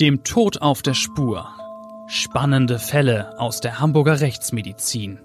Dem 0.00 0.22
Tod 0.22 0.62
auf 0.62 0.80
der 0.82 0.94
Spur. 0.94 1.48
Spannende 2.06 2.78
Fälle 2.78 3.36
aus 3.40 3.60
der 3.60 3.80
Hamburger 3.80 4.20
Rechtsmedizin. 4.20 5.18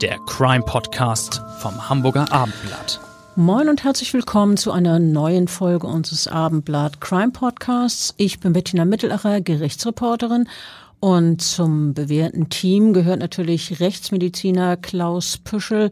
Der 0.00 0.18
Crime 0.28 0.62
Podcast 0.64 1.42
vom 1.58 1.88
Hamburger 1.88 2.30
Abendblatt. 2.30 3.00
Moin 3.34 3.68
und 3.68 3.82
herzlich 3.82 4.14
willkommen 4.14 4.56
zu 4.56 4.70
einer 4.70 5.00
neuen 5.00 5.48
Folge 5.48 5.88
unseres 5.88 6.28
Abendblatt 6.28 7.00
Crime 7.00 7.32
Podcasts. 7.32 8.14
Ich 8.16 8.38
bin 8.38 8.52
Bettina 8.52 8.84
Mittelacher, 8.84 9.40
Gerichtsreporterin 9.40 10.48
und 11.00 11.42
zum 11.42 11.92
bewährten 11.92 12.48
Team 12.50 12.92
gehört 12.92 13.18
natürlich 13.18 13.80
Rechtsmediziner 13.80 14.76
Klaus 14.76 15.38
Püschel, 15.38 15.90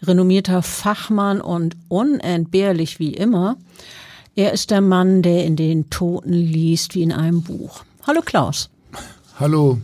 renommierter 0.00 0.62
Fachmann 0.62 1.42
und 1.42 1.76
unentbehrlich 1.88 2.98
wie 3.00 3.12
immer. 3.12 3.58
Er 4.40 4.54
ist 4.54 4.70
der 4.70 4.80
Mann, 4.80 5.20
der 5.20 5.44
in 5.44 5.54
den 5.54 5.90
Toten 5.90 6.32
liest 6.32 6.94
wie 6.94 7.02
in 7.02 7.12
einem 7.12 7.42
Buch. 7.42 7.84
Hallo 8.06 8.22
Klaus. 8.24 8.70
Hallo 9.38 9.82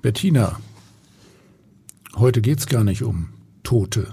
Bettina. 0.00 0.60
Heute 2.14 2.40
geht's 2.40 2.68
gar 2.68 2.84
nicht 2.84 3.02
um 3.02 3.30
Tote. 3.64 4.06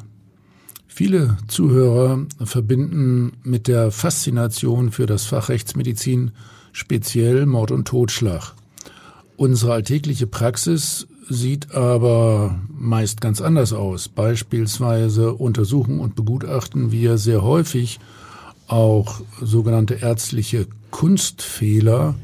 Viele 0.87 1.37
Zuhörer 1.47 2.25
verbinden 2.43 3.33
mit 3.43 3.67
der 3.67 3.91
Faszination 3.91 4.91
für 4.91 5.05
das 5.05 5.25
Fach 5.25 5.49
Rechtsmedizin 5.49 6.31
speziell 6.71 7.45
Mord 7.45 7.69
und 7.69 7.87
Totschlag. 7.87 8.55
Unsere 9.37 9.73
alltägliche 9.73 10.25
Praxis 10.25 11.05
sieht 11.29 11.75
aber 11.75 12.59
meist 12.67 13.21
ganz 13.21 13.41
anders 13.41 13.73
aus. 13.73 14.09
Beispielsweise 14.09 15.35
untersuchen 15.35 15.99
und 15.99 16.15
begutachten 16.15 16.91
wir 16.91 17.19
sehr 17.19 17.43
häufig 17.43 17.99
auch 18.71 19.21
sogenannte 19.41 19.95
ärztliche 19.95 20.67
Kunstfehler. 20.91 22.15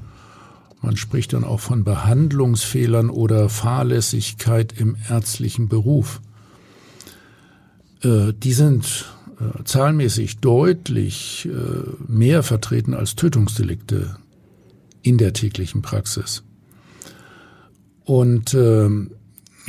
Man 0.81 0.95
spricht 0.95 1.33
dann 1.33 1.43
auch 1.43 1.59
von 1.59 1.83
Behandlungsfehlern 1.83 3.09
oder 3.09 3.49
Fahrlässigkeit 3.49 4.73
im 4.77 4.95
ärztlichen 5.09 5.67
Beruf. 5.67 6.21
Äh, 8.01 8.33
die 8.33 8.53
sind 8.53 9.05
äh, 9.39 9.63
zahlenmäßig 9.63 10.39
deutlich 10.39 11.49
äh, 11.51 12.11
mehr 12.11 12.43
vertreten 12.43 12.93
als 12.93 13.15
Tötungsdelikte 13.15 14.17
in 15.01 15.17
der 15.17 15.33
täglichen 15.33 15.81
Praxis. 15.81 16.43
Und 18.05 18.53
äh, 18.53 18.89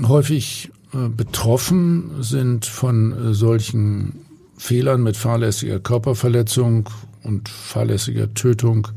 häufig 0.02 0.70
äh, 0.92 1.08
betroffen 1.08 2.22
sind 2.22 2.66
von 2.66 3.12
äh, 3.12 3.34
solchen 3.34 4.27
Fehlern 4.58 5.02
mit 5.02 5.16
fahrlässiger 5.16 5.80
Körperverletzung 5.80 6.88
und 7.22 7.48
fahrlässiger 7.48 8.34
Tötung 8.34 8.88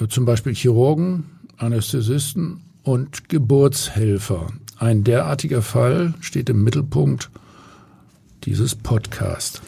äh, 0.00 0.08
zum 0.08 0.24
Beispiel 0.24 0.54
Chirurgen, 0.54 1.24
Anästhesisten 1.56 2.60
und 2.82 3.28
Geburtshelfer. 3.28 4.48
Ein 4.78 5.04
derartiger 5.04 5.62
Fall 5.62 6.14
steht 6.20 6.50
im 6.50 6.64
Mittelpunkt 6.64 7.30
dieses 8.44 8.74
Podcasts. 8.74 9.62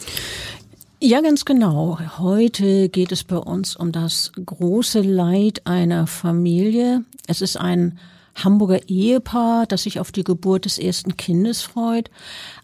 Ja, 0.99 1.21
ganz 1.21 1.45
genau. 1.45 1.99
Heute 2.17 2.89
geht 2.89 3.11
es 3.11 3.23
bei 3.23 3.37
uns 3.37 3.75
um 3.75 3.91
das 3.91 4.31
große 4.43 5.01
Leid 5.01 5.65
einer 5.65 6.07
Familie. 6.07 7.03
Es 7.27 7.41
ist 7.41 7.57
ein 7.57 7.99
Hamburger 8.35 8.89
Ehepaar, 8.89 9.65
das 9.65 9.83
sich 9.83 9.99
auf 9.99 10.11
die 10.11 10.23
Geburt 10.23 10.65
des 10.65 10.77
ersten 10.77 11.15
Kindes 11.15 11.61
freut. 11.61 12.09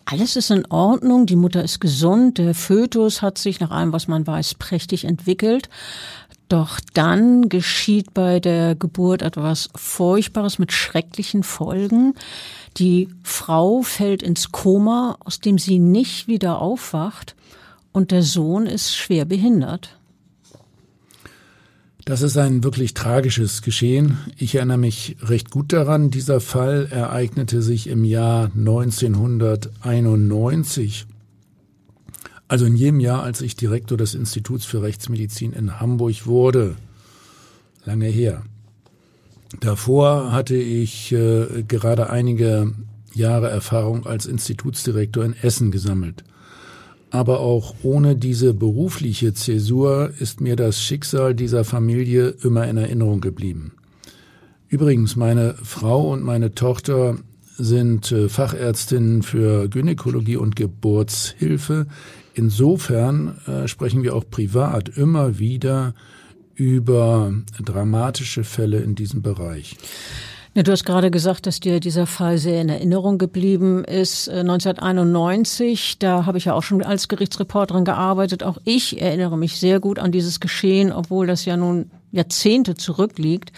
Alles 0.05 0.35
ist 0.35 0.51
in 0.51 0.65
Ordnung, 0.65 1.25
die 1.25 1.35
Mutter 1.35 1.63
ist 1.63 1.79
gesund, 1.79 2.37
der 2.37 2.53
Fötus 2.53 3.21
hat 3.21 3.37
sich 3.37 3.59
nach 3.59 3.71
allem, 3.71 3.93
was 3.93 4.07
man 4.07 4.25
weiß, 4.25 4.55
prächtig 4.55 5.05
entwickelt. 5.05 5.69
Doch 6.49 6.81
dann 6.93 7.47
geschieht 7.47 8.13
bei 8.13 8.41
der 8.41 8.75
Geburt 8.75 9.21
etwas 9.21 9.69
Furchtbares 9.73 10.59
mit 10.59 10.73
schrecklichen 10.73 11.43
Folgen. 11.43 12.13
Die 12.75 13.07
Frau 13.23 13.83
fällt 13.83 14.21
ins 14.21 14.51
Koma, 14.51 15.17
aus 15.23 15.39
dem 15.39 15.57
sie 15.57 15.79
nicht 15.79 16.27
wieder 16.27 16.59
aufwacht, 16.59 17.35
und 17.93 18.11
der 18.11 18.23
Sohn 18.23 18.65
ist 18.65 18.95
schwer 18.95 19.23
behindert. 19.25 19.97
Das 22.05 22.23
ist 22.23 22.37
ein 22.37 22.63
wirklich 22.63 22.93
tragisches 22.93 23.61
Geschehen. 23.61 24.17
Ich 24.37 24.55
erinnere 24.55 24.79
mich 24.79 25.17
recht 25.21 25.51
gut 25.51 25.71
daran. 25.71 26.09
Dieser 26.09 26.39
Fall 26.39 26.87
ereignete 26.89 27.61
sich 27.61 27.87
im 27.87 28.03
Jahr 28.03 28.49
1991. 28.55 31.05
Also 32.47 32.65
in 32.65 32.75
jedem 32.75 32.99
Jahr, 32.99 33.21
als 33.23 33.41
ich 33.41 33.55
Direktor 33.55 33.97
des 33.97 34.15
Instituts 34.15 34.65
für 34.65 34.81
Rechtsmedizin 34.81 35.53
in 35.53 35.79
Hamburg 35.79 36.25
wurde. 36.25 36.75
Lange 37.85 38.07
her. 38.07 38.41
Davor 39.59 40.31
hatte 40.31 40.55
ich 40.55 41.11
äh, 41.11 41.63
gerade 41.67 42.09
einige 42.09 42.73
Jahre 43.13 43.49
Erfahrung 43.49 44.07
als 44.07 44.25
Institutsdirektor 44.25 45.23
in 45.23 45.33
Essen 45.33 45.69
gesammelt. 45.71 46.23
Aber 47.11 47.41
auch 47.41 47.75
ohne 47.83 48.15
diese 48.15 48.53
berufliche 48.53 49.33
Zäsur 49.33 50.11
ist 50.19 50.41
mir 50.41 50.55
das 50.55 50.81
Schicksal 50.81 51.35
dieser 51.35 51.65
Familie 51.65 52.29
immer 52.41 52.67
in 52.67 52.77
Erinnerung 52.77 53.19
geblieben. 53.19 53.73
Übrigens, 54.69 55.17
meine 55.17 55.55
Frau 55.61 56.09
und 56.11 56.23
meine 56.23 56.55
Tochter 56.55 57.17
sind 57.57 58.11
äh, 58.13 58.29
Fachärztinnen 58.29 59.23
für 59.23 59.67
Gynäkologie 59.67 60.37
und 60.37 60.55
Geburtshilfe. 60.55 61.87
Insofern 62.33 63.37
äh, 63.45 63.67
sprechen 63.67 64.03
wir 64.03 64.15
auch 64.15 64.23
privat 64.29 64.87
immer 64.89 65.37
wieder 65.37 65.93
über 66.55 67.33
dramatische 67.59 68.45
Fälle 68.45 68.79
in 68.79 68.95
diesem 68.95 69.21
Bereich. 69.21 69.75
Ja, 70.53 70.63
du 70.63 70.73
hast 70.73 70.83
gerade 70.83 71.11
gesagt, 71.11 71.47
dass 71.47 71.61
dir 71.61 71.79
dieser 71.79 72.05
Fall 72.05 72.37
sehr 72.37 72.59
in 72.59 72.67
Erinnerung 72.67 73.17
geblieben 73.17 73.85
ist. 73.85 74.27
1991, 74.27 75.93
äh, 75.93 75.95
da 75.99 76.25
habe 76.25 76.37
ich 76.37 76.43
ja 76.43 76.53
auch 76.53 76.63
schon 76.63 76.83
als 76.83 77.07
Gerichtsreporterin 77.07 77.85
gearbeitet. 77.85 78.43
Auch 78.43 78.57
ich 78.65 79.01
erinnere 79.01 79.37
mich 79.37 79.57
sehr 79.57 79.79
gut 79.79 79.97
an 79.97 80.11
dieses 80.11 80.41
Geschehen, 80.41 80.91
obwohl 80.91 81.25
das 81.25 81.45
ja 81.45 81.55
nun 81.55 81.89
Jahrzehnte 82.11 82.75
zurückliegt. 82.75 83.53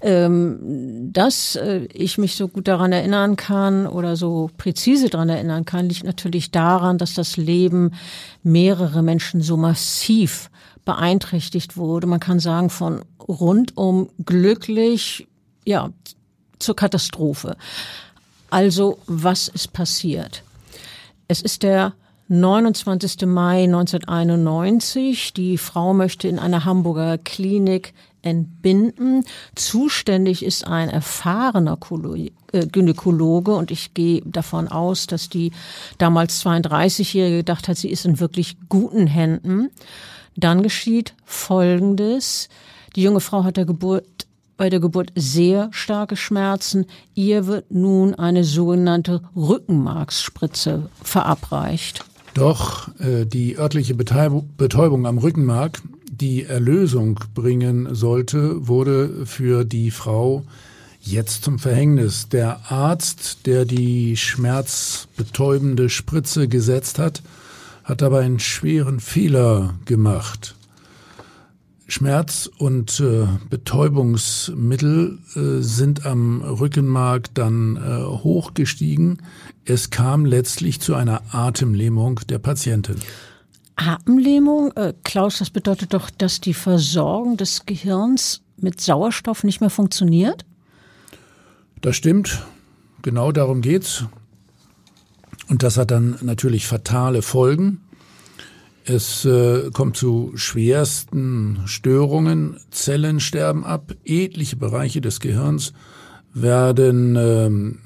Ähm, 0.00 1.10
dass 1.12 1.56
äh, 1.56 1.86
ich 1.92 2.16
mich 2.16 2.36
so 2.36 2.48
gut 2.48 2.68
daran 2.68 2.92
erinnern 2.92 3.36
kann 3.36 3.86
oder 3.86 4.16
so 4.16 4.48
präzise 4.56 5.10
daran 5.10 5.28
erinnern 5.28 5.66
kann, 5.66 5.90
liegt 5.90 6.04
natürlich 6.04 6.50
daran, 6.50 6.96
dass 6.96 7.12
das 7.12 7.36
Leben 7.36 7.90
mehrere 8.42 9.02
Menschen 9.02 9.42
so 9.42 9.58
massiv 9.58 10.48
beeinträchtigt 10.86 11.76
wurde. 11.76 12.06
Man 12.06 12.18
kann 12.18 12.40
sagen, 12.40 12.70
von 12.70 13.02
rundum 13.28 14.08
glücklich, 14.24 15.28
ja, 15.66 15.90
zur 16.60 16.76
Katastrophe. 16.76 17.56
Also, 18.50 18.98
was 19.06 19.48
ist 19.48 19.72
passiert? 19.72 20.42
Es 21.28 21.40
ist 21.40 21.62
der 21.62 21.94
29. 22.28 23.26
Mai 23.26 23.64
1991. 23.64 25.32
Die 25.34 25.58
Frau 25.58 25.94
möchte 25.94 26.28
in 26.28 26.38
einer 26.38 26.64
Hamburger 26.64 27.18
Klinik 27.18 27.92
entbinden. 28.22 29.24
Zuständig 29.54 30.44
ist 30.44 30.66
ein 30.66 30.88
erfahrener 30.88 31.78
äh, 32.52 32.66
Gynäkologe 32.66 33.54
und 33.54 33.70
ich 33.70 33.94
gehe 33.94 34.22
davon 34.24 34.68
aus, 34.68 35.06
dass 35.06 35.28
die 35.28 35.52
damals 35.98 36.44
32-Jährige 36.44 37.38
gedacht 37.38 37.68
hat, 37.68 37.76
sie 37.76 37.90
ist 37.90 38.06
in 38.06 38.20
wirklich 38.20 38.56
guten 38.68 39.06
Händen. 39.06 39.70
Dann 40.36 40.62
geschieht 40.62 41.14
Folgendes. 41.24 42.48
Die 42.96 43.02
junge 43.02 43.20
Frau 43.20 43.44
hat 43.44 43.56
der 43.56 43.64
Geburt 43.64 44.19
bei 44.60 44.68
der 44.68 44.80
Geburt 44.80 45.10
sehr 45.14 45.70
starke 45.72 46.16
Schmerzen. 46.16 46.84
Ihr 47.14 47.46
wird 47.46 47.70
nun 47.70 48.14
eine 48.14 48.44
sogenannte 48.44 49.22
Rückenmarksspritze 49.34 50.90
verabreicht. 51.02 52.04
Doch 52.34 52.88
äh, 52.98 53.24
die 53.24 53.56
örtliche 53.56 53.94
Betäubung 53.94 55.06
am 55.06 55.16
Rückenmark, 55.16 55.80
die 56.10 56.44
Erlösung 56.44 57.18
bringen 57.34 57.94
sollte, 57.94 58.68
wurde 58.68 59.24
für 59.24 59.64
die 59.64 59.90
Frau 59.90 60.42
jetzt 61.00 61.42
zum 61.42 61.58
Verhängnis. 61.58 62.28
Der 62.28 62.70
Arzt, 62.70 63.46
der 63.46 63.64
die 63.64 64.18
schmerzbetäubende 64.18 65.88
Spritze 65.88 66.48
gesetzt 66.48 66.98
hat, 66.98 67.22
hat 67.82 68.02
aber 68.02 68.18
einen 68.18 68.40
schweren 68.40 69.00
Fehler 69.00 69.72
gemacht. 69.86 70.54
Schmerz- 71.90 72.48
und 72.58 73.00
äh, 73.00 73.26
Betäubungsmittel 73.48 75.18
äh, 75.34 75.62
sind 75.62 76.06
am 76.06 76.40
Rückenmark 76.40 77.34
dann 77.34 77.76
äh, 77.76 78.04
hochgestiegen. 78.04 79.22
Es 79.64 79.90
kam 79.90 80.24
letztlich 80.24 80.80
zu 80.80 80.94
einer 80.94 81.22
Atemlähmung 81.32 82.20
der 82.28 82.38
Patientin. 82.38 82.96
Atemlähmung, 83.76 84.72
äh, 84.76 84.94
Klaus, 85.04 85.38
das 85.38 85.50
bedeutet 85.50 85.94
doch, 85.94 86.10
dass 86.10 86.40
die 86.40 86.54
Versorgung 86.54 87.36
des 87.36 87.66
Gehirns 87.66 88.42
mit 88.56 88.80
Sauerstoff 88.80 89.42
nicht 89.42 89.60
mehr 89.60 89.70
funktioniert? 89.70 90.44
Das 91.80 91.96
stimmt. 91.96 92.44
Genau 93.02 93.32
darum 93.32 93.62
geht's. 93.62 94.04
Und 95.48 95.62
das 95.62 95.76
hat 95.76 95.90
dann 95.90 96.16
natürlich 96.20 96.66
fatale 96.66 97.22
Folgen. 97.22 97.80
Es 98.92 99.24
äh, 99.24 99.70
kommt 99.72 99.96
zu 99.96 100.32
schwersten 100.34 101.60
Störungen, 101.66 102.56
Zellen 102.72 103.20
sterben 103.20 103.64
ab, 103.64 103.94
etliche 104.04 104.56
Bereiche 104.56 105.00
des 105.00 105.20
Gehirns 105.20 105.72
werden 106.34 107.14
ähm, 107.16 107.78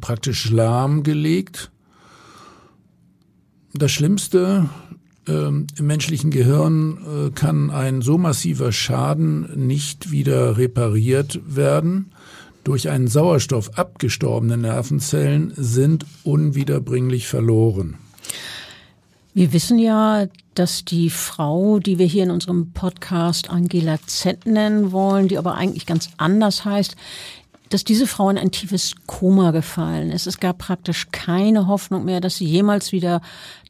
praktisch 0.00 0.50
lahmgelegt. 0.50 1.70
Das 3.74 3.92
Schlimmste 3.92 4.68
ähm, 5.28 5.68
im 5.78 5.86
menschlichen 5.86 6.32
Gehirn 6.32 6.98
äh, 6.98 7.30
kann 7.30 7.70
ein 7.70 8.02
so 8.02 8.18
massiver 8.18 8.72
Schaden 8.72 9.66
nicht 9.68 10.10
wieder 10.10 10.56
repariert 10.56 11.40
werden. 11.46 12.10
Durch 12.64 12.88
einen 12.88 13.06
Sauerstoff 13.06 13.78
abgestorbene 13.78 14.56
Nervenzellen 14.56 15.52
sind 15.54 16.06
unwiederbringlich 16.24 17.28
verloren. 17.28 17.98
Wir 19.32 19.52
wissen 19.52 19.78
ja, 19.78 20.26
dass 20.54 20.84
die 20.84 21.08
Frau, 21.08 21.78
die 21.78 21.98
wir 21.98 22.06
hier 22.06 22.24
in 22.24 22.32
unserem 22.32 22.72
Podcast 22.72 23.48
Angela 23.48 23.98
Z 24.04 24.44
nennen 24.44 24.90
wollen, 24.90 25.28
die 25.28 25.38
aber 25.38 25.54
eigentlich 25.54 25.86
ganz 25.86 26.10
anders 26.16 26.64
heißt, 26.64 26.96
dass 27.68 27.84
diese 27.84 28.08
Frau 28.08 28.28
in 28.28 28.38
ein 28.38 28.50
tiefes 28.50 28.94
Koma 29.06 29.52
gefallen 29.52 30.10
ist. 30.10 30.26
Es 30.26 30.40
gab 30.40 30.58
praktisch 30.58 31.12
keine 31.12 31.68
Hoffnung 31.68 32.04
mehr, 32.04 32.20
dass 32.20 32.36
sie 32.36 32.44
jemals 32.44 32.90
wieder 32.90 33.20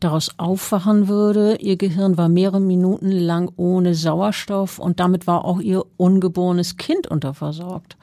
daraus 0.00 0.30
aufwachen 0.38 1.06
würde. 1.06 1.56
Ihr 1.56 1.76
Gehirn 1.76 2.16
war 2.16 2.30
mehrere 2.30 2.60
Minuten 2.60 3.10
lang 3.10 3.52
ohne 3.56 3.94
Sauerstoff 3.94 4.78
und 4.78 4.98
damit 5.00 5.26
war 5.26 5.44
auch 5.44 5.60
ihr 5.60 5.84
ungeborenes 5.98 6.78
Kind 6.78 7.06
unterversorgt. 7.08 7.98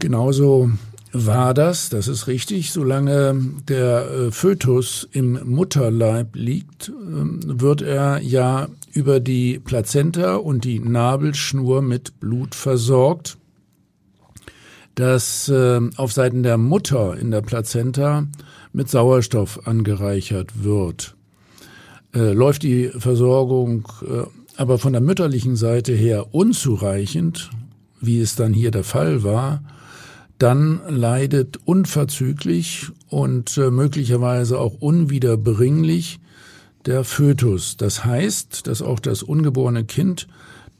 Genauso 0.00 0.70
war 1.14 1.54
das, 1.54 1.90
das 1.90 2.08
ist 2.08 2.26
richtig, 2.26 2.72
solange 2.72 3.40
der 3.68 4.10
äh, 4.10 4.30
Fötus 4.32 5.08
im 5.12 5.38
Mutterleib 5.44 6.34
liegt, 6.34 6.88
ähm, 6.88 7.40
wird 7.44 7.82
er 7.82 8.20
ja 8.20 8.66
über 8.92 9.20
die 9.20 9.60
Plazenta 9.60 10.34
und 10.34 10.64
die 10.64 10.80
Nabelschnur 10.80 11.82
mit 11.82 12.18
Blut 12.18 12.54
versorgt 12.54 13.38
das 14.96 15.48
äh, 15.48 15.80
auf 15.96 16.12
Seiten 16.12 16.42
der 16.42 16.58
Mutter 16.58 17.16
in 17.16 17.30
der 17.30 17.42
Plazenta 17.42 18.26
mit 18.72 18.88
Sauerstoff 18.88 19.66
angereichert 19.66 20.64
wird. 20.64 21.16
Äh, 22.12 22.32
läuft 22.32 22.64
die 22.64 22.88
Versorgung 22.88 23.88
aber 24.56 24.78
von 24.78 24.92
der 24.92 25.02
mütterlichen 25.02 25.56
Seite 25.56 25.92
her 25.92 26.32
unzureichend, 26.32 27.50
wie 28.00 28.20
es 28.20 28.36
dann 28.36 28.52
hier 28.52 28.70
der 28.70 28.84
Fall 28.84 29.24
war, 29.24 29.62
dann 30.38 30.80
leidet 30.88 31.58
unverzüglich 31.64 32.88
und 33.08 33.56
äh, 33.56 33.70
möglicherweise 33.70 34.58
auch 34.58 34.74
unwiederbringlich 34.80 36.18
der 36.86 37.04
Fötus. 37.04 37.76
Das 37.76 38.04
heißt, 38.04 38.66
dass 38.66 38.82
auch 38.82 39.00
das 39.00 39.22
ungeborene 39.22 39.84
Kind 39.84 40.26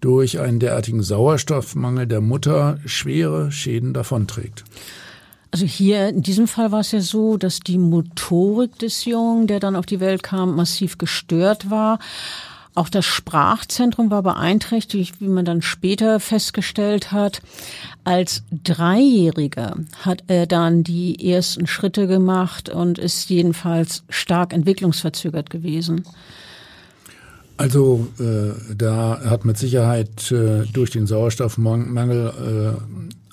durch 0.01 0.41
einen 0.41 0.61
derartigen 0.61 1.03
Sauerstoffmangel 1.03 2.07
der 2.07 2.21
Mutter 2.21 2.79
schwere 2.85 3.51
Schäden 3.51 3.95
davonträgt. 3.95 4.65
Also 5.51 5.67
hier 5.67 6.09
in 6.09 6.23
diesem 6.23 6.49
Fall 6.49 6.73
war 6.73 6.81
es 6.81 6.91
ja 6.91 7.01
so, 7.01 7.37
dass 7.37 7.61
die 7.61 7.79
Motorik 7.79 8.77
des 8.81 9.05
Jungen, 9.05 9.47
der 9.47 9.61
dann 9.61 9.77
auf 9.77 9.87
die 9.87 10.01
Welt 10.01 10.23
kam, 10.23 10.57
massiv 10.57 10.99
gestört 10.99 11.71
war. 11.71 12.01
Auch 12.77 12.89
das 12.89 13.05
Sprachzentrum 13.05 14.11
war 14.11 14.25
beeinträchtigt, 14.25 15.21
wie 15.21 15.29
man 15.29 15.45
dann 15.45 15.63
später 15.63 16.19
festgestellt 16.19 17.13
hat. 17.13 17.41
Als 18.03 18.43
Dreijähriger 18.51 19.77
hat 20.01 20.25
er 20.27 20.47
dann 20.47 20.83
die 20.83 21.31
ersten 21.31 21.69
Schritte 21.69 22.09
gemacht 22.09 22.69
und 22.69 22.99
ist 22.99 23.31
jedenfalls 23.31 24.03
stark 24.09 24.53
entwicklungsverzögert 24.53 25.51
gewesen. 25.51 26.05
Also 27.57 28.09
äh, 28.19 28.75
da 28.77 29.21
hat 29.25 29.45
mit 29.45 29.57
Sicherheit 29.57 30.33
äh, 30.33 30.65
durch 30.73 30.91
den 30.91 31.07
Sauerstoffmangel 31.07 32.77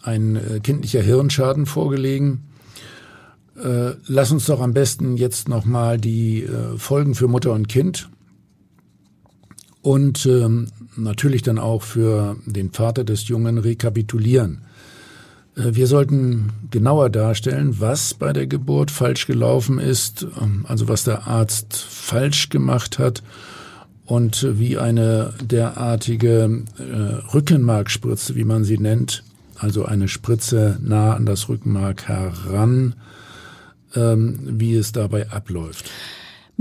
äh, 0.03 0.07
ein 0.07 0.35
äh, 0.35 0.59
kindlicher 0.59 1.01
Hirnschaden 1.01 1.65
vorgelegen. 1.65 2.43
Äh, 3.57 3.93
lass 4.05 4.31
uns 4.31 4.45
doch 4.45 4.61
am 4.61 4.73
besten 4.73 5.17
jetzt 5.17 5.49
nochmal 5.49 5.97
die 5.97 6.43
äh, 6.43 6.77
Folgen 6.77 7.15
für 7.15 7.27
Mutter 7.27 7.53
und 7.53 7.67
Kind 7.67 8.09
und 9.81 10.25
ähm, 10.25 10.67
natürlich 10.95 11.41
dann 11.41 11.57
auch 11.57 11.81
für 11.81 12.37
den 12.45 12.71
Vater 12.71 13.03
des 13.03 13.27
Jungen 13.27 13.57
rekapitulieren. 13.57 14.61
Äh, 15.55 15.75
wir 15.75 15.87
sollten 15.87 16.51
genauer 16.69 17.09
darstellen, 17.09 17.79
was 17.79 18.13
bei 18.13 18.33
der 18.33 18.47
Geburt 18.47 18.91
falsch 18.91 19.27
gelaufen 19.27 19.79
ist, 19.79 20.25
ähm, 20.41 20.65
also 20.67 20.87
was 20.87 21.03
der 21.03 21.27
Arzt 21.27 21.75
falsch 21.75 22.49
gemacht 22.49 22.99
hat 22.99 23.23
und 24.05 24.45
wie 24.59 24.77
eine 24.77 25.33
derartige 25.41 26.63
äh, 26.77 27.33
Rückenmarkspritze, 27.33 28.35
wie 28.35 28.43
man 28.43 28.63
sie 28.63 28.77
nennt, 28.77 29.23
also 29.57 29.85
eine 29.85 30.07
Spritze 30.07 30.77
nah 30.81 31.13
an 31.13 31.25
das 31.25 31.49
Rückenmark 31.49 32.07
heran, 32.07 32.95
ähm, 33.95 34.39
wie 34.43 34.75
es 34.75 34.91
dabei 34.91 35.29
abläuft. 35.29 35.89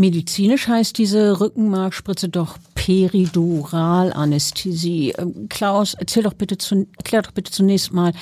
Medizinisch 0.01 0.67
heißt 0.67 0.97
diese 0.97 1.41
Rückenmarkspritze 1.41 2.31
doch 2.31 2.57
Periduralanästhesie. 2.75 5.13
Ähm, 5.19 5.51
Klaus, 5.51 5.93
erzähl 5.93 6.23
doch 6.23 6.33
bitte 6.33 6.57
zu, 6.57 6.87
erklär 6.97 7.21
doch 7.21 7.33
bitte 7.33 7.53
zunächst 7.53 7.93
mal, 7.93 8.15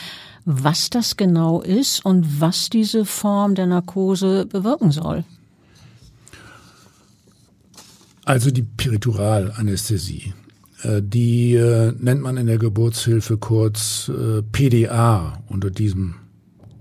was 0.45 0.91
das 0.91 1.17
genau 1.17 1.61
ist 1.61 2.05
und 2.05 2.41
was 2.41 2.69
diese 2.69 3.05
Form 3.05 3.55
der 3.55 3.67
Narkose 3.67 4.47
bewirken 4.47 4.91
soll. 4.91 5.23
Also 8.25 8.51
die 8.51 8.65
Perituralanästhesie. 8.65 10.35
Äh, 10.83 11.01
die 11.01 11.55
äh, 11.55 11.93
nennt 11.97 12.23
man 12.23 12.39
in 12.39 12.49
der 12.49 12.59
Geburtshilfe 12.59 13.39
kurz 13.39 14.09
äh, 14.09 14.43
PDA. 14.43 15.45
Unter 15.47 15.71
diesem 15.71 16.17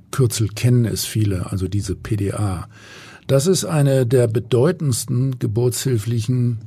Kürzel 0.09 0.47
kennen 0.47 0.85
es 0.85 1.05
viele, 1.05 1.51
also 1.51 1.67
diese 1.67 1.95
PDA. 1.95 2.67
Das 3.27 3.45
ist 3.45 3.65
eine 3.65 4.05
der 4.05 4.27
bedeutendsten 4.27 5.37
geburtshilflichen 5.37 6.59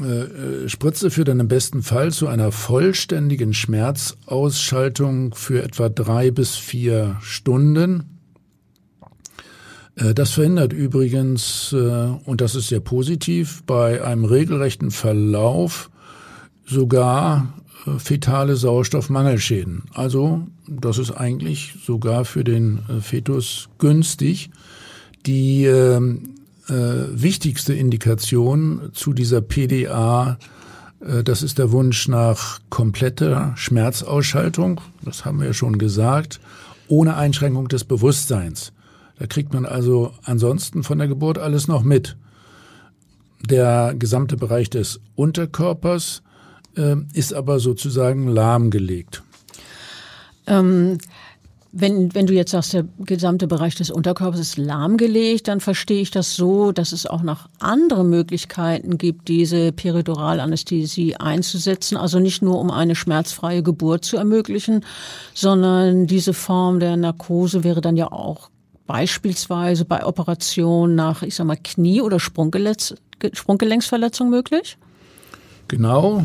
äh, 0.00 0.68
Spritze 0.68 1.10
führt 1.10 1.28
dann 1.28 1.40
im 1.40 1.48
besten 1.48 1.82
Fall 1.82 2.10
zu 2.10 2.26
einer 2.26 2.52
vollständigen 2.52 3.54
Schmerzausschaltung 3.54 5.34
für 5.34 5.62
etwa 5.62 5.88
drei 5.88 6.30
bis 6.30 6.56
vier 6.56 7.16
Stunden. 7.20 8.19
Äh, 10.00 10.14
das 10.14 10.32
verhindert 10.32 10.72
übrigens, 10.72 11.72
äh, 11.72 12.08
und 12.24 12.40
das 12.40 12.54
ist 12.54 12.68
sehr 12.68 12.80
positiv, 12.80 13.62
bei 13.66 14.02
einem 14.04 14.24
regelrechten 14.24 14.90
Verlauf 14.90 15.90
sogar 16.66 17.54
fetale 17.98 18.56
Sauerstoffmangelschäden. 18.56 19.84
Also 19.94 20.46
das 20.68 20.98
ist 20.98 21.12
eigentlich 21.12 21.74
sogar 21.84 22.24
für 22.24 22.44
den 22.44 22.80
Fetus 23.00 23.68
günstig. 23.78 24.50
Die 25.26 25.64
ähm, 25.64 26.34
äh, 26.68 26.72
wichtigste 27.12 27.74
Indikation 27.74 28.90
zu 28.92 29.12
dieser 29.12 29.40
PDA, 29.40 30.38
äh, 31.00 31.24
das 31.24 31.42
ist 31.42 31.58
der 31.58 31.72
Wunsch 31.72 32.06
nach 32.06 32.60
kompletter 32.68 33.52
Schmerzausschaltung, 33.56 34.80
das 35.02 35.24
haben 35.24 35.40
wir 35.40 35.48
ja 35.48 35.52
schon 35.52 35.78
gesagt, 35.78 36.40
ohne 36.86 37.16
Einschränkung 37.16 37.68
des 37.68 37.84
Bewusstseins. 37.84 38.72
Da 39.20 39.26
kriegt 39.26 39.52
man 39.52 39.66
also 39.66 40.14
ansonsten 40.24 40.82
von 40.82 40.96
der 40.98 41.06
Geburt 41.06 41.36
alles 41.36 41.68
noch 41.68 41.82
mit. 41.82 42.16
Der 43.42 43.94
gesamte 43.98 44.38
Bereich 44.38 44.70
des 44.70 44.98
Unterkörpers 45.14 46.22
äh, 46.74 46.96
ist 47.12 47.34
aber 47.34 47.60
sozusagen 47.60 48.28
lahmgelegt. 48.28 49.22
Ähm 50.46 50.96
wenn, 51.72 52.14
wenn 52.14 52.26
du 52.26 52.32
jetzt 52.32 52.50
sagst, 52.50 52.72
der 52.72 52.84
gesamte 52.98 53.46
Bereich 53.46 53.74
des 53.76 53.90
Unterkörpers 53.90 54.40
ist 54.40 54.56
lahmgelegt, 54.56 55.46
dann 55.48 55.60
verstehe 55.60 56.00
ich 56.00 56.10
das 56.10 56.34
so, 56.34 56.72
dass 56.72 56.90
es 56.92 57.06
auch 57.06 57.22
noch 57.22 57.48
andere 57.60 58.04
Möglichkeiten 58.04 58.98
gibt, 58.98 59.28
diese 59.28 59.70
Periduralanästhesie 59.70 61.16
einzusetzen. 61.16 61.96
Also 61.96 62.18
nicht 62.18 62.42
nur, 62.42 62.58
um 62.58 62.70
eine 62.70 62.96
schmerzfreie 62.96 63.62
Geburt 63.62 64.04
zu 64.04 64.16
ermöglichen, 64.16 64.84
sondern 65.32 66.06
diese 66.06 66.32
Form 66.32 66.80
der 66.80 66.96
Narkose 66.96 67.62
wäre 67.62 67.82
dann 67.82 67.96
ja 67.96 68.10
auch 68.10 68.50
beispielsweise 68.90 69.84
bei 69.84 70.04
Operationen 70.04 70.96
nach, 70.96 71.22
ich 71.22 71.36
sag 71.36 71.46
mal, 71.46 71.56
Knie- 71.56 72.00
oder 72.00 72.18
Sprunggelenksverletzung 72.18 74.30
möglich? 74.30 74.78
Genau. 75.68 76.24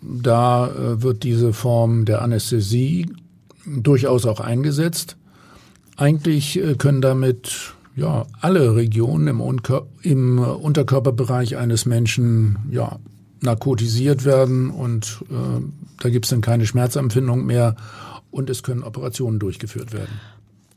Da 0.00 0.68
äh, 0.68 1.02
wird 1.02 1.24
diese 1.24 1.52
Form 1.52 2.06
der 2.06 2.22
Anästhesie 2.22 3.14
durchaus 3.66 4.24
auch 4.24 4.40
eingesetzt. 4.40 5.18
Eigentlich 5.98 6.58
äh, 6.58 6.76
können 6.76 7.02
damit 7.02 7.74
ja 7.96 8.24
alle 8.40 8.76
Regionen 8.76 9.28
im, 9.28 9.42
im 10.00 10.38
Unterkörperbereich 10.38 11.58
eines 11.58 11.84
Menschen 11.84 12.60
ja 12.70 12.98
narkotisiert 13.42 14.24
werden 14.24 14.70
und 14.70 15.22
äh, 15.30 15.34
da 16.00 16.08
gibt 16.08 16.24
es 16.24 16.30
dann 16.30 16.40
keine 16.40 16.64
Schmerzempfindung 16.64 17.44
mehr 17.44 17.76
und 18.30 18.48
es 18.48 18.62
können 18.62 18.84
Operationen 18.84 19.38
durchgeführt 19.38 19.92
werden. 19.92 20.18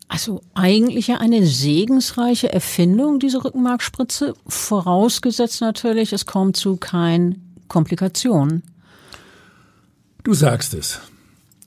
Also 0.08 0.42
eigentlich 0.54 1.08
ja 1.08 1.18
eine 1.18 1.46
segensreiche 1.46 2.52
Erfindung, 2.52 3.20
diese 3.20 3.44
Rückenmarkspritze, 3.44 4.34
vorausgesetzt 4.48 5.62
natürlich, 5.62 6.14
es 6.14 6.26
kommt 6.26 6.56
zu 6.56 6.78
keinen 6.78 7.56
Komplikationen. 7.68 8.64
Du 10.24 10.34
sagst 10.34 10.74
es. 10.74 11.00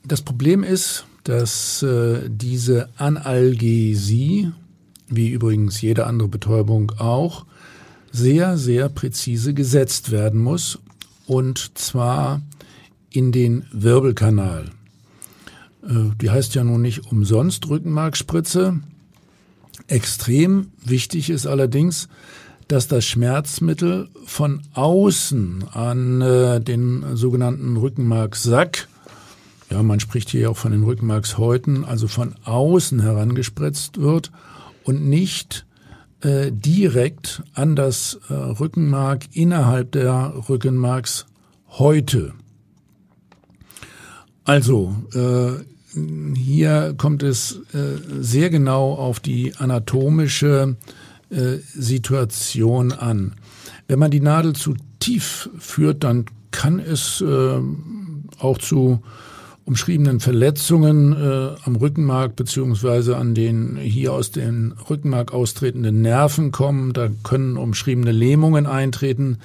Das 0.05 0.23
Problem 0.23 0.63
ist, 0.63 1.05
dass 1.25 1.83
äh, 1.83 2.29
diese 2.29 2.89
Analgesie, 2.97 4.53
wie 5.09 5.31
übrigens 5.31 5.81
jede 5.81 6.07
andere 6.07 6.29
Betäubung 6.29 6.93
auch, 6.99 7.45
sehr, 8.13 8.57
sehr 8.57 8.89
präzise 8.89 9.53
gesetzt 9.53 10.11
werden 10.11 10.41
muss 10.41 10.79
und 11.27 11.77
zwar 11.77 12.41
in 13.11 13.33
den 13.33 13.67
Wirbelkanal. 13.73 14.71
Äh, 15.89 16.11
die 16.21 16.31
heißt 16.31 16.55
ja 16.55 16.65
nun 16.65 16.83
nicht 16.83 17.11
umsonst 17.11 17.69
Rückenmarkspritze. 17.69 18.81
Extrem 19.89 20.73
wichtig 20.85 21.31
ist 21.31 21.47
allerdings, 21.47 22.09
dass 22.69 22.89
das 22.89 23.05
Schmerzmittel 23.05 24.09
von 24.25 24.63
außen 24.75 25.65
an 25.73 26.21
äh, 26.21 26.61
den 26.61 27.17
sogenannten 27.17 27.77
Rückenmarksack, 27.77 28.89
ja, 29.71 29.83
man 29.83 30.01
spricht 30.01 30.31
hier 30.31 30.51
auch 30.51 30.57
von 30.57 30.73
den 30.73 30.83
Rückenmarkshäuten, 30.85 31.85
also 31.85 32.09
von 32.09 32.35
außen 32.45 33.01
herangespritzt 33.01 34.01
wird 34.01 34.33
und 34.85 35.05
nicht 35.09 35.67
äh, 36.23 36.51
direkt 36.53 37.43
an 37.55 37.77
das 37.77 38.19
Rückenmark 38.31 39.25
innerhalb 39.33 39.93
der 39.93 40.35
Rückenmarkshäute. 40.49 42.33
Also 44.45 44.95
hier 46.37 46.95
kommt 46.97 47.23
es 47.23 47.61
äh, 47.73 47.99
sehr 48.21 48.51
genau 48.51 48.95
auf 48.95 49.21
die 49.21 49.55
anatomische 49.57 50.77
äh, 51.31 51.57
Situation 51.75 52.93
an. 52.93 53.35
Wenn 53.89 53.99
man 53.99 54.11
die 54.11 54.21
Nadel 54.21 54.55
zu 54.55 54.75
tief 55.01 55.49
führt, 55.59 56.05
dann 56.05 56.27
kann 56.51 56.79
es 56.79 57.21
äh, 57.21 57.61
auch 58.39 58.59
zu 58.59 59.03
umschriebenen 59.65 60.21
Verletzungen 60.21 61.13
äh, 61.13 61.57
am 61.65 61.77
Rückenmark 61.77 62.37
beziehungsweise 62.37 63.17
an 63.17 63.35
den 63.35 63.77
hier 63.77 64.13
aus 64.13 64.31
dem 64.31 64.75
Rückenmark 64.89 65.33
austretenden 65.35 66.03
Nerven 66.03 66.53
kommen. 66.53 66.93
Da 66.93 67.09
können 67.25 67.57
umschriebene 67.57 68.13
Lähmungen 68.13 68.67
eintreten. 68.67 69.39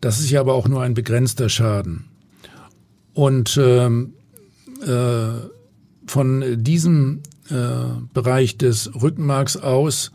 Das 0.00 0.20
ist 0.20 0.30
ja 0.30 0.40
aber 0.40 0.54
auch 0.54 0.68
nur 0.68 0.82
ein 0.82 0.94
begrenzter 0.94 1.48
Schaden. 1.48 2.04
Und 3.14 3.58
ähm, 3.60 4.12
äh, 4.86 5.57
von 6.08 6.62
diesem 6.62 7.22
äh, 7.50 7.54
Bereich 8.12 8.58
des 8.58 8.90
Rückenmarks 9.00 9.56
aus 9.56 10.12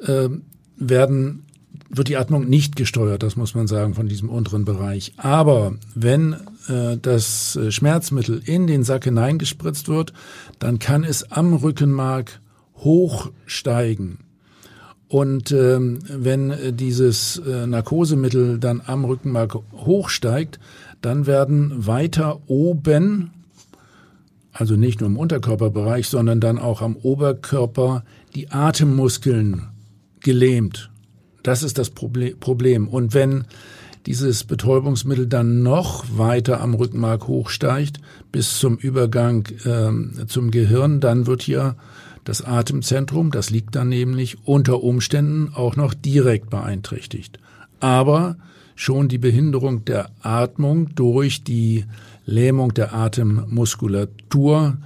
äh, 0.00 0.28
werden 0.76 1.40
wird 1.88 2.08
die 2.08 2.16
Atmung 2.16 2.48
nicht 2.48 2.74
gesteuert, 2.74 3.22
das 3.22 3.36
muss 3.36 3.54
man 3.54 3.68
sagen, 3.68 3.94
von 3.94 4.08
diesem 4.08 4.28
unteren 4.28 4.64
Bereich. 4.64 5.12
Aber 5.16 5.74
wenn 5.94 6.34
äh, 6.68 6.96
das 7.00 7.58
Schmerzmittel 7.68 8.42
in 8.44 8.66
den 8.66 8.82
Sack 8.82 9.04
hineingespritzt 9.04 9.88
wird, 9.88 10.12
dann 10.58 10.80
kann 10.80 11.04
es 11.04 11.30
am 11.30 11.54
Rückenmark 11.54 12.40
hochsteigen. 12.78 14.18
Und 15.08 15.52
ähm, 15.52 16.00
wenn 16.08 16.76
dieses 16.76 17.38
äh, 17.38 17.66
Narkosemittel 17.66 18.58
dann 18.58 18.82
am 18.84 19.04
Rückenmark 19.04 19.54
hochsteigt, 19.72 20.58
dann 21.02 21.26
werden 21.26 21.86
weiter 21.86 22.40
oben, 22.48 23.30
also 24.54 24.76
nicht 24.76 25.00
nur 25.00 25.10
im 25.10 25.18
Unterkörperbereich, 25.18 26.08
sondern 26.08 26.40
dann 26.40 26.58
auch 26.58 26.80
am 26.80 26.96
Oberkörper 26.96 28.04
die 28.34 28.50
Atemmuskeln 28.50 29.68
gelähmt. 30.20 30.90
Das 31.42 31.62
ist 31.62 31.76
das 31.76 31.90
Problem. 31.90 32.88
Und 32.88 33.12
wenn 33.12 33.44
dieses 34.06 34.44
Betäubungsmittel 34.44 35.26
dann 35.26 35.62
noch 35.62 36.04
weiter 36.16 36.60
am 36.60 36.74
Rückenmark 36.74 37.26
hochsteigt 37.26 38.00
bis 38.30 38.58
zum 38.58 38.76
Übergang 38.76 39.46
äh, 39.64 40.26
zum 40.26 40.50
Gehirn, 40.50 41.00
dann 41.00 41.26
wird 41.26 41.42
hier 41.42 41.76
das 42.22 42.42
Atemzentrum, 42.42 43.30
das 43.30 43.50
liegt 43.50 43.74
dann 43.74 43.88
nämlich 43.88 44.46
unter 44.46 44.82
Umständen 44.82 45.52
auch 45.54 45.76
noch 45.76 45.94
direkt 45.94 46.48
beeinträchtigt. 46.48 47.38
Aber 47.80 48.36
schon 48.76 49.08
die 49.08 49.18
Behinderung 49.18 49.84
der 49.84 50.10
Atmung 50.22 50.94
durch 50.94 51.44
die 51.44 51.84
Lähmung 52.26 52.74
der 52.74 52.94
Atemmuskulatur 52.94 54.76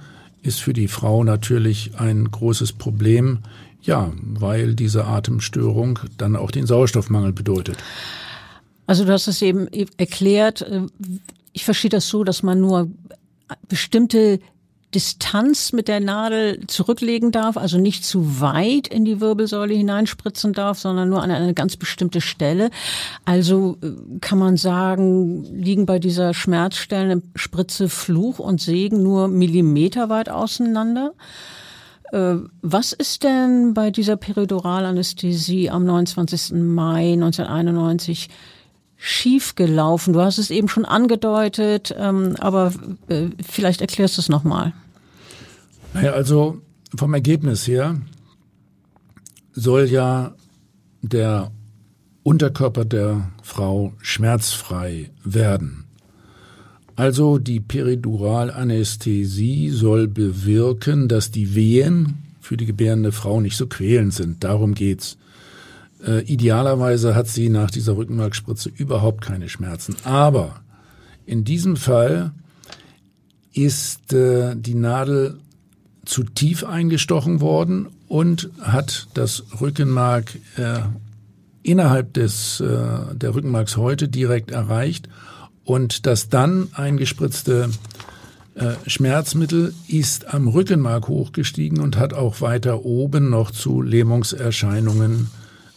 ist 0.41 0.61
für 0.61 0.73
die 0.73 0.87
Frau 0.87 1.23
natürlich 1.23 1.91
ein 1.97 2.29
großes 2.29 2.73
Problem. 2.73 3.39
Ja, 3.81 4.11
weil 4.21 4.75
diese 4.75 5.05
Atemstörung 5.05 5.99
dann 6.17 6.35
auch 6.35 6.51
den 6.51 6.65
Sauerstoffmangel 6.65 7.31
bedeutet. 7.31 7.77
Also 8.87 9.05
du 9.05 9.13
hast 9.13 9.27
es 9.27 9.41
eben 9.41 9.67
erklärt. 9.97 10.61
Äh, 10.61 10.87
ich 11.53 11.63
verstehe 11.63 11.89
das 11.89 12.09
so, 12.09 12.23
dass 12.23 12.43
man 12.43 12.59
nur 12.59 12.89
bestimmte 13.67 14.39
Distanz 14.95 15.71
mit 15.71 15.87
der 15.87 15.99
Nadel 15.99 16.65
zurücklegen 16.65 17.31
darf, 17.31 17.57
also 17.57 17.77
nicht 17.77 18.03
zu 18.03 18.41
weit 18.41 18.87
in 18.87 19.05
die 19.05 19.21
Wirbelsäule 19.21 19.75
hineinspritzen 19.75 20.53
darf, 20.53 20.79
sondern 20.79 21.09
nur 21.09 21.21
an 21.21 21.29
eine 21.29 21.53
ganz 21.53 21.77
bestimmte 21.77 22.21
Stelle. 22.21 22.71
Also 23.23 23.77
äh, 23.83 24.19
kann 24.19 24.39
man 24.39 24.57
sagen, 24.57 25.43
liegen 25.43 25.85
bei 25.85 25.99
dieser 25.99 26.33
Schmerzstellenspritze 26.33 27.87
Fluch 27.87 28.39
und 28.39 28.61
Segen 28.61 29.03
nur 29.03 29.27
millimeterweit 29.27 30.29
auseinander. 30.29 31.13
Äh, 32.11 32.35
was 32.61 32.91
ist 32.91 33.23
denn 33.23 33.75
bei 33.75 33.91
dieser 33.91 34.17
Periduralanästhesie 34.17 35.69
am 35.69 35.85
29. 35.85 36.53
Mai 36.53 37.13
1991 37.13 38.29
schiefgelaufen? 38.99 40.13
Du 40.13 40.21
hast 40.21 40.37
es 40.37 40.51
eben 40.51 40.67
schon 40.67 40.85
angedeutet, 40.85 41.95
ähm, 41.97 42.35
aber 42.39 42.71
äh, 43.07 43.29
vielleicht 43.43 43.81
erklärst 43.81 44.17
du 44.17 44.21
es 44.21 44.29
nochmal. 44.29 44.73
Naja, 45.93 46.11
also 46.11 46.61
vom 46.95 47.15
Ergebnis 47.15 47.67
her 47.67 47.99
soll 49.53 49.85
ja 49.85 50.35
der 51.01 51.51
Unterkörper 52.23 52.83
der 52.85 53.31
Frau 53.41 53.93
schmerzfrei 54.01 55.09
werden. 55.23 55.85
Also 56.95 57.39
die 57.39 57.59
Periduralanästhesie 57.61 59.69
soll 59.69 60.07
bewirken, 60.09 61.07
dass 61.07 61.31
die 61.31 61.55
Wehen 61.55 62.17
für 62.41 62.57
die 62.57 62.65
gebärende 62.65 63.13
Frau 63.13 63.39
nicht 63.39 63.55
so 63.55 63.67
quälend 63.67 64.13
sind. 64.13 64.43
Darum 64.43 64.73
geht's. 64.73 65.17
Äh, 66.05 66.23
idealerweise 66.23 67.15
hat 67.15 67.27
sie 67.27 67.49
nach 67.49 67.71
dieser 67.71 67.97
Rückenmarkspritze 67.97 68.69
überhaupt 68.69 69.21
keine 69.21 69.49
Schmerzen. 69.49 69.95
Aber 70.03 70.61
in 71.25 71.43
diesem 71.43 71.75
Fall 71.75 72.31
ist 73.53 74.13
äh, 74.13 74.55
die 74.55 74.75
Nadel 74.75 75.39
zu 76.05 76.23
tief 76.23 76.63
eingestochen 76.63 77.41
worden 77.41 77.87
und 78.07 78.49
hat 78.61 79.07
das 79.13 79.43
Rückenmark 79.61 80.35
äh, 80.57 80.79
innerhalb 81.61 82.13
des, 82.13 82.59
äh, 82.61 83.15
der 83.15 83.35
Rückenmarkshäute 83.35 84.07
direkt 84.07 84.51
erreicht 84.51 85.09
und 85.65 86.07
das 86.07 86.29
dann 86.29 86.69
eingespritzte 86.73 87.69
äh, 88.55 88.71
Schmerzmittel 88.87 89.73
ist 89.87 90.33
am 90.33 90.47
Rückenmark 90.47 91.07
hochgestiegen 91.07 91.79
und 91.79 91.97
hat 91.97 92.13
auch 92.13 92.41
weiter 92.41 92.85
oben 92.85 93.29
noch 93.29 93.51
zu 93.51 93.81
Lähmungserscheinungen 93.81 95.29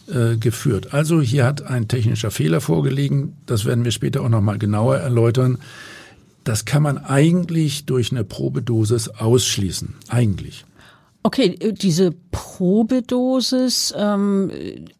äh, 0.07 0.37
geführt. 0.37 0.93
Also 0.93 1.21
hier 1.21 1.45
hat 1.45 1.63
ein 1.63 1.87
technischer 1.87 2.31
Fehler 2.31 2.61
vorgelegen. 2.61 3.37
Das 3.45 3.65
werden 3.65 3.83
wir 3.85 3.91
später 3.91 4.21
auch 4.21 4.29
noch 4.29 4.41
mal 4.41 4.57
genauer 4.57 4.97
erläutern. 4.97 5.59
Das 6.43 6.65
kann 6.65 6.83
man 6.83 6.97
eigentlich 6.97 7.85
durch 7.85 8.11
eine 8.11 8.23
Probedosis 8.23 9.07
ausschließen. 9.07 9.95
Eigentlich. 10.09 10.65
Okay, 11.23 11.55
äh, 11.59 11.71
diese 11.71 12.11
Probedosis, 12.31 13.93
ähm, 13.97 14.51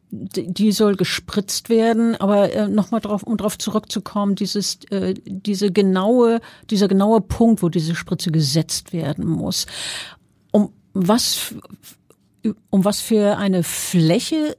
die 0.09 0.71
soll 0.71 0.95
gespritzt 0.95 1.69
werden, 1.69 2.15
aber 2.15 2.53
äh, 2.53 2.67
nochmal 2.67 3.01
drauf, 3.01 3.23
um 3.23 3.35
darauf 3.35 3.57
zurückzukommen, 3.57 4.35
dieses, 4.35 4.79
äh, 4.91 5.15
diese 5.25 5.71
genaue, 5.71 6.39
dieser 6.69 6.87
genaue 6.87 7.19
Punkt, 7.19 7.63
wo 7.63 7.69
diese 7.69 7.95
Spritze 7.95 8.31
gesetzt 8.31 8.93
werden 8.93 9.25
muss. 9.25 9.65
Um 10.51 10.71
was, 10.93 11.55
um 12.69 12.85
was 12.85 13.01
für 13.01 13.37
eine 13.37 13.63
Fläche 13.63 14.55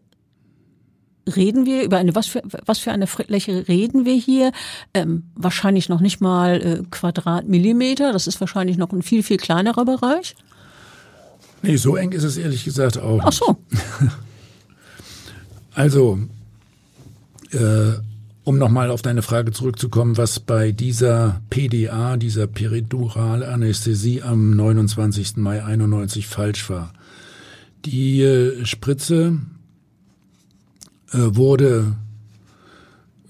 reden 1.27 1.67
wir 1.67 1.85
über 1.85 1.99
eine 1.99 2.15
was 2.15 2.27
für 2.27 2.43
was 2.67 2.79
für 2.79 2.93
eine 2.93 3.07
Fläche 3.07 3.67
reden 3.69 4.05
wir 4.05 4.15
hier? 4.15 4.53
Ähm, 4.93 5.25
wahrscheinlich 5.35 5.89
noch 5.89 6.01
nicht 6.01 6.21
mal 6.21 6.61
äh, 6.61 6.83
Quadratmillimeter. 6.91 8.13
Das 8.13 8.27
ist 8.27 8.41
wahrscheinlich 8.41 8.77
noch 8.77 8.93
ein 8.93 9.03
viel 9.03 9.23
viel 9.23 9.39
kleinerer 9.39 9.85
Bereich. 9.85 10.35
Nee, 11.63 11.77
so 11.77 11.97
eng 11.97 12.13
ist 12.13 12.25
es 12.25 12.37
ehrlich 12.37 12.65
gesagt 12.65 12.99
auch. 12.99 13.21
Ach 13.25 13.33
so. 13.33 13.57
Also, 15.77 16.21
äh, 17.51 17.95
um 18.45 18.59
nochmal 18.59 18.91
auf 18.91 19.03
deine 19.03 19.23
Frage 19.23 19.51
zurückzukommen, 19.51 20.17
was 20.17 20.39
bei 20.39 20.71
dieser 20.71 21.41
PDA, 21.51 22.17
dieser 22.17 22.47
Periduralanästhesie 22.47 24.23
am 24.23 24.51
29. 24.51 25.37
Mai 25.39 25.65
91 25.65 26.29
falsch 26.29 26.71
war. 26.71 26.93
Die 27.85 28.23
äh, 28.23 28.65
Spritze 28.65 29.41
wurde 31.19 31.97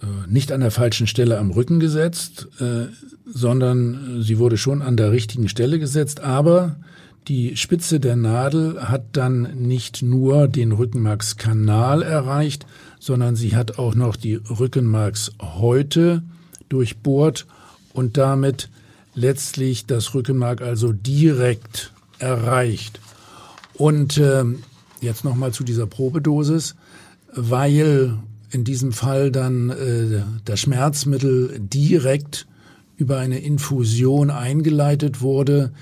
äh, 0.02 0.06
nicht 0.30 0.52
an 0.52 0.60
der 0.60 0.70
falschen 0.70 1.06
Stelle 1.06 1.38
am 1.38 1.50
Rücken 1.50 1.80
gesetzt, 1.80 2.48
äh, 2.60 2.86
sondern 3.26 4.22
sie 4.22 4.38
wurde 4.38 4.56
schon 4.56 4.82
an 4.82 4.96
der 4.96 5.12
richtigen 5.12 5.48
Stelle 5.48 5.78
gesetzt, 5.78 6.20
aber 6.20 6.76
die 7.28 7.56
Spitze 7.56 8.00
der 8.00 8.16
Nadel 8.16 8.82
hat 8.82 9.04
dann 9.12 9.66
nicht 9.66 10.02
nur 10.02 10.46
den 10.46 10.72
Rückenmarkskanal 10.72 12.02
erreicht, 12.02 12.66
sondern 13.00 13.34
sie 13.34 13.56
hat 13.56 13.78
auch 13.78 13.94
noch 13.94 14.16
die 14.16 14.34
Rückenmarkshäute 14.34 16.22
durchbohrt 16.68 17.46
und 17.94 18.18
damit 18.18 18.68
letztlich 19.14 19.86
das 19.86 20.14
Rückenmark 20.14 20.60
also 20.60 20.92
direkt 20.92 21.92
erreicht. 22.18 23.00
Und 23.74 24.18
äh, 24.18 24.44
jetzt 25.00 25.24
nochmal 25.24 25.52
zu 25.52 25.64
dieser 25.64 25.86
Probedosis, 25.86 26.74
weil 27.34 28.18
in 28.50 28.64
diesem 28.64 28.92
Fall 28.92 29.30
dann 29.30 29.70
äh, 29.70 30.22
das 30.44 30.60
Schmerzmittel 30.60 31.58
direkt 31.58 32.46
über 32.96 33.18
eine 33.18 33.40
Infusion 33.40 34.30
eingeleitet 34.30 35.20
wurde, 35.20 35.72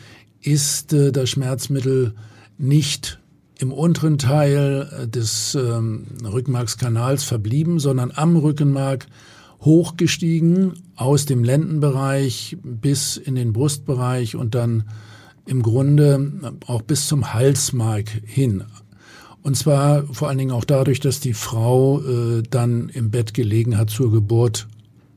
ist 0.41 0.93
äh, 0.93 1.13
das 1.13 1.31
Schmerzmittel 1.31 2.15
nicht 2.59 3.21
im 3.59 3.73
unteren 3.73 4.19
Teil 4.19 4.89
äh, 4.91 5.09
des 5.09 5.55
ähm, 5.55 6.07
Rückenmarkskanals 6.25 7.25
verblieben, 7.25 7.79
sondern 7.79 8.11
am 8.15 8.37
Rückenmark 8.37 9.07
hochgestiegen 9.61 10.75
aus 10.97 11.27
dem 11.27 11.45
Lendenbereich 11.45 12.57
bis 12.63 13.17
in 13.17 13.37
den 13.37 13.53
Brustbereich 13.53 14.35
und 14.35 14.55
dann 14.55 14.85
im 15.47 15.63
Grunde 15.63 16.55
auch 16.67 16.83
bis 16.83 17.07
zum 17.07 17.33
Halsmark 17.33 18.09
hin. 18.25 18.65
Und 19.43 19.57
zwar 19.57 20.05
vor 20.13 20.29
allen 20.29 20.39
Dingen 20.39 20.53
auch 20.53 20.65
dadurch, 20.65 21.01
dass 21.01 21.21
die 21.21 21.35
Frau 21.35 22.01
äh, 22.01 22.43
dann 22.49 22.89
im 22.91 23.11
Bett 23.11 23.35
gelegen 23.35 23.77
hat 23.77 23.91
zur 23.91 24.13
Geburt, 24.13 24.69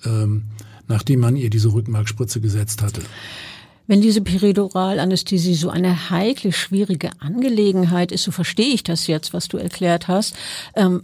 ähm, 0.03 0.43
nachdem 0.87 1.19
man 1.19 1.35
ihr 1.35 1.49
diese 1.49 1.71
Rückenmarkspritze 1.73 2.41
gesetzt 2.41 2.81
hatte. 2.81 3.01
Wenn 3.87 4.01
diese 4.01 4.21
Periduralanästhesie 4.21 5.53
so 5.53 5.69
eine 5.69 6.09
heikle, 6.09 6.51
schwierige 6.51 7.11
Angelegenheit 7.19 8.11
ist, 8.11 8.23
so 8.23 8.31
verstehe 8.31 8.73
ich 8.73 8.83
das 8.83 9.05
jetzt, 9.05 9.31
was 9.31 9.47
du 9.47 9.57
erklärt 9.57 10.07
hast, 10.07 10.35
ähm, 10.75 11.01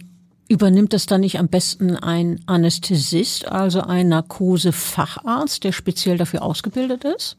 übernimmt 0.48 0.92
das 0.92 1.06
dann 1.06 1.20
nicht 1.20 1.38
am 1.38 1.48
besten 1.48 1.96
ein 1.96 2.40
Anästhesist, 2.46 3.46
also 3.46 3.82
ein 3.82 4.08
Narkosefacharzt, 4.08 5.62
der 5.62 5.72
speziell 5.72 6.18
dafür 6.18 6.42
ausgebildet 6.42 7.04
ist? 7.04 7.36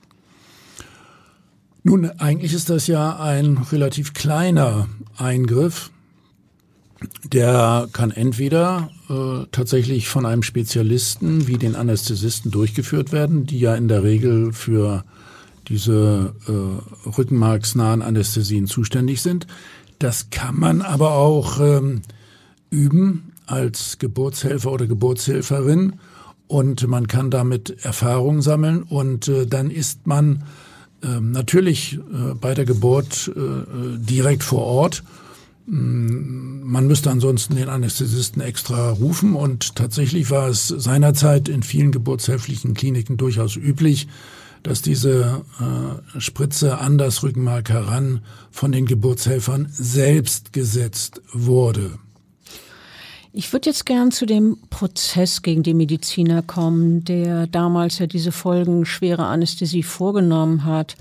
Nun, 1.84 2.06
eigentlich 2.06 2.54
ist 2.54 2.70
das 2.70 2.88
ja 2.88 3.20
ein 3.20 3.58
relativ 3.58 4.14
kleiner 4.14 4.88
Eingriff. 5.18 5.92
Der 7.26 7.90
kann 7.92 8.12
entweder 8.12 8.90
äh, 9.10 9.46
tatsächlich 9.52 10.08
von 10.08 10.26
einem 10.26 10.44
Spezialisten 10.44 11.48
wie 11.48 11.58
den 11.58 11.76
Anästhesisten 11.76 12.52
durchgeführt 12.52 13.12
werden, 13.12 13.46
die 13.46 13.60
ja 13.60 13.76
in 13.76 13.90
der 13.90 14.04
Regel 14.04 14.54
für 14.54 15.04
diese 15.68 16.34
äh, 16.48 17.10
rückenmarksnahen 17.10 18.02
Anästhesien 18.02 18.68
zuständig 18.68 19.22
sind. 19.22 19.48
Das 20.00 20.30
kann 20.30 20.58
man 20.58 20.82
aber 20.82 21.16
auch 21.16 21.60
ähm, 21.60 22.02
üben 22.70 23.34
als 23.46 24.00
Geburtshelfer 24.00 24.72
oder 24.72 24.88
Geburtshilferin 24.88 26.00
und 26.48 26.88
man 26.88 27.08
kann 27.08 27.30
damit 27.30 27.84
Erfahrung 27.84 28.42
sammeln 28.42 28.84
und 28.84 29.28
äh, 29.28 29.46
dann 29.46 29.70
ist 29.70 30.08
man 30.08 30.44
äh, 31.04 31.20
natürlich 31.20 31.96
äh, 31.96 32.34
bei 32.34 32.54
der 32.54 32.66
Geburt 32.66 33.32
äh, 33.36 33.98
direkt 33.98 34.44
vor 34.44 34.64
Ort. 34.64 35.04
Mm, 35.66 36.62
man 36.64 36.88
müsste 36.88 37.12
ansonsten 37.12 37.56
den 37.56 37.70
Anästhesisten 37.70 38.42
extra 38.42 38.92
rufen 38.92 39.36
und 39.36 39.76
tatsächlich 39.76 40.30
war 40.30 40.50
es 40.50 40.68
seinerzeit 40.68 41.50
in 41.50 41.64
vielen 41.64 41.92
geburtshilflichen 41.92 42.74
Kliniken 42.74 43.18
durchaus 43.18 43.56
üblich, 43.56 44.08
dass 44.64 44.82
diese 44.82 45.44
äh, 45.60 46.20
Spritze 46.20 46.80
an 46.80 46.98
das 46.98 47.22
Rückenmark 47.22 47.70
heran 47.70 48.22
von 48.50 48.72
den 48.72 48.86
Geburtshelfern 48.86 49.68
selbst 49.70 50.54
gesetzt 50.54 51.22
wurde. 51.34 51.92
Ich 53.36 53.52
würde 53.52 53.72
jetzt 53.72 53.88
gern 53.88 54.12
zu 54.12 54.28
dem 54.28 54.60
Prozess 54.70 55.42
gegen 55.42 55.64
die 55.64 55.74
Mediziner 55.74 56.44
kommen, 56.44 57.04
der 57.04 57.48
damals 57.48 57.98
ja 57.98 58.06
diese 58.06 58.32
Folgen 58.32 58.86
schwerer 58.86 59.26
Anästhesie 59.26 59.82
vorgenommen 59.82 60.66
hat. 60.66 60.96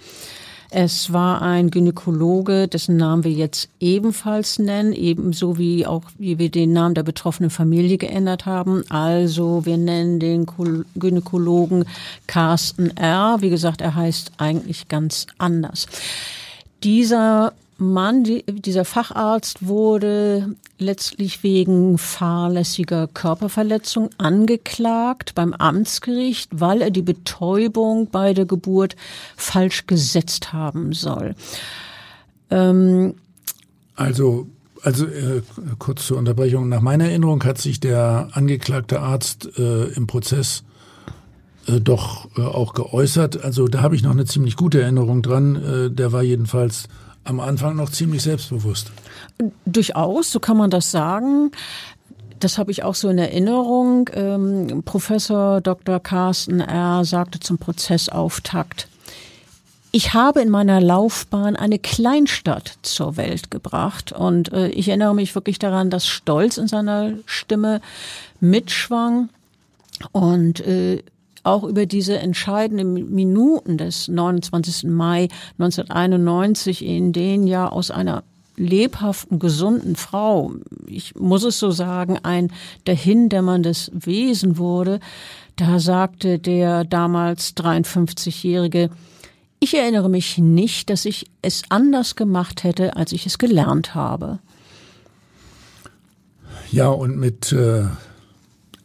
Es 0.71 1.13
war 1.13 1.43
ein 1.43 1.71
Gynäkologe, 1.71 2.69
dessen 2.69 2.97
Namen 2.97 3.25
wir 3.25 3.33
jetzt 3.33 3.69
ebenfalls 3.81 4.59
nennen, 4.59 4.95
ebenso 4.95 5.59
wie 5.59 5.85
auch 5.85 6.05
wie 6.17 6.39
wir 6.39 6.51
den 6.51 6.73
Namen 6.73 6.95
der 6.95 7.03
betroffenen 7.03 7.51
Familie 7.51 7.99
geändert 7.99 8.47
haben. 8.47 8.83
Also 8.89 9.67
wir 9.67 9.77
nennen 9.77 10.19
den 10.19 10.47
Gynäkologen 10.95 11.85
Carsten 12.27 12.97
R. 12.97 13.37
Wie 13.41 13.51
gesagt, 13.51 13.83
er 13.83 13.95
heißt 13.95 14.33
eigentlich 14.39 14.89
ganz 14.89 15.27
anders. 15.37 15.87
Dieser 16.83 17.53
Mann, 17.83 18.25
die, 18.25 18.45
dieser 18.47 18.85
Facharzt 18.85 19.67
wurde 19.67 20.55
letztlich 20.79 21.43
wegen 21.43 21.99
fahrlässiger 21.99 23.09
Körperverletzung 23.09 24.11
angeklagt 24.19 25.35
beim 25.35 25.53
Amtsgericht, 25.53 26.51
weil 26.53 26.83
er 26.83 26.91
die 26.91 27.03
Betäubung 27.03 28.09
bei 28.11 28.35
der 28.35 28.47
Geburt 28.47 28.97
falsch 29.37 29.87
gesetzt 29.87 30.53
haben 30.53 30.93
soll. 30.93 31.35
Ähm, 32.51 33.15
also 33.97 34.47
also 34.83 35.07
äh, 35.07 35.43
kurz 35.79 36.07
zur 36.07 36.19
Unterbrechung. 36.19 36.69
Nach 36.69 36.81
meiner 36.81 37.05
Erinnerung 37.05 37.45
hat 37.45 37.59
sich 37.59 37.79
der 37.79 38.31
angeklagte 38.33 39.01
Arzt 39.01 39.57
äh, 39.57 39.85
im 39.93 40.09
Prozess 40.09 40.65
äh, 41.67 41.81
doch 41.81 42.29
äh, 42.37 42.43
auch 42.43 42.75
geäußert. 42.75 43.45
Also 43.45 43.69
da 43.69 43.83
habe 43.83 43.95
ich 43.95 44.03
noch 44.03 44.11
eine 44.11 44.25
ziemlich 44.25 44.57
gute 44.57 44.83
Erinnerung 44.83 45.23
dran. 45.23 45.57
Äh, 45.57 45.91
der 45.91 46.13
war 46.13 46.23
jedenfalls 46.23 46.89
am 47.25 47.41
Anfang 47.41 47.77
noch 47.77 47.91
ziemlich 47.91 48.23
selbstbewusst. 48.23 48.93
Durchaus, 49.67 50.31
so 50.31 50.41
kann 50.41 50.57
man 50.57 50.71
das 50.71 50.91
sagen. 50.91 51.51
Das 52.41 52.59
habe 52.59 52.73
ich 52.73 52.83
auch 52.83 52.97
so 52.97 53.09
in 53.09 53.19
Erinnerung. 53.19 54.11
Ähm, 54.15 54.83
Professor 54.85 55.61
Dr. 55.61 56.01
Carsten 56.01 56.61
R. 56.61 57.05
sagte 57.05 57.39
zum 57.39 57.59
Prozessauftakt, 57.59 58.89
ich 59.95 60.15
habe 60.15 60.41
in 60.41 60.49
meiner 60.49 60.81
Laufbahn 60.81 61.55
eine 61.55 61.79
Kleinstadt 61.79 62.79
zur 62.81 63.19
Welt 63.19 63.51
gebracht 63.51 64.11
und 64.11 64.51
äh, 64.51 64.69
ich 64.69 64.89
erinnere 64.89 65.15
mich 65.15 65.35
wirklich 65.35 65.59
daran, 65.59 65.91
dass 65.91 66.09
Stolz 66.09 66.57
in 66.57 66.67
seiner 66.67 67.13
Stimme 67.27 67.83
mitschwang 68.41 69.29
und 70.11 70.61
äh, 70.61 71.03
auch 71.43 71.65
über 71.65 71.87
diese 71.87 72.19
entscheidenden 72.19 73.15
Minuten 73.15 73.79
des 73.79 74.09
29. 74.09 74.85
Mai 74.85 75.29
1991, 75.59 76.85
in 76.85 77.13
denen 77.13 77.47
ja 77.47 77.69
aus 77.69 77.91
einer 77.91 78.23
lebhaften, 78.57 79.39
gesunden 79.39 79.97
Frau, 79.97 80.53
ich 80.87 81.15
muss 81.15 81.43
es 81.43 81.59
so 81.59 81.71
sagen, 81.71 82.19
ein 82.23 82.53
dahindämmerndes 82.85 83.91
Wesen 83.95 84.59
wurde, 84.59 85.01
da 85.57 85.81
sagte 85.81 86.39
der 86.39 86.85
damals 86.85 87.57
53-Jährige, 87.57 88.91
ich 89.59 89.75
erinnere 89.75 90.11
mich 90.11 90.39
nicht, 90.39 90.91
dass 90.91 91.05
ich 91.05 91.27
es 91.41 91.63
anders 91.69 92.17
gemacht 92.17 92.65
hätte, 92.65 92.97
als 92.97 93.13
ich 93.13 93.27
es 93.27 93.39
gelernt 93.39 93.95
habe. 93.95 94.39
Ja, 96.73 96.89
und 96.89 97.17
mit 97.17 97.53
äh, 97.53 97.85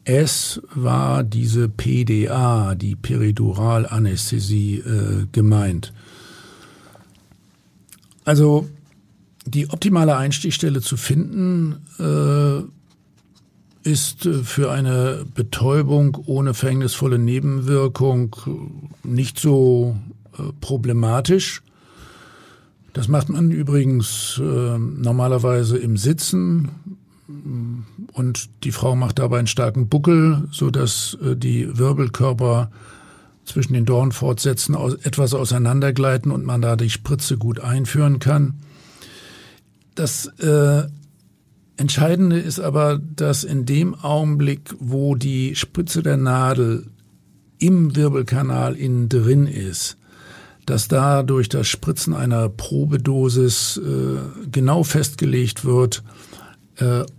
es 0.08 0.62
war 0.74 1.22
diese 1.26 1.68
PDA, 1.68 2.76
die 2.76 2.96
Periduralanästhesie, 2.96 4.78
äh, 4.78 5.26
gemeint. 5.34 5.92
Also 8.24 8.70
die 9.46 9.70
optimale 9.70 10.16
Einstichstelle 10.16 10.80
zu 10.80 10.96
finden, 10.96 11.80
äh, 12.00 12.64
ist 13.90 14.30
für 14.44 14.72
eine 14.72 15.26
Betäubung 15.34 16.18
ohne 16.26 16.54
verhängnisvolle 16.54 17.20
Nebenwirkung 17.20 18.34
nicht 19.04 19.38
so 19.40 19.98
äh, 20.38 20.54
problematisch. 20.62 21.64
Das 22.94 23.10
macht 23.10 23.28
man 23.28 23.52
übrigens 23.52 24.42
äh, 24.42 24.78
normalerweise 24.78 25.78
im 25.78 25.98
Sitzen 25.98 26.72
und 28.18 28.50
die 28.64 28.72
Frau 28.72 28.96
macht 28.96 29.20
dabei 29.20 29.38
einen 29.38 29.48
starken 29.48 29.90
Buckel, 29.90 30.48
so 30.52 30.72
dass 30.72 31.18
äh, 31.24 31.36
die 31.36 31.78
Wirbelkörper 31.78 32.72
zwischen 33.46 33.74
den 33.74 33.86
Dornfortsätzen 33.86 34.76
etwas 35.04 35.34
auseinandergleiten 35.34 36.32
und 36.32 36.44
man 36.44 36.62
da 36.62 36.76
die 36.76 36.90
Spritze 36.90 37.38
gut 37.38 37.60
einführen 37.60 38.20
kann. 38.20 38.56
Das 39.96 40.26
äh, 40.40 40.84
Entscheidende 41.78 42.40
ist 42.40 42.60
aber, 42.60 43.00
dass 43.00 43.44
in 43.44 43.66
dem 43.66 43.94
Augenblick, 43.94 44.74
wo 44.80 45.16
die 45.16 45.56
Spitze 45.56 46.02
der 46.02 46.18
Nadel 46.18 46.88
im 47.60 47.96
Wirbelkanal 47.96 48.76
innen 48.76 49.10
drin 49.10 49.46
ist, 49.46 49.98
dass 50.66 50.88
da 50.88 51.22
durch 51.24 51.50
das 51.50 51.68
Spritzen 51.68 52.14
einer 52.16 52.50
Probedosis 52.50 53.78
äh, 53.78 54.50
genau 54.52 54.84
festgelegt 54.84 55.66
wird, 55.66 56.04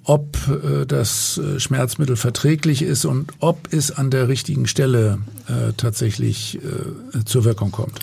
ob 0.04 0.36
äh, 0.48 0.86
das 0.86 1.38
äh, 1.38 1.58
Schmerzmittel 1.58 2.16
verträglich 2.16 2.82
ist 2.82 3.04
und 3.04 3.32
ob 3.40 3.72
es 3.72 3.90
an 3.90 4.10
der 4.10 4.28
richtigen 4.28 4.66
Stelle 4.66 5.18
äh, 5.48 5.72
tatsächlich 5.76 6.58
äh, 6.62 7.24
zur 7.24 7.44
Wirkung 7.44 7.72
kommt. 7.72 8.00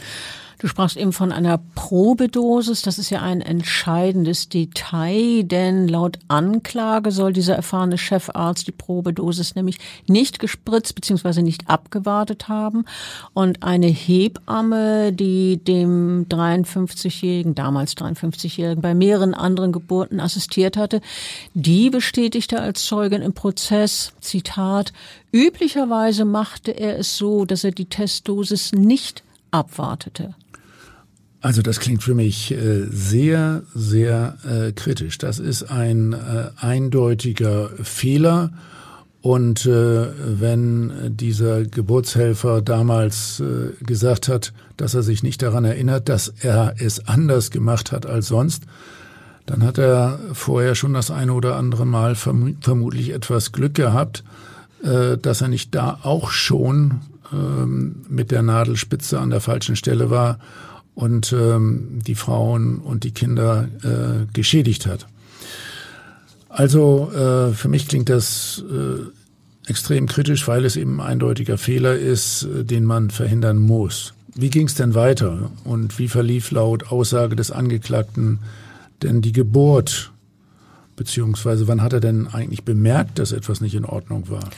Du 0.59 0.67
sprachst 0.67 0.95
eben 0.95 1.11
von 1.11 1.31
einer 1.31 1.59
Probedosis. 1.75 2.81
Das 2.81 2.97
ist 2.97 3.09
ja 3.09 3.21
ein 3.21 3.41
entscheidendes 3.41 4.47
Detail, 4.47 5.43
denn 5.43 5.87
laut 5.87 6.19
Anklage 6.27 7.11
soll 7.11 7.33
dieser 7.33 7.55
erfahrene 7.55 7.97
Chefarzt 7.97 8.67
die 8.67 8.71
Probedosis 8.71 9.55
nämlich 9.55 9.79
nicht 10.07 10.39
gespritzt 10.39 10.95
bzw. 10.95 11.41
nicht 11.41 11.69
abgewartet 11.69 12.47
haben. 12.47 12.85
Und 13.33 13.63
eine 13.63 13.87
Hebamme, 13.87 15.11
die 15.11 15.57
dem 15.57 16.27
53-Jährigen, 16.29 17.55
damals 17.55 17.97
53-Jährigen, 17.97 18.81
bei 18.81 18.93
mehreren 18.93 19.33
anderen 19.33 19.71
Geburten 19.71 20.19
assistiert 20.19 20.77
hatte, 20.77 21.01
die 21.53 21.89
bestätigte 21.89 22.61
als 22.61 22.85
Zeugin 22.85 23.21
im 23.21 23.33
Prozess, 23.33 24.13
Zitat, 24.21 24.93
üblicherweise 25.31 26.23
machte 26.23 26.71
er 26.71 26.97
es 26.97 27.17
so, 27.17 27.45
dass 27.45 27.63
er 27.63 27.71
die 27.71 27.85
Testdosis 27.85 28.71
nicht 28.71 29.23
abwartete. 29.51 30.35
Also 31.45 31.61
das 31.61 31.79
klingt 31.79 32.01
für 32.01 32.15
mich 32.15 32.51
äh, 32.51 32.87
sehr, 32.89 33.61
sehr 33.75 34.35
äh, 34.49 34.71
kritisch. 34.71 35.19
Das 35.19 35.37
ist 35.37 35.69
ein 35.69 36.13
äh, 36.13 36.49
eindeutiger 36.57 37.69
Fehler. 37.83 38.49
Und 39.21 39.67
äh, 39.67 40.07
wenn 40.39 41.15
dieser 41.15 41.63
Geburtshelfer 41.63 42.63
damals 42.63 43.41
äh, 43.41 43.75
gesagt 43.83 44.27
hat, 44.27 44.53
dass 44.77 44.95
er 44.95 45.03
sich 45.03 45.21
nicht 45.21 45.43
daran 45.43 45.65
erinnert, 45.65 46.09
dass 46.09 46.33
er 46.41 46.77
es 46.79 47.07
anders 47.07 47.51
gemacht 47.51 47.91
hat 47.91 48.07
als 48.07 48.27
sonst, 48.27 48.63
dann 49.45 49.61
hat 49.61 49.77
er 49.77 50.17
vorher 50.33 50.73
schon 50.73 50.95
das 50.95 51.11
eine 51.11 51.33
oder 51.33 51.57
andere 51.57 51.85
Mal 51.85 52.15
verm 52.15 52.57
vermutlich 52.59 53.13
etwas 53.13 53.51
Glück 53.51 53.75
gehabt, 53.75 54.23
dass 54.81 55.41
er 55.41 55.47
nicht 55.47 55.75
da 55.75 55.99
auch 56.01 56.31
schon 56.31 57.01
ähm, 57.31 57.97
mit 58.09 58.31
der 58.31 58.41
Nadelspitze 58.41 59.19
an 59.19 59.29
der 59.29 59.41
falschen 59.41 59.75
Stelle 59.75 60.09
war 60.09 60.39
und 60.95 61.33
ähm, 61.33 61.99
die 62.07 62.15
Frauen 62.15 62.79
und 62.79 63.03
die 63.03 63.11
Kinder 63.11 63.67
äh, 63.83 64.25
geschädigt 64.33 64.87
hat. 64.87 65.05
Also 66.49 67.11
äh, 67.11 67.51
für 67.53 67.67
mich 67.67 67.87
klingt 67.87 68.09
das 68.09 68.63
äh, 68.71 69.69
extrem 69.69 70.07
kritisch, 70.07 70.47
weil 70.47 70.63
es 70.63 70.77
eben 70.77 71.01
ein 71.01 71.07
eindeutiger 71.07 71.57
Fehler 71.57 71.95
ist, 71.95 72.43
äh, 72.43 72.63
den 72.63 72.85
man 72.85 73.09
verhindern 73.09 73.57
muss. 73.57 74.13
Wie 74.35 74.49
ging 74.49 74.67
es 74.67 74.75
denn 74.75 74.95
weiter 74.95 75.51
und 75.65 75.99
wie 75.99 76.07
verlief 76.07 76.51
laut 76.51 76.91
Aussage 76.91 77.35
des 77.35 77.51
Angeklagten 77.51 78.39
denn 79.03 79.21
die 79.21 79.33
Geburt? 79.33 80.11
Beziehungsweise 80.95 81.67
wann 81.67 81.81
hat 81.81 81.93
er 81.93 81.99
denn 81.99 82.27
eigentlich 82.27 82.63
bemerkt, 82.63 83.19
dass 83.19 83.33
etwas 83.33 83.59
nicht 83.59 83.75
in 83.75 83.85
Ordnung 83.85 84.29
war? 84.29 84.49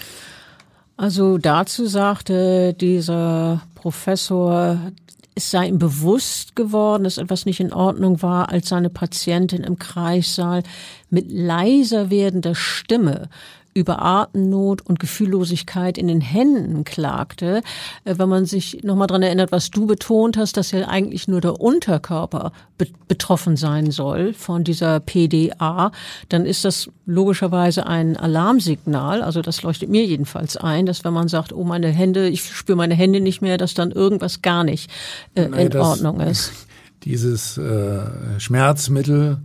Also 0.98 1.38
dazu 1.38 1.86
sagte 1.86 2.74
dieser 2.74 3.62
Professor, 3.76 4.92
es 5.38 5.52
sei 5.52 5.68
ihm 5.68 5.78
bewusst 5.78 6.56
geworden, 6.56 7.04
dass 7.04 7.20
etwas 7.20 7.46
nicht 7.46 7.60
in 7.60 7.72
Ordnung 7.72 8.24
war, 8.24 8.50
als 8.50 8.70
seine 8.70 8.90
Patientin 8.90 9.64
im 9.64 9.78
Kreissaal 9.78 10.64
mit 11.12 11.32
leiser 11.32 12.10
werdender 12.10 12.56
Stimme 12.56 13.30
über 13.78 14.02
Atemnot 14.02 14.82
und 14.82 15.00
Gefühllosigkeit 15.00 16.00
in 16.00 16.08
den 16.08 16.20
Händen 16.20 16.84
klagte. 16.84 17.62
Äh, 18.04 18.16
wenn 18.18 18.28
man 18.28 18.46
sich 18.46 18.84
nochmal 18.84 19.08
dran 19.08 19.22
erinnert, 19.22 19.52
was 19.52 19.70
du 19.70 19.86
betont 19.86 20.36
hast, 20.36 20.58
dass 20.58 20.72
ja 20.72 20.88
eigentlich 20.88 21.28
nur 21.28 21.42
der 21.42 21.62
Unterkörper 21.62 22.52
be 22.78 22.88
betroffen 23.08 23.56
sein 23.56 23.90
soll 23.92 24.34
von 24.34 24.66
dieser 24.66 25.00
PDA, 25.00 25.94
dann 26.28 26.46
ist 26.46 26.66
das 26.66 26.90
logischerweise 27.06 27.88
ein 27.88 28.18
Alarmsignal. 28.18 29.22
Also 29.22 29.42
das 29.42 29.62
leuchtet 29.62 29.90
mir 29.90 30.06
jedenfalls 30.06 30.58
ein, 30.58 30.86
dass 30.86 31.06
wenn 31.06 31.14
man 31.14 31.30
sagt, 31.30 31.54
oh 31.54 31.64
meine 31.64 31.88
Hände, 31.88 32.28
ich 32.28 32.44
spüre 32.44 32.76
meine 32.76 32.96
Hände 32.96 33.22
nicht 33.22 33.42
mehr, 33.42 33.58
dass 33.58 33.74
dann 33.76 33.92
irgendwas 33.92 34.42
gar 34.42 34.66
nicht 34.66 34.92
äh, 35.36 35.48
Nein, 35.48 35.68
in 35.68 35.78
Ordnung 35.78 36.20
ist. 36.20 36.52
Dieses 37.06 37.58
äh, 37.58 38.02
Schmerzmittel 38.40 39.38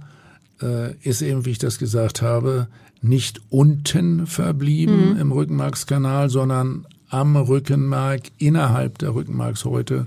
äh, 0.61 0.95
ist 1.03 1.23
eben, 1.23 1.45
wie 1.45 1.51
ich 1.51 1.59
das 1.59 1.79
gesagt 1.79 2.23
habe, 2.23 2.67
nicht 3.03 3.41
unten 3.51 4.27
verblieben 4.27 5.15
mhm. 5.15 5.21
im 5.21 5.33
Rückenmarkskanal, 5.33 6.31
sondern 6.31 6.87
am 7.09 7.37
Rückenmark 7.37 8.23
innerhalb 8.39 8.99
der 8.99 9.15
Rückenmarkshäute 9.15 10.07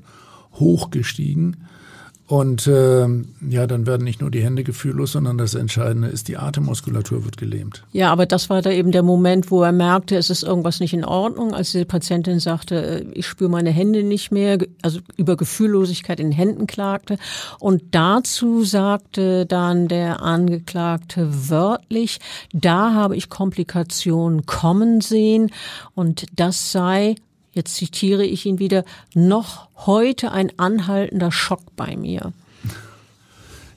hochgestiegen. 0.53 1.67
Und 2.27 2.65
äh, 2.65 3.07
ja, 3.49 3.67
dann 3.67 3.85
werden 3.85 4.03
nicht 4.03 4.19
nur 4.19 4.31
die 4.31 4.43
Hände 4.43 4.63
gefühllos, 4.63 5.11
sondern 5.11 5.37
das 5.37 5.53
Entscheidende 5.53 6.07
ist, 6.07 6.27
die 6.27 6.37
Atemmuskulatur 6.37 7.23
wird 7.23 7.37
gelähmt. 7.37 7.83
Ja, 7.91 8.11
aber 8.11 8.25
das 8.25 8.49
war 8.49 8.63
da 8.63 8.71
eben 8.71 8.91
der 8.91 9.03
Moment, 9.03 9.51
wo 9.51 9.61
er 9.61 9.71
merkte, 9.71 10.15
es 10.15 10.31
ist 10.31 10.41
irgendwas 10.41 10.79
nicht 10.79 10.93
in 10.93 11.05
Ordnung, 11.05 11.53
als 11.53 11.71
die 11.71 11.85
Patientin 11.85 12.39
sagte, 12.39 12.83
äh, 12.83 13.05
ich 13.13 13.27
spüre 13.27 13.51
meine 13.51 13.69
Hände 13.69 14.01
nicht 14.01 14.31
mehr, 14.31 14.57
also 14.81 15.01
über 15.17 15.37
Gefühllosigkeit 15.37 16.19
in 16.19 16.31
den 16.31 16.35
Händen 16.35 16.65
klagte. 16.65 17.17
Und 17.59 17.83
dazu 17.91 18.63
sagte 18.63 19.45
dann 19.45 19.87
der 19.87 20.23
Angeklagte 20.23 21.29
wörtlich, 21.49 22.19
da 22.53 22.93
habe 22.93 23.15
ich 23.15 23.29
Komplikationen 23.29 24.47
kommen 24.47 24.99
sehen 24.99 25.51
und 25.93 26.25
das 26.35 26.71
sei 26.71 27.15
jetzt 27.55 27.75
zitiere 27.75 28.25
ich 28.25 28.45
ihn 28.45 28.59
wieder, 28.59 28.85
noch 29.15 29.69
heute 29.87 30.31
ein 30.31 30.51
anhaltender 30.57 31.31
Schock 31.31 31.75
bei 31.75 31.97
mir. 31.97 32.33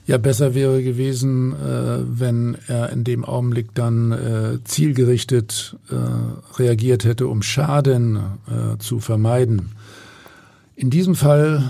Ja, 0.09 0.17
besser 0.17 0.55
wäre 0.55 0.81
gewesen, 0.81 1.53
äh, 1.53 1.99
wenn 2.03 2.57
er 2.67 2.89
in 2.89 3.03
dem 3.03 3.23
Augenblick 3.23 3.75
dann 3.75 4.11
äh, 4.11 4.57
zielgerichtet 4.63 5.75
äh, 5.91 6.59
reagiert 6.59 7.03
hätte, 7.03 7.27
um 7.27 7.43
Schaden 7.43 8.19
zu 8.79 8.99
vermeiden. 8.99 9.73
In 10.75 10.89
diesem 10.89 11.13
Fall 11.13 11.63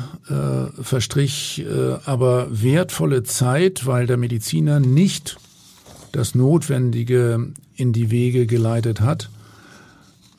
verstrich 0.79 1.65
aber 2.05 2.47
wertvolle 2.49 3.23
Zeit, 3.23 3.85
weil 3.85 4.07
der 4.07 4.17
Mediziner 4.17 4.79
nicht 4.79 5.37
das 6.11 6.35
Notwendige 6.35 7.51
in 7.75 7.91
die 7.91 8.11
Wege 8.11 8.45
geleitet 8.45 9.01
hat. 9.01 9.29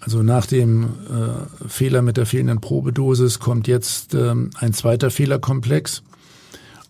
Also 0.01 0.23
nach 0.23 0.47
dem 0.47 0.85
äh, 0.85 1.69
Fehler 1.69 2.03
mit 2.03 2.17
der 2.17 2.27
fehlenden 2.27 2.61
Probedosis 2.61 3.39
kommt 3.39 3.69
jetzt 3.69 4.15
ähm, 4.15 4.51
ein 4.59 4.73
zweiter 4.73 5.11
Fehlerkomplex. 5.11 6.03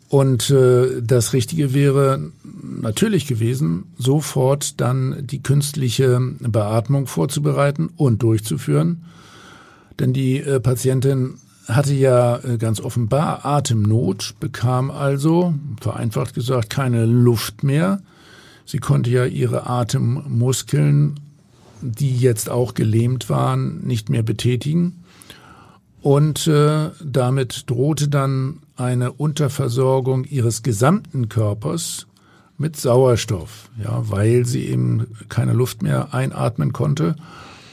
Und 0.08 0.50
äh, 0.50 1.02
das 1.02 1.32
Richtige 1.32 1.74
wäre 1.74 2.30
natürlich 2.42 3.26
gewesen, 3.26 3.92
sofort 3.96 4.80
dann 4.80 5.24
die 5.26 5.42
künstliche 5.42 6.20
Beatmung 6.40 7.06
vorzubereiten 7.06 7.90
und 7.96 8.22
durchzuführen. 8.22 9.04
Denn 10.00 10.12
die 10.12 10.38
äh, 10.38 10.60
Patientin 10.60 11.34
hatte 11.68 11.94
ja 11.94 12.38
äh, 12.38 12.58
ganz 12.58 12.80
offenbar 12.80 13.44
Atemnot, 13.44 14.34
bekam 14.40 14.90
also, 14.90 15.54
vereinfacht 15.80 16.34
gesagt, 16.34 16.70
keine 16.70 17.06
Luft 17.06 17.62
mehr. 17.62 18.00
Sie 18.66 18.78
konnte 18.78 19.10
ja 19.10 19.24
ihre 19.24 19.68
Atemmuskeln 19.68 21.20
die 21.82 22.16
jetzt 22.16 22.50
auch 22.50 22.74
gelähmt 22.74 23.28
waren, 23.30 23.80
nicht 23.86 24.08
mehr 24.08 24.22
betätigen. 24.22 25.04
Und 26.02 26.46
äh, 26.46 26.90
damit 27.04 27.68
drohte 27.68 28.08
dann 28.08 28.60
eine 28.76 29.12
Unterversorgung 29.12 30.24
ihres 30.24 30.62
gesamten 30.62 31.28
Körpers 31.28 32.06
mit 32.56 32.76
Sauerstoff, 32.76 33.70
ja, 33.82 34.02
weil 34.10 34.46
sie 34.46 34.66
eben 34.66 35.06
keine 35.28 35.52
Luft 35.52 35.82
mehr 35.82 36.14
einatmen 36.14 36.72
konnte 36.72 37.16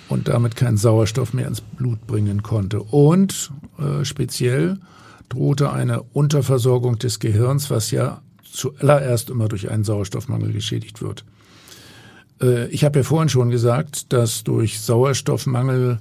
und 0.09 0.27
damit 0.27 0.55
keinen 0.55 0.77
Sauerstoff 0.77 1.33
mehr 1.33 1.47
ins 1.47 1.61
Blut 1.61 2.05
bringen 2.07 2.43
konnte. 2.43 2.81
Und 2.81 3.51
äh, 3.79 4.03
speziell 4.05 4.77
drohte 5.29 5.71
eine 5.71 6.03
Unterversorgung 6.03 6.99
des 6.99 7.19
Gehirns, 7.19 7.69
was 7.69 7.91
ja 7.91 8.21
zuallererst 8.43 9.29
immer 9.29 9.47
durch 9.47 9.69
einen 9.69 9.83
Sauerstoffmangel 9.83 10.53
geschädigt 10.53 11.01
wird. 11.01 11.25
Äh, 12.41 12.67
ich 12.67 12.83
habe 12.83 12.99
ja 12.99 13.03
vorhin 13.03 13.29
schon 13.29 13.49
gesagt, 13.49 14.11
dass 14.13 14.43
durch 14.43 14.79
Sauerstoffmangel 14.81 15.99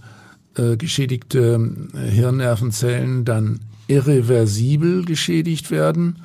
äh, 0.57 0.77
geschädigte 0.77 1.61
äh, 1.95 2.11
Hirnnervenzellen 2.11 3.25
dann 3.25 3.61
irreversibel 3.89 5.05
geschädigt 5.05 5.71
werden. 5.71 6.17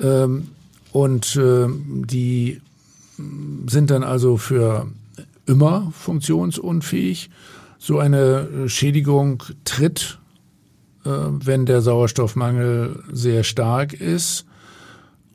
Ähm, 0.00 0.48
und 0.92 1.38
die 1.40 2.60
sind 3.68 3.90
dann 3.92 4.02
also 4.02 4.36
für 4.38 4.88
immer 5.46 5.92
funktionsunfähig. 5.96 7.30
So 7.78 8.00
eine 8.00 8.68
Schädigung 8.68 9.44
tritt, 9.64 10.18
wenn 11.04 11.64
der 11.64 11.80
Sauerstoffmangel 11.80 13.04
sehr 13.12 13.44
stark 13.44 13.92
ist 13.92 14.46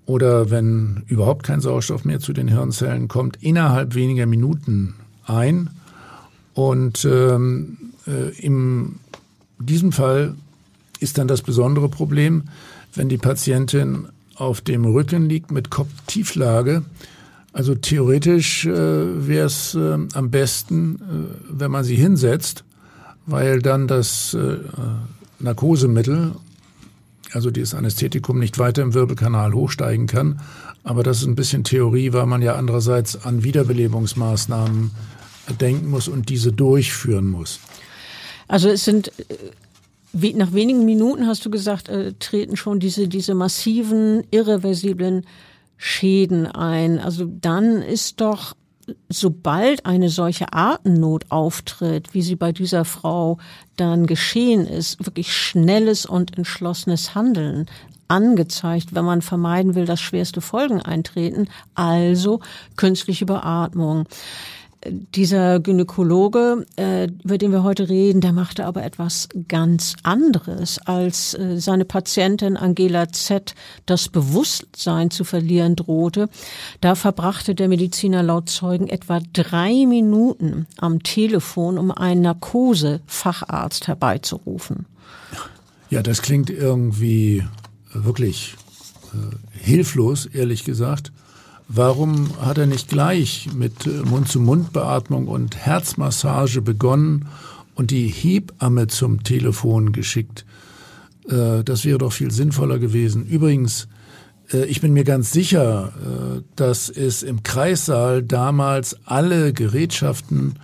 oder 0.05 0.51
wenn 0.51 1.03
überhaupt 1.07 1.43
kein 1.43 1.61
Sauerstoff 1.61 2.05
mehr 2.05 2.19
zu 2.19 2.33
den 2.33 2.47
Hirnzellen 2.47 3.07
kommt, 3.07 3.37
innerhalb 3.41 3.95
weniger 3.95 4.25
Minuten 4.25 4.95
ein. 5.25 5.69
Und 6.53 7.05
ähm, 7.05 7.77
äh, 8.07 8.29
in 8.39 8.99
diesem 9.59 9.91
Fall 9.91 10.35
ist 10.99 11.17
dann 11.17 11.27
das 11.27 11.41
besondere 11.41 11.89
Problem, 11.89 12.43
wenn 12.93 13.09
die 13.09 13.17
Patientin 13.17 14.07
auf 14.35 14.61
dem 14.61 14.85
Rücken 14.85 15.27
liegt 15.27 15.51
mit 15.51 15.69
Kopftieflage. 15.69 16.83
Also 17.51 17.73
theoretisch 17.73 18.65
äh, 18.65 19.27
wäre 19.27 19.47
es 19.47 19.75
äh, 19.75 19.97
am 20.13 20.29
besten, 20.29 20.95
äh, 20.95 21.59
wenn 21.59 21.71
man 21.71 21.83
sie 21.83 21.95
hinsetzt, 21.95 22.63
weil 23.25 23.61
dann 23.61 23.87
das 23.87 24.33
äh, 24.33 24.57
Narkosemittel, 25.39 26.33
also 27.35 27.51
dieses 27.51 27.73
Anästhetikum, 27.73 28.39
nicht 28.39 28.57
weiter 28.57 28.81
im 28.81 28.93
Wirbelkanal 28.93 29.53
hochsteigen 29.53 30.07
kann. 30.07 30.39
Aber 30.83 31.03
das 31.03 31.19
ist 31.19 31.27
ein 31.27 31.35
bisschen 31.35 31.63
Theorie, 31.63 32.13
weil 32.13 32.25
man 32.25 32.41
ja 32.41 32.55
andererseits 32.55 33.25
an 33.25 33.43
Wiederbelebungsmaßnahmen 33.43 34.91
denken 35.59 35.89
muss 35.89 36.07
und 36.07 36.29
diese 36.29 36.51
durchführen 36.51 37.27
muss. 37.27 37.59
Also 38.47 38.69
es 38.69 38.85
sind 38.85 39.11
äh, 40.13 40.33
nach 40.33 40.53
wenigen 40.53 40.85
Minuten 40.85 41.27
hast 41.27 41.45
du 41.45 41.49
gesagt, 41.49 41.89
äh, 41.89 42.13
treten 42.13 42.55
schon 42.55 42.79
diese 42.79 43.07
diese 43.07 43.35
massiven 43.35 44.23
irreversiblen 44.31 45.25
Schäden 45.77 46.47
ein. 46.47 46.99
Also 46.99 47.25
dann 47.25 47.81
ist 47.81 48.21
doch 48.21 48.55
sobald 49.09 49.85
eine 49.85 50.09
solche 50.09 50.53
Atemnot 50.53 51.25
auftritt, 51.29 52.13
wie 52.13 52.21
sie 52.21 52.35
bei 52.35 52.51
dieser 52.51 52.85
Frau 52.85 53.37
dann 53.77 54.05
geschehen 54.05 54.67
ist, 54.67 55.05
wirklich 55.05 55.33
schnelles 55.33 56.05
und 56.05 56.37
entschlossenes 56.37 57.15
Handeln 57.15 57.65
angezeigt, 58.07 58.93
wenn 58.93 59.05
man 59.05 59.21
vermeiden 59.21 59.75
will, 59.75 59.85
dass 59.85 59.99
schwerste 59.99 60.41
Folgen 60.41 60.81
eintreten, 60.81 61.47
also 61.73 62.39
künstliche 62.75 63.25
Beatmung 63.25 64.05
dieser 64.89 65.59
Gynäkologe, 65.59 66.65
äh, 66.75 67.07
über 67.23 67.37
den 67.37 67.51
wir 67.51 67.63
heute 67.63 67.89
reden, 67.89 68.21
der 68.21 68.33
machte 68.33 68.65
aber 68.65 68.83
etwas 68.83 69.29
ganz 69.47 69.95
anderes, 70.03 70.79
als 70.85 71.33
äh, 71.33 71.59
seine 71.59 71.85
Patientin 71.85 72.57
Angela 72.57 73.09
Z. 73.09 73.55
das 73.85 74.09
Bewusstsein 74.09 75.11
zu 75.11 75.23
verlieren 75.23 75.75
drohte. 75.75 76.29
Da 76.81 76.95
verbrachte 76.95 77.55
der 77.55 77.67
Mediziner 77.67 78.23
laut 78.23 78.49
Zeugen 78.49 78.87
etwa 78.87 79.19
drei 79.33 79.85
Minuten 79.85 80.67
am 80.77 81.03
Telefon, 81.03 81.77
um 81.77 81.91
einen 81.91 82.21
Narkosefacharzt 82.21 83.87
herbeizurufen. 83.87 84.85
Ja, 85.89 86.01
das 86.03 86.21
klingt 86.21 86.49
irgendwie 86.49 87.43
wirklich 87.93 88.55
äh, 89.13 89.35
hilflos, 89.57 90.25
ehrlich 90.25 90.63
gesagt. 90.63 91.11
Warum 91.67 92.29
hat 92.39 92.59
er 92.59 92.67
nicht 92.67 92.89
gleich 92.89 93.49
mit 93.55 93.87
äh, 93.87 93.89
Mund-zu-Mund-Beatmung 93.89 95.27
und 95.27 95.57
Herzmassage 95.57 96.61
begonnen 96.61 97.27
und 97.73 97.89
die 97.89 98.07
Hebamme 98.07 98.87
zum 98.87 99.23
Telefon 99.23 99.91
geschickt? 99.91 100.45
Äh, 101.27 101.63
das 101.63 101.83
wäre 101.83 101.97
doch 101.97 102.13
viel 102.13 102.29
sinnvoller 102.29 102.77
gewesen. 102.77 103.25
Übrigens, 103.25 103.87
äh, 104.53 104.65
ich 104.65 104.79
bin 104.79 104.93
mir 104.93 105.03
ganz 105.03 105.31
sicher, 105.31 105.91
dass 106.55 106.89
es 106.89 107.23
im 107.23 107.41
Kreissaal 107.41 108.21
damals 108.21 108.97
alle 109.05 109.51
Gerätschaften 109.53 110.59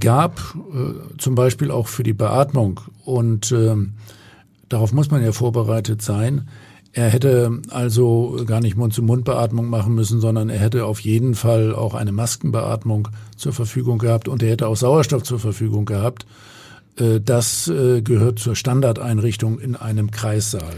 gab, 0.00 0.40
zum 1.18 1.36
Beispiel 1.36 1.70
auch 1.70 1.86
für 1.86 2.02
die 2.02 2.12
Beatmung. 2.12 2.80
Und 3.04 3.52
ähm, 3.52 3.92
darauf 4.68 4.92
muss 4.92 5.12
man 5.12 5.22
ja 5.22 5.30
vorbereitet 5.30 6.02
sein. 6.02 6.48
Er 6.92 7.08
hätte 7.08 7.60
also 7.70 8.42
gar 8.46 8.60
nicht 8.60 8.76
Mund-zu-Mund-Beatmung 8.76 9.68
machen 9.68 9.94
müssen, 9.94 10.20
sondern 10.20 10.48
er 10.48 10.58
hätte 10.58 10.86
auf 10.86 11.00
jeden 11.00 11.36
Fall 11.36 11.74
auch 11.74 11.94
eine 11.94 12.10
Maskenbeatmung 12.10 13.08
zur 13.36 13.52
Verfügung 13.52 13.98
gehabt 13.98 14.26
und 14.26 14.42
er 14.42 14.50
hätte 14.50 14.66
auch 14.66 14.76
Sauerstoff 14.76 15.22
zur 15.22 15.38
Verfügung 15.38 15.84
gehabt. 15.84 16.26
Äh, 16.96 17.20
das 17.20 17.68
äh, 17.68 18.02
gehört 18.02 18.40
zur 18.40 18.56
Standardeinrichtung 18.56 19.60
in 19.60 19.76
einem 19.76 20.10
Kreissaal. 20.10 20.74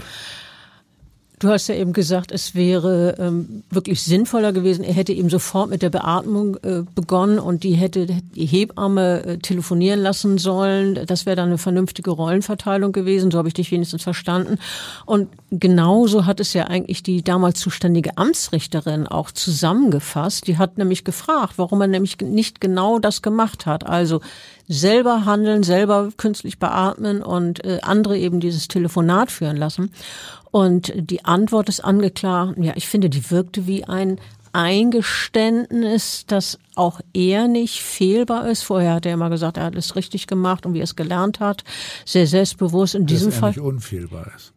Du 1.43 1.49
hast 1.49 1.67
ja 1.67 1.75
eben 1.75 1.91
gesagt, 1.91 2.31
es 2.31 2.55
wäre 2.55 3.17
ähm, 3.19 3.63
wirklich 3.69 4.01
sinnvoller 4.01 4.53
gewesen. 4.53 4.85
Er 4.85 4.93
hätte 4.93 5.11
eben 5.11 5.29
sofort 5.29 5.69
mit 5.69 5.81
der 5.81 5.89
Beatmung 5.89 6.55
äh, 6.63 6.83
begonnen 6.95 7.37
und 7.37 7.63
die 7.65 7.73
hätte 7.73 8.05
die 8.05 8.45
Hebamme 8.45 9.25
äh, 9.25 9.37
telefonieren 9.39 9.99
lassen 9.99 10.37
sollen. 10.37 11.05
Das 11.05 11.25
wäre 11.25 11.35
dann 11.35 11.49
eine 11.49 11.57
vernünftige 11.57 12.11
Rollenverteilung 12.11 12.93
gewesen. 12.93 13.29
So 13.29 13.39
habe 13.39 13.49
ich 13.49 13.53
dich 13.53 13.71
wenigstens 13.71 14.03
verstanden. 14.03 14.57
Und 15.05 15.27
genauso 15.51 16.25
hat 16.25 16.39
es 16.39 16.53
ja 16.53 16.67
eigentlich 16.67 17.03
die 17.03 17.23
damals 17.23 17.59
zuständige 17.59 18.17
Amtsrichterin 18.17 19.05
auch 19.05 19.29
zusammengefasst. 19.29 20.47
Die 20.47 20.57
hat 20.57 20.77
nämlich 20.77 21.03
gefragt, 21.03 21.55
warum 21.57 21.81
er 21.81 21.87
nämlich 21.87 22.21
nicht 22.21 22.61
genau 22.61 22.99
das 22.99 23.21
gemacht 23.21 23.65
hat. 23.65 23.85
Also 23.85 24.21
selber 24.69 25.25
handeln, 25.25 25.63
selber 25.63 26.07
künstlich 26.15 26.57
beatmen 26.57 27.21
und 27.21 27.65
äh, 27.65 27.79
andere 27.81 28.17
eben 28.17 28.39
dieses 28.39 28.69
Telefonat 28.69 29.29
führen 29.29 29.57
lassen. 29.57 29.91
Und 30.53 30.93
die 30.95 31.25
Antwort 31.25 31.67
des 31.67 31.79
Angeklagten, 31.79 32.61
ja, 32.61 32.73
ich 32.75 32.87
finde, 32.87 33.09
die 33.09 33.31
wirkte 33.31 33.65
wie 33.65 33.85
ein 33.85 34.19
Eingeständnis, 34.51 36.25
dass 36.27 36.59
auch 36.75 37.01
er 37.11 37.47
nicht 37.47 37.81
fehlbar 37.81 38.47
ist. 38.47 38.61
Vorher 38.61 38.93
hat 38.93 39.07
er 39.07 39.13
immer 39.13 39.31
gesagt, 39.31 39.57
er 39.57 39.63
hat 39.63 39.75
es 39.75 39.95
richtig 39.95 40.27
gemacht 40.27 40.67
und 40.67 40.75
wie 40.75 40.79
er 40.79 40.83
es 40.83 40.95
gelernt 40.95 41.39
hat, 41.39 41.63
sehr 42.05 42.27
selbstbewusst. 42.27 42.93
In 42.93 43.07
diesem 43.07 43.31
dass 43.31 43.39
Fall. 43.39 43.49
Dass 43.49 43.57
er 43.57 43.63
nicht 43.63 43.73
unfehlbar 43.73 44.27
ist. 44.35 44.53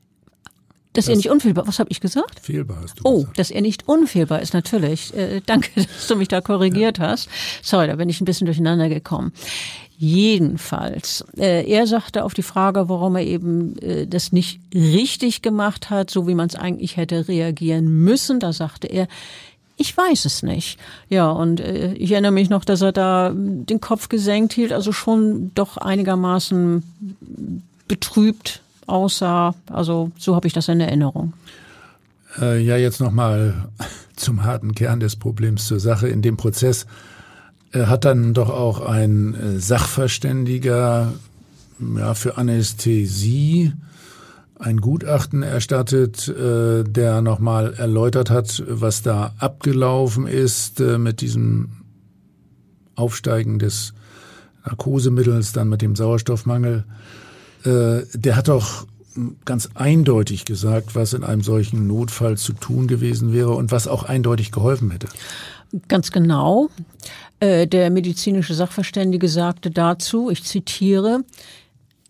Dass 0.93 1.07
das 1.07 1.09
er 1.09 1.17
nicht 1.17 1.31
unfehlbar, 1.31 1.67
was 1.67 1.79
habe 1.79 1.91
ich 1.91 2.01
gesagt? 2.03 2.41
Fehlbar 2.41 2.79
hast 2.83 3.01
du 3.01 3.03
Oh, 3.05 3.21
gesagt. 3.21 3.39
dass 3.39 3.51
er 3.51 3.63
nicht 3.63 3.89
unfehlbar 3.89 4.43
ist, 4.43 4.53
natürlich. 4.53 5.15
Äh, 5.15 5.41
danke, 5.47 5.71
dass 5.77 6.09
du 6.09 6.17
mich 6.17 6.29
da 6.29 6.43
korrigiert 6.43 6.99
ja. 6.99 7.09
hast. 7.09 7.31
Sorry, 7.63 7.87
da 7.87 7.97
bin 7.97 8.11
ich 8.11 8.21
ein 8.21 8.27
bisschen 8.27 8.45
durcheinander 8.45 8.91
gekommen. 8.91 9.33
Jedenfalls, 9.99 11.25
äh, 11.39 11.67
er 11.67 11.87
sagte 11.87 12.25
auf 12.25 12.35
die 12.35 12.43
Frage, 12.43 12.91
warum 12.91 13.17
er 13.17 13.25
eben 13.25 13.79
äh, 13.79 14.07
das 14.07 14.31
nicht 14.31 14.61
richtig 14.75 15.41
gemacht 15.41 15.89
hat, 15.89 16.11
so 16.11 16.29
wie 16.29 16.35
man 16.35 16.49
es 16.49 16.55
eigentlich 16.55 16.99
hätte 16.99 17.29
reagieren 17.29 17.89
müssen, 17.89 18.39
da 18.39 18.53
sagte 18.53 18.89
er, 18.89 19.09
ich 19.79 19.97
weiß 19.97 20.27
es 20.27 20.43
nicht. 20.43 20.79
Ja, 21.09 21.31
und 21.31 21.61
äh, 21.61 21.95
ich 21.95 22.13
erinnere 22.13 22.33
mich 22.33 22.51
noch, 22.51 22.65
dass 22.65 22.83
er 22.83 22.93
da 22.93 23.33
den 23.35 23.81
Kopf 23.81 24.11
gesenkt 24.11 24.53
hielt, 24.53 24.73
also 24.73 24.93
schon 24.93 25.51
doch 25.55 25.79
einigermaßen 25.79 26.83
betrübt 27.89 28.61
aussah. 28.87 29.55
Also 29.71 30.11
so 30.19 30.35
habe 30.35 30.47
ich 30.47 30.53
das 30.53 30.69
in 30.69 30.81
Erinnerung. 30.81 31.33
Ja, 32.39 32.77
jetzt 32.77 33.01
nochmal 33.01 33.69
zum 34.15 34.45
harten 34.45 34.75
Kern 34.75 35.01
des 35.01 35.17
Problems 35.17 35.67
zur 35.67 35.81
Sache. 35.81 36.09
In 36.09 36.21
dem 36.21 36.37
Prozess 36.37 36.87
hat 37.85 38.05
dann 38.05 38.35
doch 38.35 38.51
auch 38.51 38.81
ein 38.81 39.35
äh, 39.35 39.59
Sachverständiger 39.59 41.13
ja, 41.97 42.15
für 42.15 42.37
Anästhesie 42.39 43.73
ein 44.59 44.79
Gutachten 44.79 45.43
erstattet, 45.43 46.29
äh, 46.29 46.83
der 46.85 47.21
nochmal 47.21 47.75
erläutert 47.75 48.31
hat, 48.31 48.63
was 48.67 49.03
da 49.03 49.35
abgelaufen 49.39 50.27
ist 50.27 50.81
mit 50.81 51.21
diesem 51.21 51.83
Aufsteigen 52.95 53.59
des 53.59 53.93
Narkosemittels, 54.65 55.53
dann 55.53 55.69
mit 55.69 55.83
dem 55.83 55.95
Sauerstoffmangel. 55.95 56.85
Der 57.65 58.37
hat 58.37 58.49
doch 58.49 58.87
ganz 59.45 59.71
eindeutig 59.75 60.45
gesagt, 60.45 60.95
was 60.95 61.13
in 61.13 61.25
einem 61.25 61.43
solchen 61.43 61.87
Notfall 61.87 62.37
zu 62.37 62.53
tun 62.53 62.87
gewesen 62.87 63.33
wäre 63.33 63.51
und 63.51 63.73
was 63.73 63.89
auch 63.89 64.05
eindeutig 64.05 64.53
geholfen 64.53 64.91
hätte. 64.91 65.09
Ganz 65.89 66.11
genau. 66.11 66.69
Äh, 67.41 67.67
der 67.67 67.91
medizinische 67.91 68.55
Sachverständige 68.55 69.29
sagte 69.29 69.71
dazu, 69.71 70.31
ich 70.31 70.45
zitiere, 70.45 71.25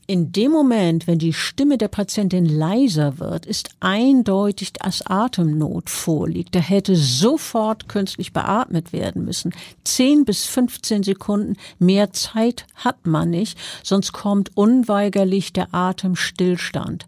in 0.08 0.30
dem 0.30 0.52
Moment, 0.52 1.08
wenn 1.08 1.18
die 1.18 1.32
Stimme 1.32 1.78
der 1.78 1.88
Patientin 1.88 2.46
leiser 2.46 3.18
wird, 3.18 3.44
ist 3.44 3.70
eindeutig, 3.80 4.72
dass 4.74 5.04
Atemnot 5.04 5.90
vorliegt. 5.90 6.54
Da 6.54 6.60
hätte 6.60 6.94
sofort 6.94 7.88
künstlich 7.88 8.32
beatmet 8.32 8.92
werden 8.92 9.24
müssen. 9.24 9.52
Zehn 9.82 10.24
bis 10.24 10.46
15 10.46 11.02
Sekunden 11.02 11.56
mehr 11.80 12.12
Zeit 12.12 12.66
hat 12.76 13.04
man 13.04 13.30
nicht, 13.30 13.58
sonst 13.82 14.12
kommt 14.12 14.56
unweigerlich 14.56 15.52
der 15.52 15.74
Atemstillstand. 15.74 17.06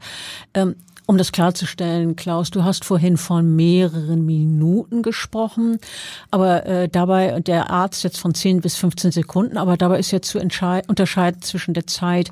Ähm, 0.55 0.75
um 1.09 1.17
das 1.17 1.33
klarzustellen, 1.33 2.17
Klaus, 2.17 2.51
du 2.51 2.65
hast 2.65 2.85
vorhin 2.85 3.17
von 3.17 3.57
mehreren 3.57 4.27
Minuten 4.27 5.03
gesprochen, 5.03 5.79
aber 6.31 6.67
äh, 6.67 6.87
dabei 6.91 7.41
der 7.41 7.71
Arzt 7.71 8.05
jetzt 8.05 8.19
von 8.19 8.35
10 8.35 8.61
bis 8.61 8.77
15 8.77 9.13
Sekunden, 9.13 9.57
aber 9.57 9.79
dabei 9.79 9.99
ist 9.99 10.11
jetzt 10.11 10.29
zu 10.29 10.39
unterscheiden 10.39 11.41
zwischen 11.41 11.73
der 11.73 11.87
Zeit, 11.87 12.31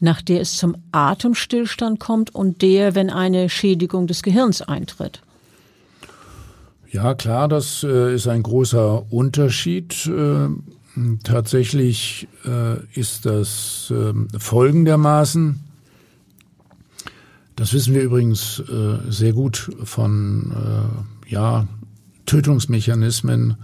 nach 0.00 0.22
der 0.22 0.40
es 0.40 0.56
zum 0.56 0.74
Atemstillstand 0.90 2.00
kommt 2.00 2.34
und 2.34 2.62
der, 2.62 2.94
wenn 2.94 3.10
eine 3.10 3.50
Schädigung 3.50 4.06
des 4.06 4.22
Gehirns 4.22 4.62
eintritt. 4.62 5.20
Ja, 6.90 7.12
klar, 7.12 7.46
das 7.46 7.84
äh, 7.84 8.14
ist 8.14 8.26
ein 8.26 8.42
großer 8.42 9.12
Unterschied. 9.12 10.06
Äh, 10.06 10.48
tatsächlich 11.22 12.26
ist 12.94 13.24
das 13.24 13.92
ähm, 13.94 14.26
folgendermaßen 14.36 15.67
Das 17.58 17.72
wissen 17.72 17.92
wir 17.92 18.02
übrigens 18.02 18.60
äh, 18.60 19.10
sehr 19.10 19.32
gut 19.32 19.72
von 19.82 20.52
äh, 21.26 21.32
ja, 21.32 21.66
Tötungsmechanismen, 22.24 23.56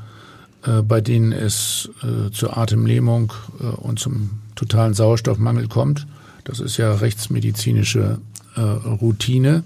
äh, 0.64 0.83
bei 0.83 1.00
denen 1.00 1.30
es 1.30 1.88
äh, 2.02 2.33
zur 2.33 2.59
Atemlähmung 2.59 3.33
äh, 3.61 3.66
und 3.66 4.00
zum 4.00 4.30
totalen 4.57 4.94
Sauerstoffmangel 4.94 5.68
kommt. 5.68 6.09
Das 6.42 6.59
ist 6.59 6.76
ja 6.76 6.92
rechtsmedizinische 6.92 8.18
äh, 8.57 8.61
Routine. 8.61 9.62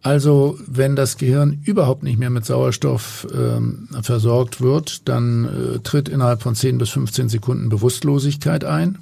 Also 0.00 0.58
wenn 0.66 0.96
das 0.96 1.18
Gehirn 1.18 1.60
überhaupt 1.64 2.04
nicht 2.04 2.18
mehr 2.18 2.30
mit 2.30 2.46
Sauerstoff 2.46 3.26
ähm, 3.34 3.88
versorgt 4.00 4.62
wird, 4.62 5.06
dann 5.06 5.44
äh, 5.44 5.78
tritt 5.80 6.08
innerhalb 6.08 6.40
von 6.40 6.54
10 6.54 6.78
bis 6.78 6.88
15 6.88 7.28
Sekunden 7.28 7.68
Bewusstlosigkeit 7.68 8.64
ein. 8.64 8.96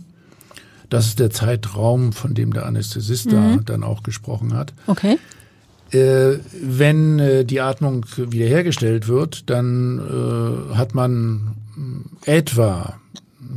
Das 0.88 1.06
ist 1.06 1.18
der 1.18 1.30
Zeitraum, 1.30 2.12
von 2.12 2.34
dem 2.34 2.52
der 2.52 2.66
Anästhesist 2.66 3.26
mhm. 3.26 3.30
da 3.30 3.56
dann 3.64 3.82
auch 3.82 4.02
gesprochen 4.02 4.54
hat. 4.54 4.72
Okay. 4.86 5.18
Äh, 5.90 6.38
wenn 6.60 7.18
äh, 7.18 7.44
die 7.44 7.60
Atmung 7.60 8.06
wiederhergestellt 8.16 9.06
wird, 9.06 9.48
dann 9.50 9.98
äh, 9.98 10.74
hat 10.74 10.94
man 10.94 11.54
etwa 12.24 12.94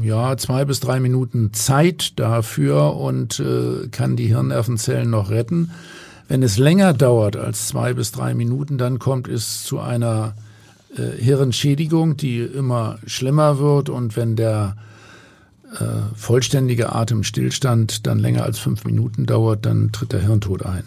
ja 0.02 0.38
zwei 0.38 0.66
bis 0.66 0.80
drei 0.80 1.00
Minuten 1.00 1.54
Zeit 1.54 2.20
dafür 2.20 2.96
und 2.96 3.40
äh, 3.40 3.88
kann 3.88 4.16
die 4.16 4.28
Hirnnervenzellen 4.28 5.10
noch 5.10 5.32
retten. 5.32 5.72
Wenn 6.28 6.44
es 6.44 6.60
länger 6.60 6.94
dauert 6.94 7.36
als 7.36 7.68
zwei 7.68 7.94
bis 7.94 8.12
drei 8.12 8.36
Minuten, 8.36 8.78
dann 8.78 9.00
kommt 9.00 9.28
es 9.28 9.64
zu 9.64 9.80
einer 9.80 10.36
äh, 10.96 11.22
Hirnschädigung, 11.22 12.18
die 12.18 12.40
immer 12.40 13.00
schlimmer 13.08 13.58
wird 13.58 13.90
und 13.90 14.16
wenn 14.16 14.36
der 14.36 14.76
äh, 15.74 16.16
vollständige 16.16 16.94
Atemstillstand 16.94 18.08
dann 18.08 18.20
länger 18.20 18.44
als 18.44 18.60
fünf 18.60 18.86
Minuten 18.86 19.26
dauert, 19.26 19.66
dann 19.66 19.92
tritt 19.92 20.14
der 20.14 20.22
Hirntod 20.22 20.66
ein. 20.66 20.84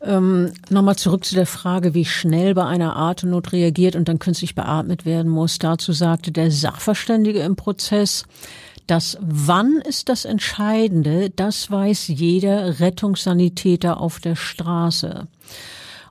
Ähm, 0.00 0.52
Nochmal 0.70 0.96
zurück 0.96 1.24
zu 1.24 1.34
der 1.34 1.46
Frage, 1.46 1.94
wie 1.94 2.04
schnell 2.04 2.54
bei 2.54 2.64
einer 2.64 2.96
Atemnot 2.96 3.52
reagiert 3.52 3.96
und 3.96 4.08
dann 4.08 4.18
künstlich 4.18 4.54
beatmet 4.54 5.04
werden 5.04 5.30
muss. 5.30 5.58
Dazu 5.58 5.92
sagte 5.92 6.30
der 6.30 6.50
Sachverständige 6.50 7.40
im 7.40 7.56
Prozess, 7.56 8.24
das 8.86 9.18
Wann 9.20 9.82
ist 9.86 10.08
das 10.08 10.24
Entscheidende, 10.24 11.30
das 11.30 11.70
weiß 11.70 12.08
jeder 12.08 12.80
Rettungssanitäter 12.80 14.00
auf 14.00 14.18
der 14.18 14.34
Straße. 14.34 15.26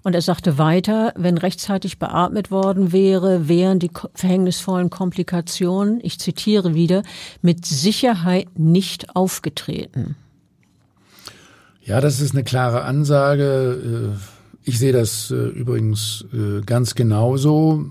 Und 0.08 0.14
er 0.14 0.22
sagte 0.22 0.58
weiter, 0.58 1.12
wenn 1.18 1.38
rechtzeitig 1.38 2.00
beatmet 2.00 2.50
worden 2.50 2.94
wäre, 2.94 3.50
wären 3.50 3.78
die 3.78 3.92
verhängnisvollen 4.14 4.90
Komplikationen, 4.90 6.00
ich 6.02 6.18
zitiere 6.18 6.74
wieder, 6.74 7.04
mit 7.42 7.66
Sicherheit 7.66 8.58
nicht 8.58 9.18
aufgetreten. 9.18 10.16
Ja, 11.84 12.00
das 12.00 12.22
ist 12.22 12.32
eine 12.32 12.46
klare 12.46 12.84
Ansage. 12.84 14.16
Äh, 14.16 14.18
ich 14.64 14.80
sehe 14.80 14.94
das 14.94 15.30
äh, 15.30 15.36
übrigens 15.36 16.24
äh, 16.32 16.62
ganz 16.62 16.96
genauso. 16.96 17.84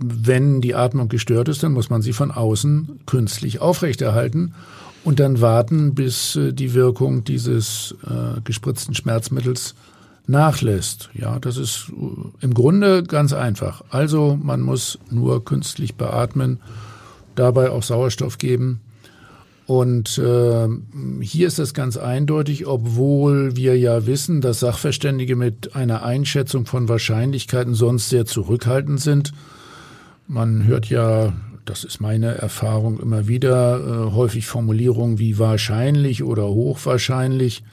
Wenn 0.00 0.60
die 0.62 0.74
Atmung 0.74 1.08
gestört 1.08 1.48
ist, 1.48 1.62
dann 1.62 1.74
muss 1.74 1.90
man 1.90 2.02
sie 2.02 2.12
von 2.12 2.32
außen 2.32 3.02
künstlich 3.06 3.60
aufrechterhalten 3.60 4.54
und 5.04 5.20
dann 5.20 5.40
warten, 5.40 5.94
bis 5.94 6.36
die 6.36 6.74
Wirkung 6.74 7.22
dieses 7.22 7.94
gespritzten 8.42 8.94
Schmerzmittels 8.94 9.76
nachlässt. 10.26 11.10
Ja, 11.14 11.38
das 11.38 11.56
ist 11.56 11.92
im 12.40 12.54
Grunde 12.54 13.02
ganz 13.02 13.32
einfach. 13.32 13.82
Also 13.90 14.38
man 14.40 14.60
muss 14.60 14.98
nur 15.10 15.44
künstlich 15.44 15.96
beatmen, 15.96 16.60
dabei 17.34 17.70
auch 17.70 17.82
Sauerstoff 17.82 18.38
geben 18.38 18.80
und 19.66 20.18
äh, 20.18 20.68
hier 21.22 21.46
ist 21.46 21.58
es 21.58 21.72
ganz 21.72 21.96
eindeutig, 21.96 22.66
obwohl 22.66 23.56
wir 23.56 23.78
ja 23.78 24.06
wissen, 24.06 24.42
dass 24.42 24.60
Sachverständige 24.60 25.36
mit 25.36 25.74
einer 25.74 26.02
Einschätzung 26.02 26.66
von 26.66 26.88
Wahrscheinlichkeiten 26.88 27.74
sonst 27.74 28.10
sehr 28.10 28.26
zurückhaltend 28.26 29.00
sind. 29.00 29.32
Man 30.28 30.64
hört 30.64 30.90
ja, 30.90 31.32
das 31.64 31.84
ist 31.84 32.00
meine 32.00 32.34
Erfahrung 32.34 33.00
immer 33.00 33.26
wieder, 33.26 33.78
äh, 33.78 34.12
häufig 34.12 34.46
Formulierungen 34.46 35.18
wie 35.18 35.38
wahrscheinlich 35.38 36.22
oder 36.22 36.46
hochwahrscheinlich. 36.46 37.64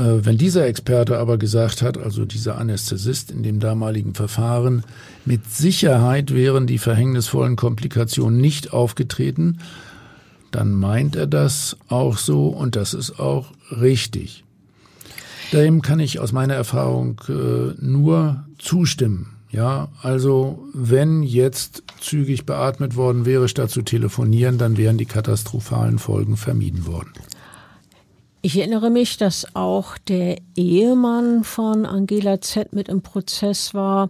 Äh, 0.00 0.24
wenn 0.24 0.38
dieser 0.38 0.66
Experte 0.66 1.18
aber 1.18 1.36
gesagt 1.36 1.82
hat, 1.82 1.98
also 1.98 2.24
dieser 2.24 2.58
Anästhesist 2.58 3.30
in 3.30 3.42
dem 3.42 3.60
damaligen 3.60 4.14
Verfahren, 4.14 4.82
mit 5.24 5.50
Sicherheit 5.50 6.34
wären 6.34 6.66
die 6.66 6.78
verhängnisvollen 6.78 7.56
Komplikationen 7.56 8.40
nicht 8.40 8.72
aufgetreten, 8.72 9.58
dann 10.50 10.72
meint 10.72 11.16
er 11.16 11.26
das 11.26 11.76
auch 11.88 12.16
so 12.16 12.48
und 12.48 12.76
das 12.76 12.94
ist 12.94 13.20
auch 13.20 13.52
richtig. 13.70 14.44
Dem 15.52 15.82
kann 15.82 16.00
ich 16.00 16.18
aus 16.18 16.32
meiner 16.32 16.54
Erfahrung 16.54 17.20
äh, 17.28 17.74
nur 17.80 18.44
zustimmen. 18.58 19.36
Ja, 19.52 19.88
also 20.00 20.64
wenn 20.72 21.24
jetzt 21.24 21.82
zügig 22.00 22.46
beatmet 22.46 22.94
worden 22.94 23.26
wäre, 23.26 23.48
statt 23.48 23.70
zu 23.70 23.82
telefonieren, 23.82 24.58
dann 24.58 24.76
wären 24.76 24.96
die 24.96 25.06
katastrophalen 25.06 25.98
Folgen 25.98 26.36
vermieden 26.36 26.86
worden. 26.86 27.10
Ich 28.42 28.56
erinnere 28.56 28.88
mich, 28.88 29.18
dass 29.18 29.54
auch 29.54 29.98
der 29.98 30.38
Ehemann 30.56 31.44
von 31.44 31.84
Angela 31.84 32.40
Z 32.40 32.72
mit 32.72 32.88
im 32.88 33.02
Prozess 33.02 33.74
war 33.74 34.08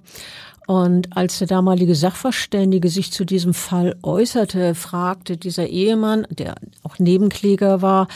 und 0.68 1.16
als 1.16 1.38
der 1.38 1.48
damalige 1.48 1.96
Sachverständige 1.96 2.90
sich 2.90 3.10
zu 3.10 3.24
diesem 3.24 3.54
Fall 3.54 3.96
äußerte, 4.04 4.76
fragte 4.76 5.36
dieser 5.36 5.66
Ehemann, 5.66 6.28
der 6.30 6.54
auch 6.84 7.00
Nebenkläger 7.00 7.82
war, 7.82 8.06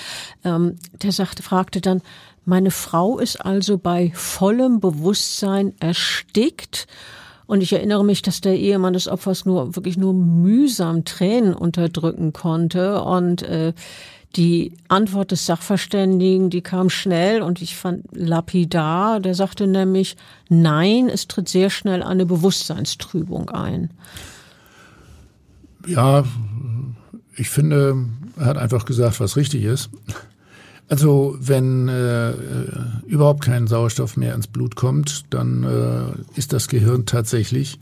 ähm, 0.44 0.76
der 1.02 1.10
sagte, 1.10 1.42
fragte 1.42 1.80
dann, 1.80 2.00
meine 2.44 2.70
Frau 2.70 3.18
ist 3.18 3.44
also 3.44 3.76
bei 3.76 4.12
vollem 4.14 4.78
Bewusstsein 4.78 5.72
erstickt. 5.80 6.86
Und 7.46 7.60
ich 7.60 7.72
erinnere 7.72 8.04
mich, 8.04 8.22
dass 8.22 8.40
der 8.40 8.56
Ehemann 8.56 8.92
des 8.92 9.08
Opfers 9.08 9.46
nur 9.46 9.74
wirklich 9.74 9.96
nur 9.96 10.14
mühsam 10.14 11.04
Tränen 11.04 11.54
unterdrücken 11.54 12.32
konnte 12.32 13.02
und 13.02 13.42
äh, 13.42 13.72
die 14.36 14.72
Antwort 14.88 15.30
des 15.30 15.46
Sachverständigen, 15.46 16.50
die 16.50 16.60
kam 16.60 16.90
schnell 16.90 17.42
und 17.42 17.62
ich 17.62 17.76
fand 17.76 18.04
lapidar. 18.12 19.20
Der 19.20 19.34
sagte 19.34 19.66
nämlich, 19.66 20.16
nein, 20.48 21.08
es 21.08 21.28
tritt 21.28 21.48
sehr 21.48 21.70
schnell 21.70 22.02
eine 22.02 22.26
Bewusstseinstrübung 22.26 23.50
ein. 23.50 23.90
Ja, 25.86 26.24
ich 27.36 27.50
finde, 27.50 28.06
er 28.36 28.46
hat 28.46 28.58
einfach 28.58 28.84
gesagt, 28.84 29.20
was 29.20 29.36
richtig 29.36 29.64
ist. 29.64 29.90
Also 30.88 31.36
wenn 31.40 31.88
äh, 31.88 32.32
überhaupt 33.06 33.42
kein 33.42 33.66
Sauerstoff 33.66 34.16
mehr 34.16 34.34
ins 34.34 34.46
Blut 34.46 34.76
kommt, 34.76 35.24
dann 35.30 35.64
äh, 35.64 36.38
ist 36.38 36.52
das 36.52 36.68
Gehirn 36.68 37.06
tatsächlich 37.06 37.78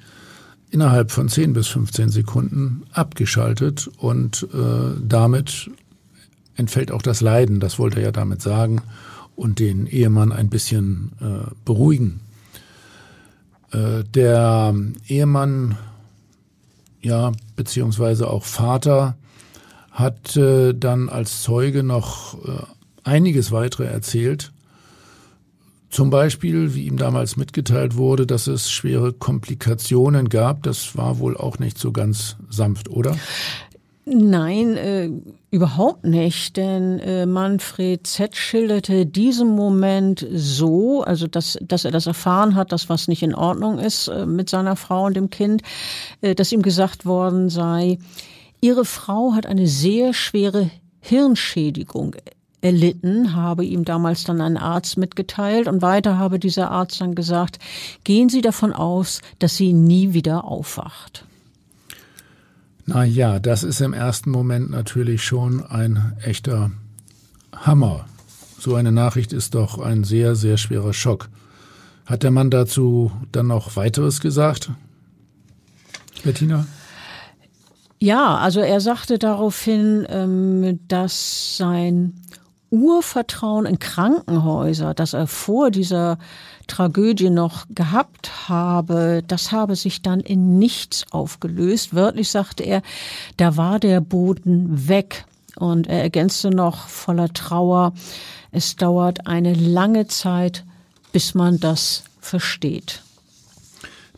innerhalb 0.70 1.10
von 1.10 1.28
10 1.28 1.52
bis 1.52 1.66
15 1.68 2.08
Sekunden 2.10 2.84
abgeschaltet 2.92 3.90
und 3.98 4.46
äh, 4.54 4.98
damit 5.02 5.70
entfällt 6.62 6.92
auch 6.92 7.02
das 7.02 7.20
Leiden, 7.20 7.60
das 7.60 7.78
wollte 7.78 7.98
er 7.98 8.06
ja 8.06 8.12
damit 8.12 8.40
sagen, 8.40 8.80
und 9.36 9.58
den 9.58 9.86
Ehemann 9.86 10.32
ein 10.32 10.48
bisschen 10.48 11.12
äh, 11.20 11.50
beruhigen. 11.64 12.20
Äh, 13.72 14.04
der 14.04 14.74
Ehemann, 15.06 15.76
ja, 17.00 17.32
beziehungsweise 17.56 18.30
auch 18.30 18.44
Vater, 18.44 19.16
hat 19.90 20.36
äh, 20.36 20.72
dann 20.72 21.08
als 21.08 21.42
Zeuge 21.42 21.82
noch 21.82 22.42
äh, 22.44 22.62
einiges 23.04 23.50
weitere 23.52 23.84
erzählt. 23.84 24.52
Zum 25.90 26.08
Beispiel, 26.08 26.74
wie 26.74 26.86
ihm 26.86 26.96
damals 26.96 27.36
mitgeteilt 27.36 27.96
wurde, 27.96 28.26
dass 28.26 28.46
es 28.46 28.70
schwere 28.70 29.12
Komplikationen 29.12 30.30
gab. 30.30 30.62
Das 30.62 30.96
war 30.96 31.18
wohl 31.18 31.36
auch 31.36 31.58
nicht 31.58 31.76
so 31.76 31.92
ganz 31.92 32.36
sanft, 32.48 32.88
oder? 32.88 33.14
Nein, 34.04 34.76
äh, 34.76 35.10
überhaupt 35.52 36.04
nicht, 36.04 36.56
denn 36.56 36.98
äh, 36.98 37.24
Manfred 37.24 38.04
Z 38.04 38.36
schilderte 38.36 39.06
diesen 39.06 39.54
Moment 39.54 40.26
so, 40.32 41.02
also 41.02 41.28
dass, 41.28 41.56
dass 41.62 41.84
er 41.84 41.92
das 41.92 42.08
erfahren 42.08 42.56
hat, 42.56 42.72
dass 42.72 42.88
was 42.88 43.06
nicht 43.06 43.22
in 43.22 43.34
Ordnung 43.34 43.78
ist 43.78 44.08
äh, 44.08 44.26
mit 44.26 44.50
seiner 44.50 44.74
Frau 44.74 45.06
und 45.06 45.14
dem 45.14 45.30
Kind, 45.30 45.62
äh, 46.20 46.34
dass 46.34 46.50
ihm 46.50 46.62
gesagt 46.62 47.06
worden 47.06 47.48
sei, 47.48 47.98
ihre 48.60 48.84
Frau 48.84 49.34
hat 49.34 49.46
eine 49.46 49.68
sehr 49.68 50.14
schwere 50.14 50.68
Hirnschädigung 50.98 52.16
erlitten, 52.60 53.36
habe 53.36 53.64
ihm 53.64 53.84
damals 53.84 54.24
dann 54.24 54.40
ein 54.40 54.56
Arzt 54.56 54.96
mitgeteilt 54.96 55.68
und 55.68 55.80
weiter 55.80 56.18
habe 56.18 56.40
dieser 56.40 56.72
Arzt 56.72 57.00
dann 57.00 57.14
gesagt, 57.14 57.60
gehen 58.02 58.28
Sie 58.28 58.40
davon 58.40 58.72
aus, 58.72 59.20
dass 59.38 59.56
sie 59.56 59.72
nie 59.72 60.12
wieder 60.12 60.44
aufwacht. 60.44 61.24
Na 62.86 63.04
ja, 63.04 63.38
das 63.38 63.62
ist 63.62 63.80
im 63.80 63.92
ersten 63.92 64.30
Moment 64.30 64.70
natürlich 64.70 65.22
schon 65.24 65.64
ein 65.64 66.16
echter 66.22 66.72
Hammer. 67.54 68.06
So 68.58 68.74
eine 68.74 68.92
Nachricht 68.92 69.32
ist 69.32 69.54
doch 69.54 69.78
ein 69.78 70.04
sehr, 70.04 70.34
sehr 70.34 70.56
schwerer 70.56 70.92
Schock. 70.92 71.28
Hat 72.06 72.22
der 72.22 72.30
Mann 72.30 72.50
dazu 72.50 73.12
dann 73.30 73.46
noch 73.46 73.76
weiteres 73.76 74.20
gesagt? 74.20 74.70
Bettina? 76.24 76.66
Ja, 77.98 78.36
also 78.36 78.60
er 78.60 78.80
sagte 78.80 79.18
daraufhin, 79.18 80.04
ähm, 80.08 80.80
dass 80.88 81.56
sein 81.56 82.14
Urvertrauen 82.70 83.66
in 83.66 83.78
Krankenhäuser, 83.78 84.94
das 84.94 85.12
er 85.12 85.26
vor 85.26 85.70
dieser 85.70 86.18
Tragödie 86.66 87.30
noch 87.30 87.66
gehabt 87.70 88.48
habe, 88.48 89.22
das 89.26 89.52
habe 89.52 89.76
sich 89.76 90.02
dann 90.02 90.20
in 90.20 90.58
nichts 90.58 91.04
aufgelöst. 91.10 91.94
Wörtlich 91.94 92.30
sagte 92.30 92.62
er, 92.62 92.82
da 93.36 93.56
war 93.56 93.78
der 93.78 94.00
Boden 94.00 94.88
weg. 94.88 95.24
Und 95.56 95.86
er 95.86 96.02
ergänzte 96.02 96.50
noch 96.50 96.88
voller 96.88 97.32
Trauer, 97.32 97.92
es 98.52 98.76
dauert 98.76 99.26
eine 99.26 99.54
lange 99.54 100.06
Zeit, 100.06 100.64
bis 101.12 101.34
man 101.34 101.60
das 101.60 102.04
versteht. 102.20 103.02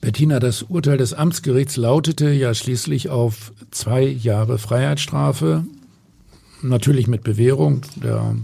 Bettina, 0.01 0.39
das 0.39 0.63
Urteil 0.63 0.99
des 0.99 1.15
Amtsgerichts 1.15 1.77
lautete 1.77 2.31
ja 2.31 2.55
schließlich 2.55 3.09
auf 3.09 3.53
zwei 3.71 4.03
Jahre 4.03 4.59
Freiheitsstrafe, 4.59 5.65
natürlich 6.63 7.07
mit 7.07 7.25
Bewährung. 7.25 7.83
Der 7.97 8.37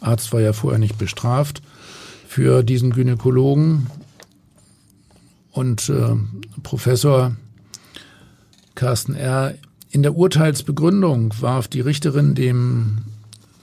Arzt 0.00 0.32
war 0.32 0.40
ja 0.40 0.52
vorher 0.52 0.78
nicht 0.78 0.98
bestraft 0.98 1.62
für 2.34 2.64
diesen 2.64 2.90
Gynäkologen. 2.90 3.86
Und 5.52 5.88
äh, 5.88 6.16
Professor 6.64 7.36
Carsten 8.74 9.14
R. 9.14 9.54
in 9.92 10.02
der 10.02 10.16
Urteilsbegründung 10.16 11.32
warf 11.40 11.68
die 11.68 11.80
Richterin 11.80 12.34
dem 12.34 13.04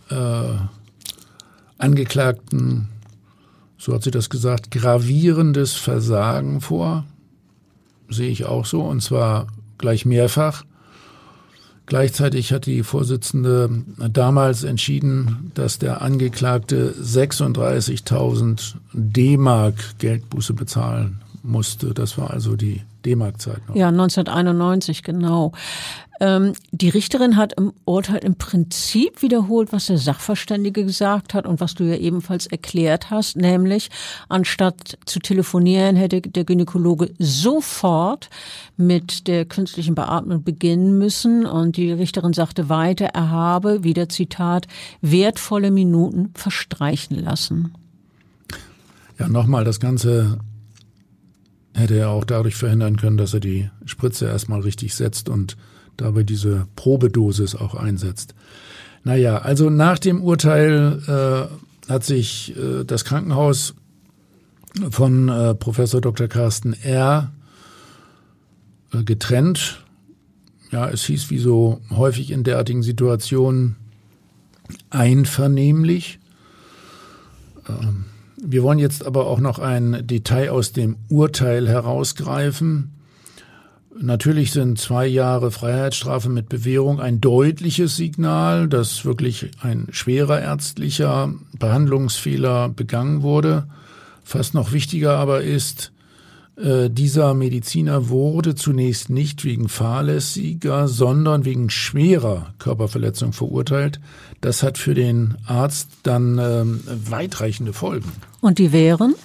äh, 0.10 0.56
Angeklagten, 1.80 2.88
so 3.78 3.94
hat 3.94 4.04
sie 4.04 4.12
das 4.12 4.30
gesagt, 4.30 4.72
gravierendes 4.72 5.74
Versagen 5.74 6.62
vor. 6.62 7.04
Sehe 8.08 8.30
ich 8.30 8.46
auch 8.46 8.66
so, 8.66 8.84
und 8.84 9.04
zwar 9.04 9.48
gleich 9.80 10.06
mehrfach. 10.06 10.64
Gleichzeitig 11.92 12.54
hat 12.54 12.68
die 12.68 12.84
Vorsitzende 12.84 13.84
damals 14.14 14.64
entschieden, 14.64 15.52
dass 15.56 15.78
der 15.78 16.02
Angeklagte 16.02 16.96
36.000 16.98 18.76
D-Mark 18.94 19.76
Geldbuße 20.00 20.54
bezahlen 20.54 21.20
musste. 21.44 21.94
Das 21.94 22.18
war 22.18 22.32
also 22.32 22.56
die 22.56 22.80
D-Mark-Zeit 23.02 23.68
noch. 23.68 23.76
Ja, 23.76 23.90
1991, 23.90 25.04
genau. 25.04 25.52
Ähm, 26.22 26.54
die 26.72 26.90
Richterin 26.90 27.36
hat 27.36 27.54
im 27.54 27.74
Urteil 27.84 28.20
im 28.20 28.36
Prinzip 28.36 29.24
wiederholt, 29.24 29.74
was 29.74 29.88
der 29.88 29.98
Sachverständige 29.98 30.86
gesagt 30.86 31.34
hat 31.34 31.48
und 31.48 31.60
was 31.60 31.74
du 31.74 31.84
ja 31.84 31.96
ebenfalls 31.96 32.46
erklärt 32.46 33.10
hast, 33.10 33.38
nämlich 33.38 33.90
anstatt 34.30 35.00
zu 35.06 35.20
telefonieren, 35.20 35.96
hätte 35.96 36.22
der 36.22 36.44
Gynäkologe 36.44 37.10
sofort 37.18 38.30
mit 38.78 39.28
der 39.28 39.46
künstlichen 39.46 39.96
Beatmung 39.96 40.44
beginnen 40.44 41.00
müssen. 41.00 41.48
Und 41.48 41.76
die 41.76 41.92
Richterin 41.92 42.34
sagte 42.34 42.70
weiter, 42.70 43.06
er 43.06 43.32
habe, 43.32 43.84
wieder 43.84 44.08
Zitat, 44.08 44.68
wertvolle 45.02 45.72
Minuten 45.72 46.30
verstreichen 46.36 47.18
lassen. 47.18 47.74
Ja, 49.18 49.28
nochmal, 49.28 49.64
das 49.64 49.80
Ganze 49.80 50.38
hätte 51.74 51.96
er 51.96 52.10
auch 52.10 52.26
dadurch 52.26 52.56
verhindern 52.56 52.98
können, 52.98 53.18
dass 53.18 53.34
er 53.34 53.40
die 53.40 53.70
Spritze 53.86 54.26
erstmal 54.26 54.62
richtig 54.62 54.96
setzt 54.96 55.30
und 55.30 55.58
dabei 55.98 56.24
diese 56.24 56.68
Probedosis 56.76 57.56
auch 57.56 57.76
einsetzt. 57.76 58.36
Naja, 59.04 59.40
also 59.40 59.70
nach 59.70 60.00
dem 60.00 60.22
Urteil 60.22 61.02
äh, 61.88 61.92
hat 61.92 62.04
sich 62.04 62.56
äh, 62.58 62.84
das 62.84 63.06
Krankenhaus 63.06 63.74
von 64.90 65.30
äh, 65.30 65.56
Professor 65.56 66.02
Dr. 66.02 66.28
Carsten 66.28 66.74
R. 66.74 67.32
Äh, 68.94 69.04
getrennt. 69.04 69.84
Ja, 70.72 70.90
es 70.90 71.04
hieß 71.04 71.30
wie 71.30 71.40
so 71.40 71.82
häufig 71.90 72.32
in 72.32 72.44
derartigen 72.44 72.84
Situationen 72.84 73.76
einvernehmlich. 74.90 76.20
Ähm, 77.68 78.06
wir 78.44 78.64
wollen 78.64 78.80
jetzt 78.80 79.06
aber 79.06 79.28
auch 79.28 79.40
noch 79.40 79.60
ein 79.60 80.06
Detail 80.08 80.50
aus 80.50 80.72
dem 80.72 80.98
Urteil 81.10 81.68
herausgreifen. 81.68 82.92
Natürlich 84.00 84.52
sind 84.52 84.80
zwei 84.80 85.06
Jahre 85.06 85.52
Freiheitsstrafe 85.52 86.30
mit 86.30 86.50
Bewährung 86.50 87.00
ein 87.00 87.22
deutliches 87.22 87.98
Signal, 87.98 88.68
dass 88.68 89.06
wirklich 89.06 89.52
ein 89.62 89.88
schwerer 89.92 90.42
ärztlicher 90.42 91.34
Behandlungsfehler 91.60 92.70
begangen 92.70 93.22
wurde. 93.22 93.68
Fast 94.24 94.54
noch 94.54 94.72
wichtiger 94.72 95.18
aber 95.18 95.44
ist, 95.44 95.92
äh, 96.62 96.90
dieser 96.90 97.34
Mediziner 97.34 98.10
wurde 98.10 98.56
zunächst 98.56 99.10
nicht 99.10 99.44
wegen 99.44 99.68
fahrlässiger, 99.68 100.88
sondern 100.88 101.46
wegen 101.46 101.70
schwerer 101.70 102.54
Körperverletzung 102.60 103.34
verurteilt. 103.34 104.00
Das 104.42 104.62
hat 104.64 104.78
für 104.78 104.94
den 104.94 105.36
Arzt 105.46 105.90
dann 106.04 106.38
ähm, 106.38 106.82
weitreichende 107.10 107.74
Folgen. 107.74 108.12
Und 108.42 108.60
die 108.60 108.72
wären? 108.72 109.16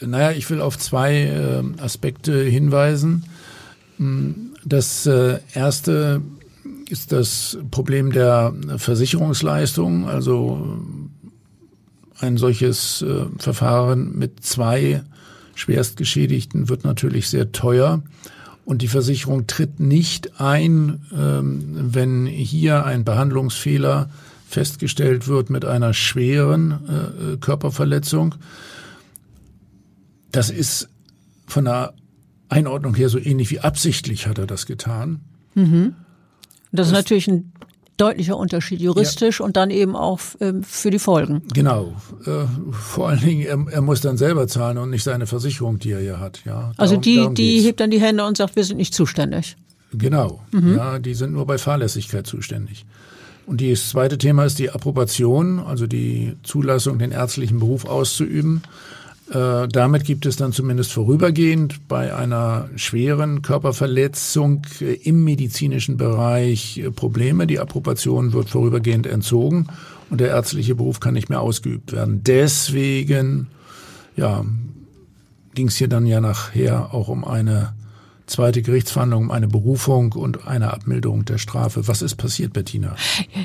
Naja, 0.00 0.32
ich 0.32 0.48
will 0.50 0.60
auf 0.60 0.78
zwei 0.78 1.14
äh, 1.14 1.62
Aspekte 1.82 2.42
hinweisen. 2.42 3.24
Hm, 3.98 4.54
das 4.64 5.06
äh, 5.06 5.38
erste 5.54 6.22
ist 6.88 7.12
das 7.12 7.58
Problem 7.70 8.12
der 8.12 8.54
Versicherungsleistung. 8.76 10.08
Also 10.08 10.78
ein 12.20 12.36
solches 12.36 13.02
äh, 13.02 13.26
Verfahren 13.38 14.16
mit 14.18 14.44
zwei 14.44 15.02
Schwerstgeschädigten 15.58 16.68
wird 16.68 16.84
natürlich 16.84 17.28
sehr 17.28 17.50
teuer. 17.52 18.02
Und 18.64 18.82
die 18.82 18.88
Versicherung 18.88 19.46
tritt 19.46 19.80
nicht 19.80 20.40
ein, 20.40 21.00
ähm, 21.12 21.92
wenn 21.94 22.26
hier 22.26 22.84
ein 22.84 23.04
Behandlungsfehler 23.04 24.08
festgestellt 24.48 25.26
wird 25.26 25.50
mit 25.50 25.64
einer 25.64 25.94
schweren 25.94 26.72
äh, 26.72 27.36
Körperverletzung. 27.38 28.36
Das 30.30 30.50
ist 30.50 30.88
von 31.46 31.64
der 31.64 31.94
Einordnung 32.48 32.94
her 32.94 33.08
so 33.08 33.18
ähnlich 33.18 33.50
wie 33.50 33.60
absichtlich 33.60 34.26
hat 34.26 34.38
er 34.38 34.46
das 34.46 34.64
getan. 34.66 35.20
Mhm. 35.54 35.94
Das, 36.70 36.86
das 36.86 36.86
ist 36.88 36.92
natürlich 36.92 37.28
ein 37.28 37.52
deutlicher 38.00 38.36
Unterschied 38.36 38.80
juristisch 38.80 39.40
ja. 39.40 39.44
und 39.44 39.56
dann 39.56 39.70
eben 39.70 39.94
auch 39.96 40.20
ähm, 40.40 40.62
für 40.62 40.90
die 40.90 40.98
Folgen. 40.98 41.42
Genau. 41.52 41.94
Äh, 42.24 42.46
vor 42.72 43.08
allen 43.08 43.20
Dingen, 43.20 43.42
er, 43.42 43.72
er, 43.72 43.82
muss 43.82 44.00
dann 44.00 44.16
selber 44.16 44.48
zahlen 44.48 44.78
und 44.78 44.90
nicht 44.90 45.04
seine 45.04 45.26
Versicherung, 45.26 45.78
die 45.78 45.90
er 45.90 46.00
ja 46.00 46.18
hat. 46.18 46.42
Ja, 46.44 46.72
also 46.76 46.94
darum, 46.94 47.02
die, 47.02 47.16
darum 47.16 47.34
die 47.34 47.60
hebt 47.60 47.80
dann 47.80 47.90
die 47.90 48.00
Hände 48.00 48.24
und 48.24 48.36
sagt, 48.36 48.56
wir 48.56 48.64
sind 48.64 48.76
nicht 48.76 48.94
zuständig. 48.94 49.56
Genau. 49.92 50.40
Mhm. 50.52 50.76
Ja, 50.76 50.98
die 50.98 51.14
sind 51.14 51.32
nur 51.32 51.46
bei 51.46 51.58
Fahrlässigkeit 51.58 52.26
zuständig. 52.26 52.86
Und 53.46 53.62
das 53.62 53.88
zweite 53.88 54.18
Thema 54.18 54.44
ist 54.44 54.58
die 54.58 54.70
Approbation, 54.70 55.58
also 55.58 55.86
die 55.86 56.36
Zulassung, 56.42 56.98
den 56.98 57.12
ärztlichen 57.12 57.58
Beruf 57.58 57.86
auszuüben. 57.86 58.62
Äh, 59.30 59.68
damit 59.68 60.04
gibt 60.04 60.24
es 60.24 60.36
dann 60.36 60.52
zumindest 60.52 60.92
vorübergehend 60.92 61.86
bei 61.86 62.14
einer 62.14 62.70
schweren 62.76 63.42
Körperverletzung 63.42 64.62
äh, 64.80 64.94
im 64.94 65.22
medizinischen 65.22 65.98
Bereich 65.98 66.78
äh, 66.78 66.90
Probleme. 66.90 67.46
Die 67.46 67.58
Approbation 67.58 68.32
wird 68.32 68.48
vorübergehend 68.48 69.06
entzogen 69.06 69.66
und 70.08 70.22
der 70.22 70.28
ärztliche 70.28 70.74
Beruf 70.74 71.00
kann 71.00 71.12
nicht 71.12 71.28
mehr 71.28 71.42
ausgeübt 71.42 71.92
werden. 71.92 72.22
Deswegen 72.24 73.48
ja, 74.16 74.46
ging 75.54 75.68
es 75.68 75.76
hier 75.76 75.88
dann 75.88 76.06
ja 76.06 76.22
nachher 76.22 76.94
auch 76.94 77.08
um 77.08 77.24
eine 77.24 77.74
zweite 78.26 78.62
Gerichtsverhandlung, 78.62 79.24
um 79.24 79.30
eine 79.30 79.48
Berufung 79.48 80.12
und 80.12 80.46
eine 80.46 80.72
Abmilderung 80.72 81.26
der 81.26 81.38
Strafe. 81.38 81.86
Was 81.86 82.00
ist 82.00 82.16
passiert, 82.16 82.54
Bettina? 82.54 82.96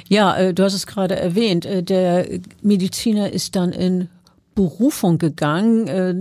Ja, 0.08 0.52
du 0.52 0.64
hast 0.64 0.74
es 0.74 0.88
gerade 0.88 1.16
erwähnt. 1.16 1.66
Der 1.66 2.28
Mediziner 2.62 3.32
ist 3.32 3.56
dann 3.56 3.72
in 3.72 4.10
Berufung 4.56 5.18
gegangen. 5.18 5.88
Äh, 5.88 6.14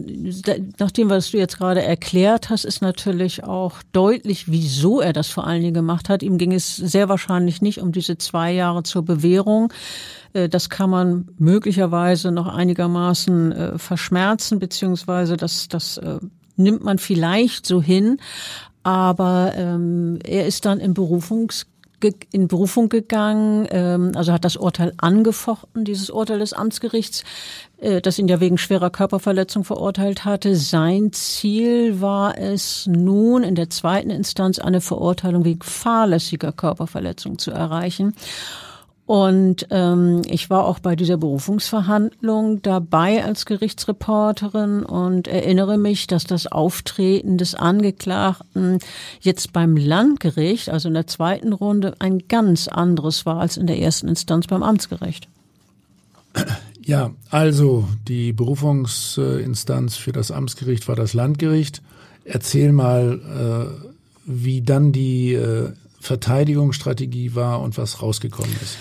nach 0.78 0.90
dem, 0.90 1.10
was 1.10 1.30
du 1.30 1.38
jetzt 1.38 1.58
gerade 1.58 1.82
erklärt 1.82 2.50
hast, 2.50 2.64
ist 2.64 2.82
natürlich 2.82 3.44
auch 3.44 3.82
deutlich, 3.92 4.50
wieso 4.50 5.00
er 5.00 5.12
das 5.12 5.28
vor 5.28 5.46
allen 5.46 5.62
Dingen 5.62 5.74
gemacht 5.74 6.08
hat. 6.08 6.22
Ihm 6.22 6.38
ging 6.38 6.52
es 6.52 6.76
sehr 6.76 7.08
wahrscheinlich 7.08 7.62
nicht 7.62 7.80
um 7.80 7.92
diese 7.92 8.18
zwei 8.18 8.52
Jahre 8.52 8.82
zur 8.82 9.04
Bewährung. 9.04 9.72
Äh, 10.32 10.48
das 10.48 10.70
kann 10.70 10.90
man 10.90 11.28
möglicherweise 11.38 12.30
noch 12.32 12.48
einigermaßen 12.48 13.52
äh, 13.52 13.78
verschmerzen, 13.78 14.58
beziehungsweise 14.58 15.36
das, 15.36 15.68
das 15.68 16.00
nimmt 16.56 16.84
man 16.84 16.98
vielleicht 16.98 17.66
so 17.66 17.82
hin. 17.82 18.18
Aber 18.82 19.52
ähm, 19.56 20.18
er 20.24 20.46
ist 20.46 20.64
dann 20.64 20.80
in 20.80 20.94
Berufungs 20.94 21.66
in 22.32 22.48
Berufung 22.48 22.88
gegangen, 22.88 23.66
ähm, 23.70 24.12
also 24.14 24.32
hat 24.32 24.44
das 24.44 24.56
Urteil 24.56 24.92
angefochten, 24.96 25.84
dieses 25.84 26.10
Urteil 26.10 26.38
des 26.38 26.52
Amtsgerichts, 26.52 27.24
äh, 27.78 28.00
das 28.00 28.18
ihn 28.18 28.28
ja 28.28 28.40
wegen 28.40 28.58
schwerer 28.58 28.90
Körperverletzung 28.90 29.64
verurteilt 29.64 30.24
hatte. 30.24 30.56
Sein 30.56 31.12
Ziel 31.12 32.00
war 32.00 32.38
es 32.38 32.86
nun 32.86 33.42
in 33.42 33.54
der 33.54 33.70
zweiten 33.70 34.10
Instanz 34.10 34.58
eine 34.58 34.80
Verurteilung 34.80 35.44
wegen 35.44 35.62
fahrlässiger 35.62 36.52
Körperverletzung 36.52 37.38
zu 37.38 37.50
erreichen. 37.50 38.14
Und 39.04 39.66
ähm, 39.70 40.22
ich 40.26 40.48
war 40.48 40.64
auch 40.64 40.78
bei 40.78 40.94
dieser 40.94 41.16
Berufungsverhandlung 41.16 42.62
dabei 42.62 43.24
als 43.24 43.46
Gerichtsreporterin 43.46 44.84
und 44.84 45.26
erinnere 45.26 45.76
mich, 45.76 46.06
dass 46.06 46.24
das 46.24 46.46
Auftreten 46.46 47.36
des 47.36 47.54
Angeklagten 47.56 48.78
jetzt 49.20 49.52
beim 49.52 49.76
Landgericht, 49.76 50.70
also 50.70 50.88
in 50.88 50.94
der 50.94 51.08
zweiten 51.08 51.52
Runde, 51.52 51.94
ein 51.98 52.28
ganz 52.28 52.68
anderes 52.68 53.26
war 53.26 53.40
als 53.40 53.56
in 53.56 53.66
der 53.66 53.78
ersten 53.78 54.06
Instanz 54.06 54.46
beim 54.46 54.62
Amtsgericht. 54.62 55.28
Ja, 56.84 57.10
also 57.30 57.88
die 58.08 58.32
Berufungsinstanz 58.32 59.96
für 59.96 60.12
das 60.12 60.30
Amtsgericht 60.30 60.88
war 60.88 60.96
das 60.96 61.12
Landgericht. 61.12 61.82
Erzähl 62.24 62.72
mal, 62.72 63.20
äh, 63.76 63.90
wie 64.24 64.62
dann 64.62 64.92
die 64.92 65.34
äh, 65.34 65.72
Verteidigungsstrategie 66.02 67.36
war 67.36 67.60
und 67.60 67.78
was 67.78 68.02
rausgekommen 68.02 68.52
ist. 68.60 68.76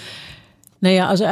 Naja, 0.80 1.08
also 1.08 1.26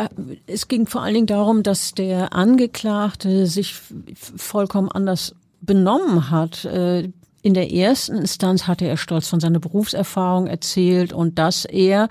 es 0.46 0.68
ging 0.68 0.86
vor 0.86 1.02
allen 1.02 1.16
Dingen 1.16 1.28
darum, 1.28 1.64
dass 1.64 1.96
der 1.96 2.34
Angeklagte 2.34 3.48
sich 3.48 3.76
vollkommen 4.14 4.90
anders 4.92 5.34
benommen 5.62 6.30
hat. 6.30 6.66
Äh, 6.66 7.10
in 7.42 7.54
der 7.56 7.72
ersten 7.72 8.18
Instanz 8.18 8.68
hatte 8.68 8.86
er 8.86 8.98
stolz 8.98 9.28
von 9.28 9.40
seiner 9.40 9.60
Berufserfahrung 9.60 10.46
erzählt 10.46 11.14
und 11.14 11.40
dass 11.40 11.66
er 11.66 12.10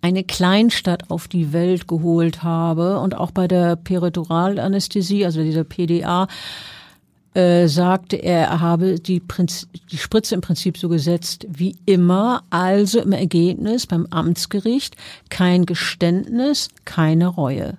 eine 0.00 0.22
Kleinstadt 0.22 1.10
auf 1.10 1.26
die 1.26 1.52
Welt 1.52 1.88
geholt 1.88 2.44
habe 2.44 3.00
und 3.00 3.16
auch 3.16 3.32
bei 3.32 3.48
der 3.48 3.74
Perituralanästhesie, 3.74 5.24
also 5.24 5.42
dieser 5.42 5.64
PDA, 5.64 6.28
äh, 7.36 7.68
sagte 7.68 8.16
er, 8.16 8.46
er 8.46 8.60
habe 8.60 8.98
die, 8.98 9.20
Prinz 9.20 9.68
die 9.90 9.98
Spritze 9.98 10.34
im 10.34 10.40
Prinzip 10.40 10.78
so 10.78 10.88
gesetzt 10.88 11.46
wie 11.50 11.76
immer, 11.84 12.44
also 12.50 13.00
im 13.00 13.12
Ergebnis 13.12 13.86
beim 13.86 14.06
Amtsgericht 14.06 14.96
kein 15.28 15.66
Geständnis, 15.66 16.68
keine 16.84 17.26
Reue. 17.26 17.76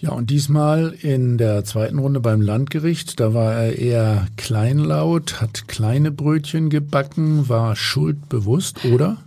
Ja, 0.00 0.12
und 0.12 0.30
diesmal 0.30 0.94
in 1.02 1.38
der 1.38 1.64
zweiten 1.64 1.98
Runde 1.98 2.20
beim 2.20 2.40
Landgericht, 2.40 3.18
da 3.18 3.34
war 3.34 3.52
er 3.52 3.78
eher 3.78 4.26
kleinlaut, 4.36 5.40
hat 5.40 5.66
kleine 5.66 6.12
Brötchen 6.12 6.70
gebacken, 6.70 7.48
war 7.48 7.74
schuldbewusst, 7.74 8.84
oder? 8.84 9.18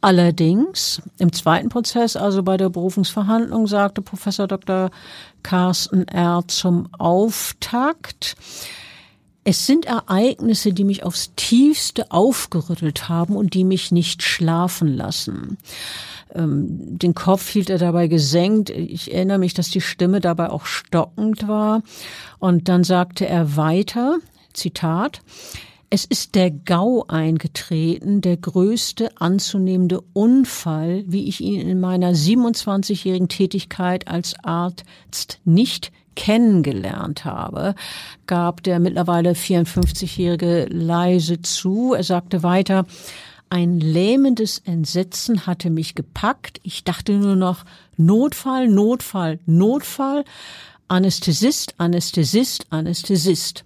Allerdings 0.00 1.02
im 1.18 1.32
zweiten 1.32 1.68
Prozess, 1.68 2.16
also 2.16 2.42
bei 2.42 2.56
der 2.56 2.70
Berufungsverhandlung, 2.70 3.66
sagte 3.66 4.00
Professor 4.00 4.46
Dr. 4.46 4.90
Carsten 5.42 6.08
R. 6.08 6.42
zum 6.46 6.88
Auftakt, 6.98 8.36
es 9.44 9.66
sind 9.66 9.86
Ereignisse, 9.86 10.72
die 10.72 10.84
mich 10.84 11.02
aufs 11.02 11.32
tiefste 11.34 12.10
aufgerüttelt 12.10 13.08
haben 13.08 13.36
und 13.36 13.54
die 13.54 13.64
mich 13.64 13.90
nicht 13.90 14.22
schlafen 14.22 14.88
lassen. 14.88 15.58
Ähm, 16.34 16.98
den 16.98 17.14
Kopf 17.14 17.48
hielt 17.48 17.70
er 17.70 17.78
dabei 17.78 18.06
gesenkt. 18.06 18.70
Ich 18.70 19.12
erinnere 19.12 19.38
mich, 19.38 19.54
dass 19.54 19.70
die 19.70 19.80
Stimme 19.80 20.20
dabei 20.20 20.50
auch 20.50 20.66
stockend 20.66 21.48
war. 21.48 21.82
Und 22.38 22.68
dann 22.68 22.84
sagte 22.84 23.26
er 23.26 23.56
weiter, 23.56 24.18
Zitat, 24.52 25.22
es 25.90 26.04
ist 26.04 26.36
der 26.36 26.52
Gau 26.52 27.04
eingetreten, 27.08 28.20
der 28.20 28.36
größte 28.36 29.10
anzunehmende 29.20 30.00
Unfall, 30.12 31.02
wie 31.08 31.28
ich 31.28 31.40
ihn 31.40 31.68
in 31.68 31.80
meiner 31.80 32.12
27-jährigen 32.12 33.28
Tätigkeit 33.28 34.06
als 34.06 34.34
Arzt 34.44 35.40
nicht 35.44 35.90
kennengelernt 36.14 37.24
habe, 37.24 37.74
gab 38.26 38.62
der 38.62 38.78
mittlerweile 38.78 39.32
54-jährige 39.32 40.66
leise 40.70 41.42
zu. 41.42 41.94
Er 41.94 42.04
sagte 42.04 42.44
weiter, 42.44 42.86
ein 43.48 43.80
lähmendes 43.80 44.58
Entsetzen 44.58 45.44
hatte 45.46 45.70
mich 45.70 45.96
gepackt. 45.96 46.60
Ich 46.62 46.84
dachte 46.84 47.14
nur 47.14 47.34
noch 47.34 47.64
Notfall, 47.96 48.68
Notfall, 48.68 49.40
Notfall. 49.46 50.24
Anästhesist, 50.86 51.74
Anästhesist, 51.78 52.66
Anästhesist. 52.70 53.64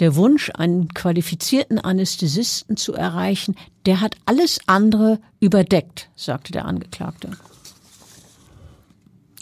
Der 0.00 0.14
Wunsch, 0.14 0.50
einen 0.54 0.88
qualifizierten 0.88 1.78
Anästhesisten 1.78 2.76
zu 2.76 2.92
erreichen, 2.92 3.56
der 3.86 4.00
hat 4.00 4.16
alles 4.26 4.60
andere 4.66 5.18
überdeckt, 5.40 6.10
sagte 6.16 6.52
der 6.52 6.66
Angeklagte. 6.66 7.30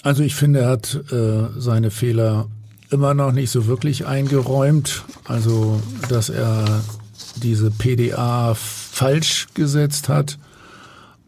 Also 0.03 0.23
ich 0.23 0.35
finde, 0.35 0.61
er 0.61 0.69
hat 0.69 0.95
äh, 1.11 1.49
seine 1.59 1.91
Fehler 1.91 2.47
immer 2.91 3.15
noch 3.15 3.33
nicht 3.33 3.51
so 3.51 3.67
wirklich 3.67 4.07
eingeräumt. 4.07 5.05
Also, 5.25 5.81
dass 6.09 6.29
er 6.29 6.83
diese 7.37 7.71
PDA 7.71 8.55
falsch 8.55 9.49
gesetzt 9.55 10.09
hat 10.09 10.39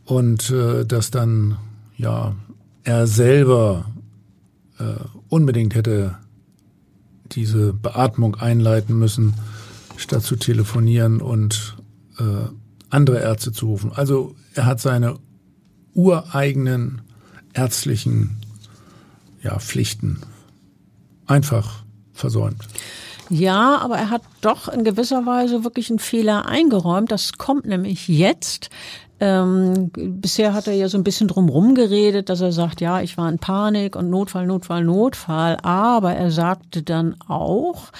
und 0.04 0.50
äh, 0.50 0.84
dass 0.84 1.10
dann 1.10 1.56
ja 1.96 2.36
er 2.84 3.06
selber 3.06 3.86
äh, 4.78 4.84
unbedingt 5.28 5.74
hätte 5.74 6.16
diese 7.32 7.72
Beatmung 7.72 8.36
einleiten 8.36 8.98
müssen, 8.98 9.34
statt 9.96 10.22
zu 10.22 10.36
telefonieren 10.36 11.20
und 11.20 11.76
äh, 12.18 12.48
andere 12.90 13.20
Ärzte 13.20 13.52
zu 13.52 13.66
rufen. 13.66 13.92
Also 13.92 14.34
er 14.54 14.66
hat 14.66 14.80
seine 14.80 15.18
ureigenen 15.94 17.02
ärztlichen 17.54 18.36
ja, 19.42 19.58
Pflichten 19.58 20.20
einfach 21.26 21.82
versäumt. 22.12 22.62
Ja, 23.28 23.78
aber 23.78 23.96
er 23.96 24.10
hat 24.10 24.22
doch 24.40 24.68
in 24.68 24.84
gewisser 24.84 25.26
Weise 25.26 25.64
wirklich 25.64 25.90
einen 25.90 25.98
Fehler 25.98 26.46
eingeräumt. 26.46 27.10
Das 27.10 27.32
kommt 27.38 27.66
nämlich 27.66 28.06
jetzt. 28.06 28.70
Ähm, 29.18 29.90
bisher 29.94 30.52
hat 30.52 30.66
er 30.66 30.74
ja 30.74 30.88
so 30.88 30.98
ein 30.98 31.04
bisschen 31.04 31.28
drumherum 31.28 31.74
geredet, 31.74 32.28
dass 32.28 32.42
er 32.42 32.52
sagt, 32.52 32.80
ja, 32.80 33.00
ich 33.00 33.16
war 33.16 33.28
in 33.28 33.38
Panik 33.38 33.96
und 33.96 34.10
Notfall, 34.10 34.46
Notfall, 34.46 34.84
Notfall. 34.84 35.56
Aber 35.62 36.12
er 36.12 36.30
sagte 36.30 36.82
dann 36.82 37.16
auch, 37.26 37.92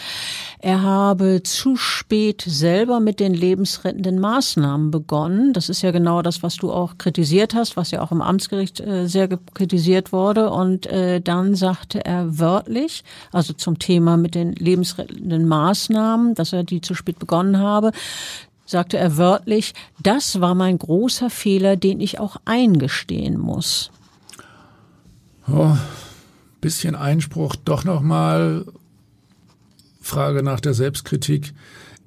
er 0.58 0.82
habe 0.82 1.42
zu 1.42 1.76
spät 1.76 2.42
selber 2.46 3.00
mit 3.00 3.20
den 3.20 3.32
lebensrettenden 3.32 4.18
Maßnahmen 4.18 4.90
begonnen. 4.90 5.52
Das 5.52 5.68
ist 5.68 5.82
ja 5.82 5.90
genau 5.90 6.20
das, 6.22 6.42
was 6.42 6.56
du 6.56 6.70
auch 6.70 6.98
kritisiert 6.98 7.54
hast, 7.54 7.76
was 7.76 7.92
ja 7.92 8.02
auch 8.02 8.12
im 8.12 8.20
Amtsgericht 8.20 8.80
äh, 8.80 9.06
sehr 9.06 9.28
kritisiert 9.54 10.12
wurde. 10.12 10.50
Und 10.50 10.86
äh, 10.86 11.20
dann 11.20 11.54
sagte 11.54 12.04
er 12.04 12.38
wörtlich, 12.38 13.04
also 13.32 13.54
zum 13.54 13.78
Thema 13.78 14.16
mit 14.16 14.34
den 14.34 14.52
lebensrettenden 14.52 15.48
Maßnahmen, 15.48 16.34
dass 16.34 16.52
er 16.52 16.64
die 16.64 16.82
zu 16.82 16.94
spät 16.94 17.18
begonnen 17.18 17.58
habe, 17.58 17.92
sagte 18.66 18.98
er 18.98 19.16
wörtlich, 19.16 19.72
das 20.02 20.40
war 20.40 20.54
mein 20.54 20.78
großer 20.78 21.30
Fehler, 21.30 21.76
den 21.76 22.00
ich 22.00 22.18
auch 22.18 22.36
eingestehen 22.44 23.38
muss. 23.38 23.90
Oh, 25.48 25.76
bisschen 26.60 26.96
Einspruch 26.96 27.56
doch 27.56 27.84
nochmal. 27.84 28.66
Frage 30.00 30.42
nach 30.42 30.60
der 30.60 30.74
Selbstkritik. 30.74 31.54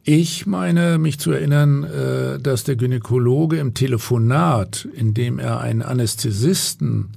Ich 0.03 0.45
meine, 0.45 0.97
mich 0.97 1.20
zu 1.20 1.32
erinnern, 1.32 1.84
äh, 1.84 2.39
dass 2.39 2.64
der 2.64 2.76
Gynäkologe 2.76 3.57
im 3.57 3.74
Telefonat, 3.74 4.88
in 4.93 5.14
dem 5.14 5.39
er 5.39 5.60
einen 5.60 5.82
Anästhesisten 5.82 7.10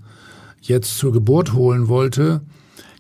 jetzt 0.61 0.99
zur 0.99 1.12
Geburt 1.12 1.53
holen 1.53 1.88
wollte, 1.88 2.43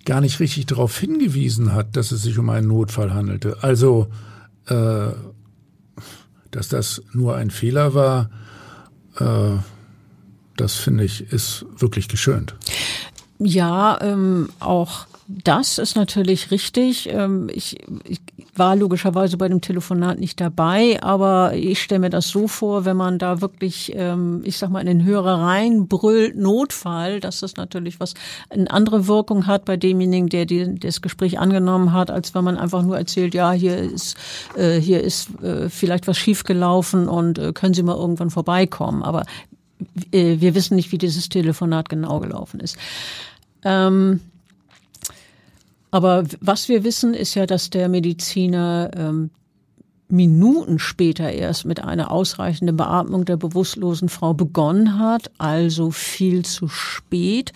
gar 0.04 0.20
nicht 0.20 0.40
richtig 0.40 0.66
darauf 0.66 0.98
hingewiesen 0.98 1.72
hat, 1.72 1.96
dass 1.96 2.10
es 2.12 2.22
sich 2.22 2.38
um 2.38 2.48
einen 2.50 2.68
Notfall 2.68 3.12
handelte. 3.12 3.58
Also 3.62 4.08
äh, 4.66 5.10
dass 6.52 6.68
das 6.68 7.02
nur 7.12 7.34
ein 7.34 7.50
Fehler 7.50 7.94
war, 7.94 8.30
äh, 9.18 9.58
das 10.56 10.76
finde 10.76 11.04
ich, 11.04 11.32
ist 11.32 11.66
wirklich 11.76 12.08
geschönt. 12.08 12.54
Ja, 13.38 14.00
ähm, 14.00 14.50
auch 14.60 15.06
das 15.28 15.78
ist 15.78 15.96
natürlich 15.96 16.50
richtig. 16.50 17.08
Ähm, 17.08 17.48
ich, 17.52 17.78
ich 18.04 18.20
war 18.54 18.76
logischerweise 18.76 19.36
bei 19.36 19.48
dem 19.48 19.60
Telefonat 19.60 20.18
nicht 20.18 20.40
dabei, 20.40 21.02
aber 21.02 21.54
ich 21.54 21.80
stelle 21.80 22.00
mir 22.00 22.10
das 22.10 22.28
so 22.28 22.48
vor, 22.48 22.84
wenn 22.84 22.96
man 22.96 23.18
da 23.18 23.40
wirklich, 23.40 23.92
ähm, 23.94 24.42
ich 24.44 24.58
sag 24.58 24.70
mal, 24.70 24.80
in 24.80 24.86
den 24.86 25.04
Hörer 25.04 25.40
reinbrüllt, 25.40 26.36
Notfall, 26.36 27.20
dass 27.20 27.40
das 27.40 27.56
natürlich 27.56 28.00
was 28.00 28.14
eine 28.50 28.70
andere 28.70 29.06
Wirkung 29.06 29.46
hat 29.46 29.64
bei 29.64 29.76
demjenigen, 29.76 30.28
der 30.28 30.44
die, 30.44 30.74
das 30.74 31.00
Gespräch 31.00 31.38
angenommen 31.38 31.92
hat, 31.92 32.10
als 32.10 32.34
wenn 32.34 32.44
man 32.44 32.58
einfach 32.58 32.82
nur 32.82 32.98
erzählt, 32.98 33.34
ja, 33.34 33.52
hier 33.52 33.78
ist, 33.78 34.16
äh, 34.56 34.80
hier 34.80 35.02
ist 35.02 35.30
äh, 35.42 35.68
vielleicht 35.68 36.08
was 36.08 36.18
schiefgelaufen 36.18 37.08
und 37.08 37.38
äh, 37.38 37.52
können 37.52 37.74
Sie 37.74 37.82
mal 37.82 37.96
irgendwann 37.96 38.30
vorbeikommen. 38.30 39.02
Aber 39.02 39.24
wir 40.10 40.54
wissen 40.54 40.76
nicht, 40.76 40.92
wie 40.92 40.98
dieses 40.98 41.28
Telefonat 41.28 41.88
genau 41.88 42.20
gelaufen 42.20 42.60
ist. 42.60 42.76
Ähm, 43.64 44.20
aber 45.92 46.24
was 46.40 46.68
wir 46.68 46.84
wissen, 46.84 47.14
ist 47.14 47.34
ja, 47.34 47.46
dass 47.46 47.70
der 47.70 47.88
Mediziner 47.88 48.90
ähm, 48.96 49.30
Minuten 50.08 50.78
später 50.78 51.30
erst 51.30 51.66
mit 51.66 51.84
einer 51.84 52.10
ausreichenden 52.10 52.76
Beatmung 52.76 53.24
der 53.26 53.36
bewusstlosen 53.36 54.08
Frau 54.08 54.34
begonnen 54.34 54.98
hat, 54.98 55.30
also 55.38 55.90
viel 55.90 56.44
zu 56.44 56.68
spät. 56.68 57.52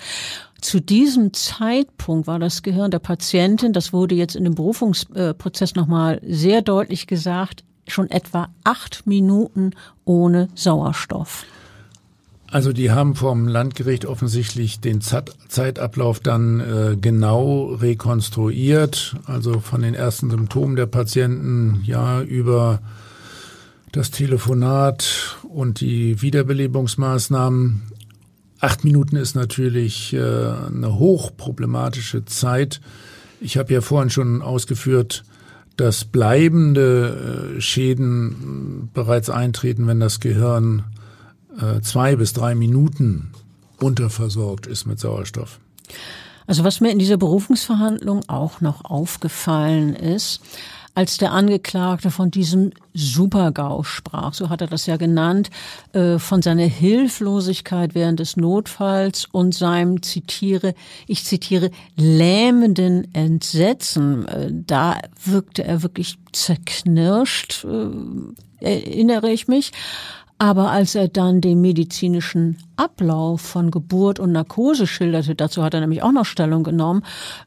Zu 0.60 0.80
diesem 0.80 1.32
Zeitpunkt 1.32 2.26
war 2.26 2.38
das 2.38 2.62
Gehirn 2.62 2.90
der 2.90 2.98
Patientin, 2.98 3.72
das 3.72 3.92
wurde 3.92 4.14
jetzt 4.14 4.36
in 4.36 4.44
dem 4.44 4.54
Berufungsprozess 4.54 5.74
nochmal 5.74 6.20
sehr 6.26 6.60
deutlich 6.60 7.06
gesagt, 7.06 7.64
schon 7.88 8.10
etwa 8.10 8.48
acht 8.64 9.06
Minuten 9.06 9.72
ohne 10.04 10.48
Sauerstoff. 10.54 11.46
Also 12.56 12.72
die 12.72 12.90
haben 12.90 13.14
vom 13.14 13.48
Landgericht 13.48 14.06
offensichtlich 14.06 14.80
den 14.80 15.02
Zeitablauf 15.02 16.20
dann 16.20 16.60
äh, 16.60 16.96
genau 16.98 17.74
rekonstruiert, 17.74 19.14
also 19.26 19.60
von 19.60 19.82
den 19.82 19.92
ersten 19.92 20.30
Symptomen 20.30 20.74
der 20.74 20.86
Patienten 20.86 21.82
ja 21.84 22.22
über 22.22 22.80
das 23.92 24.10
Telefonat 24.10 25.36
und 25.52 25.82
die 25.82 26.22
Wiederbelebungsmaßnahmen. 26.22 27.82
acht 28.60 28.84
Minuten 28.84 29.16
ist 29.16 29.34
natürlich 29.36 30.14
äh, 30.14 30.18
eine 30.18 30.98
hochproblematische 30.98 32.24
Zeit. 32.24 32.80
Ich 33.38 33.58
habe 33.58 33.74
ja 33.74 33.82
vorhin 33.82 34.08
schon 34.08 34.40
ausgeführt, 34.40 35.24
dass 35.76 36.06
bleibende 36.06 37.56
äh, 37.58 37.60
Schäden 37.60 38.88
bereits 38.94 39.28
eintreten, 39.28 39.86
wenn 39.86 40.00
das 40.00 40.20
Gehirn 40.20 40.84
äh, 41.60 41.80
zwei 41.80 42.16
bis 42.16 42.32
drei 42.32 42.54
Minuten 42.54 43.32
unterversorgt 43.80 44.66
ist 44.66 44.86
mit 44.86 44.98
Sauerstoff. 44.98 45.60
Also 46.46 46.64
was 46.64 46.80
mir 46.80 46.90
in 46.90 46.98
dieser 46.98 47.16
Berufungsverhandlung 47.16 48.28
auch 48.28 48.60
noch 48.60 48.84
aufgefallen 48.84 49.94
ist, 49.94 50.40
als 50.96 51.18
der 51.18 51.32
Angeklagte 51.32 52.10
von 52.10 52.30
diesem 52.30 52.70
Supergau 52.94 53.82
sprach, 53.82 54.32
so 54.32 54.48
hat 54.48 54.62
er 54.62 54.66
das 54.66 54.86
ja 54.86 54.96
genannt, 54.96 55.50
äh, 55.92 56.18
von 56.18 56.40
seiner 56.40 56.64
Hilflosigkeit 56.64 57.94
während 57.94 58.18
des 58.18 58.38
Notfalls 58.38 59.26
und 59.30 59.54
seinem, 59.54 60.02
zitiere, 60.02 60.74
ich 61.06 61.24
zitiere, 61.24 61.70
lähmenden 61.96 63.12
Entsetzen, 63.12 64.26
äh, 64.26 64.50
da 64.50 64.98
wirkte 65.22 65.64
er 65.64 65.82
wirklich 65.82 66.16
zerknirscht, 66.32 67.66
äh, 67.66 68.64
erinnere 68.64 69.30
ich 69.30 69.48
mich. 69.48 69.72
Aber 70.38 70.70
als 70.70 70.94
er 70.94 71.08
dann 71.08 71.40
den 71.40 71.62
medizinischen 71.62 72.58
Ablauf 72.76 73.40
von 73.40 73.70
Geburt 73.70 74.20
und 74.20 74.32
Narkose 74.32 74.86
schilderte, 74.86 75.34
dazu 75.34 75.62
hat 75.62 75.72
er 75.72 75.80
nämlich 75.80 76.02
auch 76.02 76.12
noch 76.12 76.26
Stellung 76.26 76.62
genommen, 76.62 77.02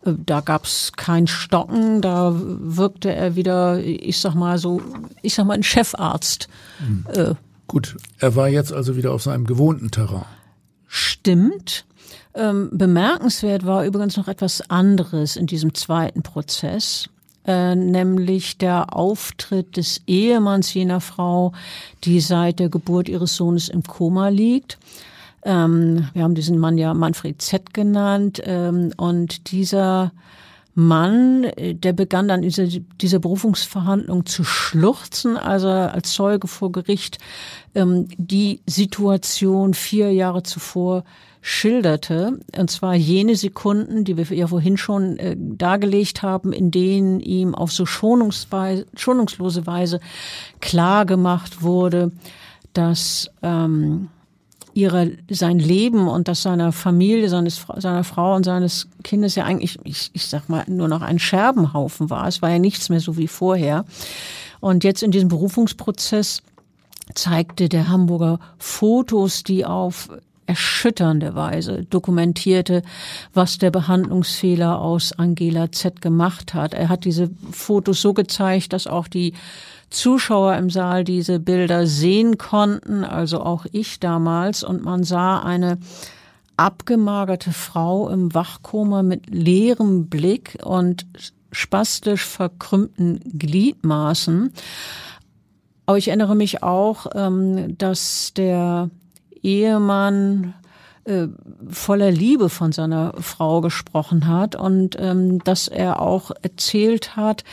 äh, 0.06 0.14
da 0.26 0.42
gab's 0.42 0.92
kein 0.96 1.28
Stocken, 1.28 2.02
da 2.02 2.34
wirkte 2.36 3.14
er 3.14 3.36
wieder, 3.36 3.80
ich 3.80 4.20
sag 4.20 4.34
mal 4.34 4.58
so, 4.58 4.82
ich 5.22 5.36
sag 5.36 5.46
mal 5.46 5.54
ein 5.54 5.64
Chefarzt. 5.64 6.48
Mhm. 6.80 7.06
Äh, 7.14 7.36
Gut, 7.68 7.98
er 8.18 8.36
war 8.36 8.48
jetzt 8.48 8.74
also 8.74 8.96
wieder 8.96 9.14
auf 9.14 9.22
seinem 9.22 9.46
gewohnten 9.46 9.92
Terrain. 9.92 10.26
Stimmt. 10.88 11.86
Ähm, 12.34 12.70
bemerkenswert 12.72 13.64
war 13.66 13.86
übrigens 13.86 14.18
noch 14.18 14.28
etwas 14.28 14.68
anderes 14.72 15.36
in 15.36 15.46
diesem 15.46 15.76
zweiten 15.76 16.24
Prozess. 16.24 17.10
Äh, 17.50 17.76
nämlich 17.76 18.60
der 18.60 18.96
Auftritt 18.96 19.76
des 19.76 20.04
Ehemanns 20.06 20.72
jener 20.72 21.02
Frau, 21.02 21.52
die 22.04 22.20
seit 22.20 22.60
der 22.60 22.70
Geburt 22.70 23.10
ihres 23.10 23.36
Sohnes 23.36 23.70
im 23.70 23.82
Koma 23.82 24.28
liegt. 24.28 24.78
Ähm, 25.44 26.08
wir 26.14 26.22
haben 26.22 26.36
diesen 26.36 26.60
Mann 26.60 26.78
ja 26.78 26.94
Manfred 26.94 27.42
Z 27.42 27.74
genannt 27.74 28.40
ähm, 28.46 28.94
und 28.98 29.50
dieser 29.50 30.12
Mann, 30.76 31.44
äh, 31.44 31.74
der 31.74 31.94
begann 31.94 32.28
dann 32.28 32.44
diese, 32.44 32.68
diese 32.68 33.20
Berufungsverhandlung 33.20 34.28
zu 34.28 34.44
schluchzen, 34.44 35.36
also 35.36 35.70
als 35.70 36.12
Zeuge 36.12 36.48
vor 36.48 36.72
Gericht 36.72 37.18
ähm, 37.74 38.10
die 38.20 38.62
Situation 38.68 39.74
vier 39.74 40.14
Jahre 40.14 40.44
zuvor 40.44 41.04
schilderte, 41.42 42.40
und 42.58 42.70
zwar 42.70 42.96
jene 42.96 43.36
Sekunden, 43.36 44.04
die 44.04 44.18
wir 44.18 44.26
ja 44.36 44.48
vorhin 44.48 44.78
schon 44.78 45.18
äh, 45.18 45.36
dargelegt 45.38 46.22
haben, 46.22 46.52
in 46.52 46.70
denen 46.72 47.20
ihm 47.22 47.56
auf 47.56 47.72
so 47.72 47.86
schonungslose 47.86 49.66
Weise 49.66 50.00
klar 50.60 51.06
gemacht 51.06 51.62
wurde, 51.62 52.12
dass 52.74 53.32
ähm, 53.42 54.10
ihre 54.74 55.12
sein 55.30 55.60
Leben 55.60 56.08
und 56.08 56.28
das 56.28 56.44
seiner 56.44 56.72
Familie, 56.72 57.30
seines 57.30 57.66
seiner 57.78 58.04
Frau 58.04 58.36
und 58.36 58.44
seines 58.44 58.88
Kindes 59.04 59.36
ja 59.36 59.46
eigentlich, 59.46 59.80
ich, 59.84 60.12
ich 60.14 60.28
sag 60.28 60.50
mal, 60.50 60.64
nur 60.68 60.88
noch 60.88 61.02
ein 61.02 61.20
Scherbenhaufen 61.20 62.10
war. 62.10 62.28
Es 62.28 62.42
war 62.42 62.50
ja 62.50 62.60
nichts 62.60 62.90
mehr 62.90 63.00
so 63.00 63.18
wie 63.18 63.28
vorher. 63.28 63.86
Und 64.60 64.84
jetzt 64.84 65.04
in 65.04 65.12
diesem 65.12 65.30
Berufungsprozess 65.30 66.44
zeigte 67.16 67.70
der 67.70 67.88
Hamburger 67.88 68.40
Fotos, 68.58 69.44
die 69.44 69.66
auf 69.66 70.10
erschütternde 70.50 71.36
Weise 71.36 71.86
dokumentierte, 71.86 72.82
was 73.36 73.60
der 73.60 73.70
Behandlungsfehler 73.70 74.82
aus 74.82 75.14
Angela 75.14 75.72
Z 75.72 76.02
gemacht 76.02 76.56
hat. 76.56 76.74
Er 76.74 76.90
hat 76.90 77.06
diese 77.06 77.30
Fotos 77.52 78.02
so 78.02 78.16
gezeigt, 78.16 78.74
dass 78.74 78.88
auch 78.88 79.08
die 79.08 79.34
Zuschauer 79.92 80.56
im 80.56 80.72
Saal 80.72 81.04
diese 81.04 81.40
Bilder 81.40 81.86
sehen 81.86 82.40
konnten, 82.40 83.04
also 83.04 83.42
auch 83.42 83.68
ich 83.72 84.00
damals, 84.00 84.64
und 84.64 84.84
man 84.84 85.04
sah 85.04 85.40
eine 85.40 85.78
abgemagerte 86.58 87.52
Frau 87.52 88.10
im 88.10 88.34
Wachkoma 88.34 89.04
mit 89.04 89.30
leerem 89.30 90.08
Blick 90.08 90.58
und 90.64 91.06
spastisch 91.52 92.26
verkrümmten 92.26 93.20
Gliedmaßen. 93.38 94.52
Aber 95.86 95.98
ich 95.98 96.08
erinnere 96.08 96.36
mich 96.36 96.64
auch, 96.64 97.06
ähm, 97.14 97.78
dass 97.78 98.34
der 98.36 98.90
Ehemann 99.42 100.54
äh, 101.06 101.28
voller 101.70 102.12
Liebe 102.12 102.50
von 102.50 102.72
seiner 102.72 103.14
Frau 103.20 103.62
gesprochen 103.62 104.28
hat 104.28 104.56
und 104.56 104.96
ähm, 105.00 105.44
dass 105.44 105.68
er 105.68 106.02
auch 106.02 106.32
erzählt 106.42 107.16
hat, 107.16 107.44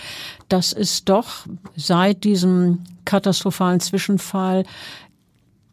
dass 0.49 0.72
es 0.72 1.05
doch 1.05 1.47
seit 1.74 2.24
diesem 2.24 2.80
katastrophalen 3.05 3.80
Zwischenfall 3.80 4.64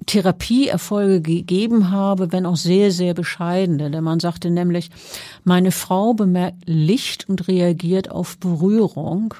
Therapieerfolge 0.05 1.21
gegeben 1.21 1.91
habe, 1.91 2.31
wenn 2.31 2.45
auch 2.45 2.55
sehr, 2.55 2.91
sehr 2.91 3.13
bescheidene. 3.13 3.89
Der 3.89 4.01
Mann 4.01 4.19
sagte 4.19 4.49
nämlich, 4.49 4.89
meine 5.43 5.71
Frau 5.71 6.13
bemerkt 6.13 6.63
Licht 6.65 7.29
und 7.29 7.47
reagiert 7.47 8.11
auf 8.11 8.37
Berührung. 8.37 9.33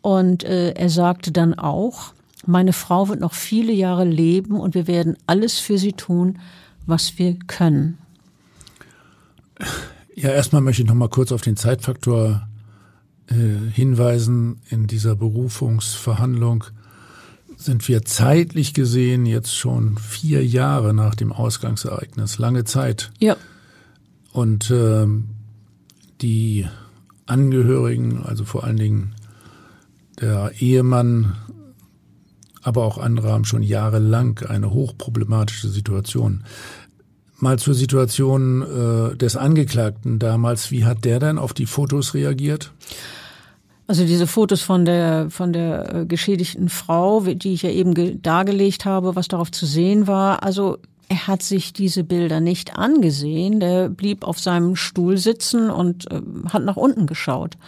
Und 0.00 0.44
äh, 0.44 0.72
er 0.72 0.90
sagte 0.90 1.32
dann 1.32 1.54
auch, 1.54 2.12
meine 2.46 2.72
Frau 2.72 3.08
wird 3.08 3.20
noch 3.20 3.34
viele 3.34 3.72
Jahre 3.72 4.04
leben 4.04 4.60
und 4.60 4.74
wir 4.74 4.86
werden 4.86 5.16
alles 5.26 5.58
für 5.58 5.78
sie 5.78 5.92
tun, 5.92 6.38
was 6.86 7.18
wir 7.18 7.38
können. 7.46 7.98
Ja, 10.14 10.30
erstmal 10.30 10.62
möchte 10.62 10.82
ich 10.82 10.88
noch 10.88 10.94
mal 10.94 11.08
kurz 11.08 11.32
auf 11.32 11.42
den 11.42 11.56
Zeitfaktor 11.56 12.46
äh, 13.28 13.34
hinweisen. 13.72 14.60
In 14.68 14.86
dieser 14.86 15.16
Berufungsverhandlung 15.16 16.64
sind 17.56 17.88
wir 17.88 18.04
zeitlich 18.04 18.74
gesehen 18.74 19.26
jetzt 19.26 19.56
schon 19.56 19.96
vier 19.98 20.44
Jahre 20.44 20.92
nach 20.92 21.14
dem 21.14 21.32
Ausgangsereignis. 21.32 22.38
Lange 22.38 22.64
Zeit. 22.64 23.12
Ja. 23.18 23.36
Und 24.32 24.70
äh, 24.70 25.06
die 26.20 26.66
Angehörigen, 27.26 28.22
also 28.24 28.44
vor 28.44 28.64
allen 28.64 28.76
Dingen 28.76 29.14
der 30.20 30.52
Ehemann 30.58 31.36
aber 32.64 32.84
auch 32.84 32.98
andere 32.98 33.30
haben 33.30 33.44
schon 33.44 33.62
jahrelang 33.62 34.40
eine 34.48 34.72
hochproblematische 34.72 35.68
Situation. 35.68 36.44
Mal 37.38 37.58
zur 37.58 37.74
Situation 37.74 38.62
äh, 38.62 39.16
des 39.16 39.36
Angeklagten 39.36 40.18
damals. 40.18 40.70
Wie 40.70 40.84
hat 40.84 41.04
der 41.04 41.20
denn 41.20 41.38
auf 41.38 41.52
die 41.52 41.66
Fotos 41.66 42.14
reagiert? 42.14 42.72
Also 43.86 44.06
diese 44.06 44.26
Fotos 44.26 44.62
von 44.62 44.86
der 44.86 45.28
von 45.28 45.52
der 45.52 45.94
äh, 45.94 46.06
geschädigten 46.06 46.70
Frau, 46.70 47.20
die 47.20 47.52
ich 47.52 47.62
ja 47.62 47.70
eben 47.70 48.22
dargelegt 48.22 48.86
habe, 48.86 49.14
was 49.14 49.28
darauf 49.28 49.50
zu 49.50 49.66
sehen 49.66 50.06
war. 50.06 50.42
Also 50.42 50.78
er 51.08 51.26
hat 51.26 51.42
sich 51.42 51.74
diese 51.74 52.02
Bilder 52.02 52.40
nicht 52.40 52.76
angesehen. 52.76 53.60
Der 53.60 53.90
blieb 53.90 54.24
auf 54.24 54.40
seinem 54.40 54.74
Stuhl 54.74 55.18
sitzen 55.18 55.70
und 55.70 56.10
äh, 56.10 56.22
hat 56.48 56.64
nach 56.64 56.76
unten 56.76 57.06
geschaut. 57.06 57.58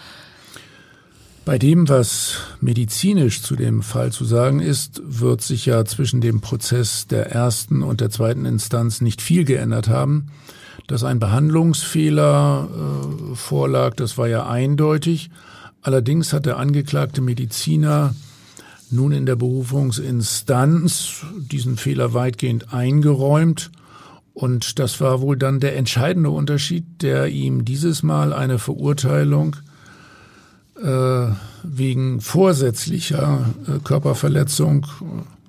Bei 1.46 1.58
dem, 1.58 1.88
was 1.88 2.38
medizinisch 2.60 3.40
zu 3.40 3.54
dem 3.54 3.82
Fall 3.82 4.10
zu 4.10 4.24
sagen 4.24 4.58
ist, 4.58 5.00
wird 5.04 5.42
sich 5.42 5.64
ja 5.64 5.84
zwischen 5.84 6.20
dem 6.20 6.40
Prozess 6.40 7.06
der 7.06 7.30
ersten 7.30 7.84
und 7.84 8.00
der 8.00 8.10
zweiten 8.10 8.44
Instanz 8.44 9.00
nicht 9.00 9.22
viel 9.22 9.44
geändert 9.44 9.86
haben. 9.86 10.26
Dass 10.88 11.04
ein 11.04 11.20
Behandlungsfehler 11.20 12.68
äh, 12.68 13.36
vorlag, 13.36 13.94
das 13.94 14.18
war 14.18 14.26
ja 14.26 14.48
eindeutig. 14.48 15.30
Allerdings 15.82 16.32
hat 16.32 16.46
der 16.46 16.56
angeklagte 16.56 17.20
Mediziner 17.20 18.16
nun 18.90 19.12
in 19.12 19.24
der 19.24 19.36
Berufungsinstanz 19.36 21.24
diesen 21.36 21.76
Fehler 21.76 22.12
weitgehend 22.12 22.74
eingeräumt. 22.74 23.70
Und 24.34 24.80
das 24.80 25.00
war 25.00 25.20
wohl 25.20 25.36
dann 25.36 25.60
der 25.60 25.76
entscheidende 25.76 26.30
Unterschied, 26.30 27.02
der 27.02 27.28
ihm 27.28 27.64
dieses 27.64 28.02
Mal 28.02 28.32
eine 28.32 28.58
Verurteilung 28.58 29.54
wegen 31.62 32.20
vorsätzlicher 32.20 33.54
äh, 33.66 33.78
Körperverletzung, 33.80 34.86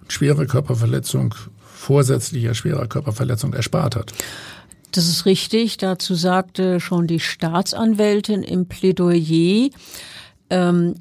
schwere 0.08 0.48
Körperverletzung, 0.48 1.36
vorsätzlicher 1.76 2.54
schwerer 2.54 2.88
Körperverletzung 2.88 3.54
erspart 3.54 3.96
hat. 3.96 4.14
Das 4.92 5.08
ist 5.08 5.26
richtig. 5.26 5.78
Dazu 5.78 6.16
sagte 6.16 6.80
schon 6.80 7.08
die 7.08 7.20
Staatsanwältin 7.20 8.42
im 8.42 8.68
Plädoyer, 8.68 9.70
ähm, 10.50 10.96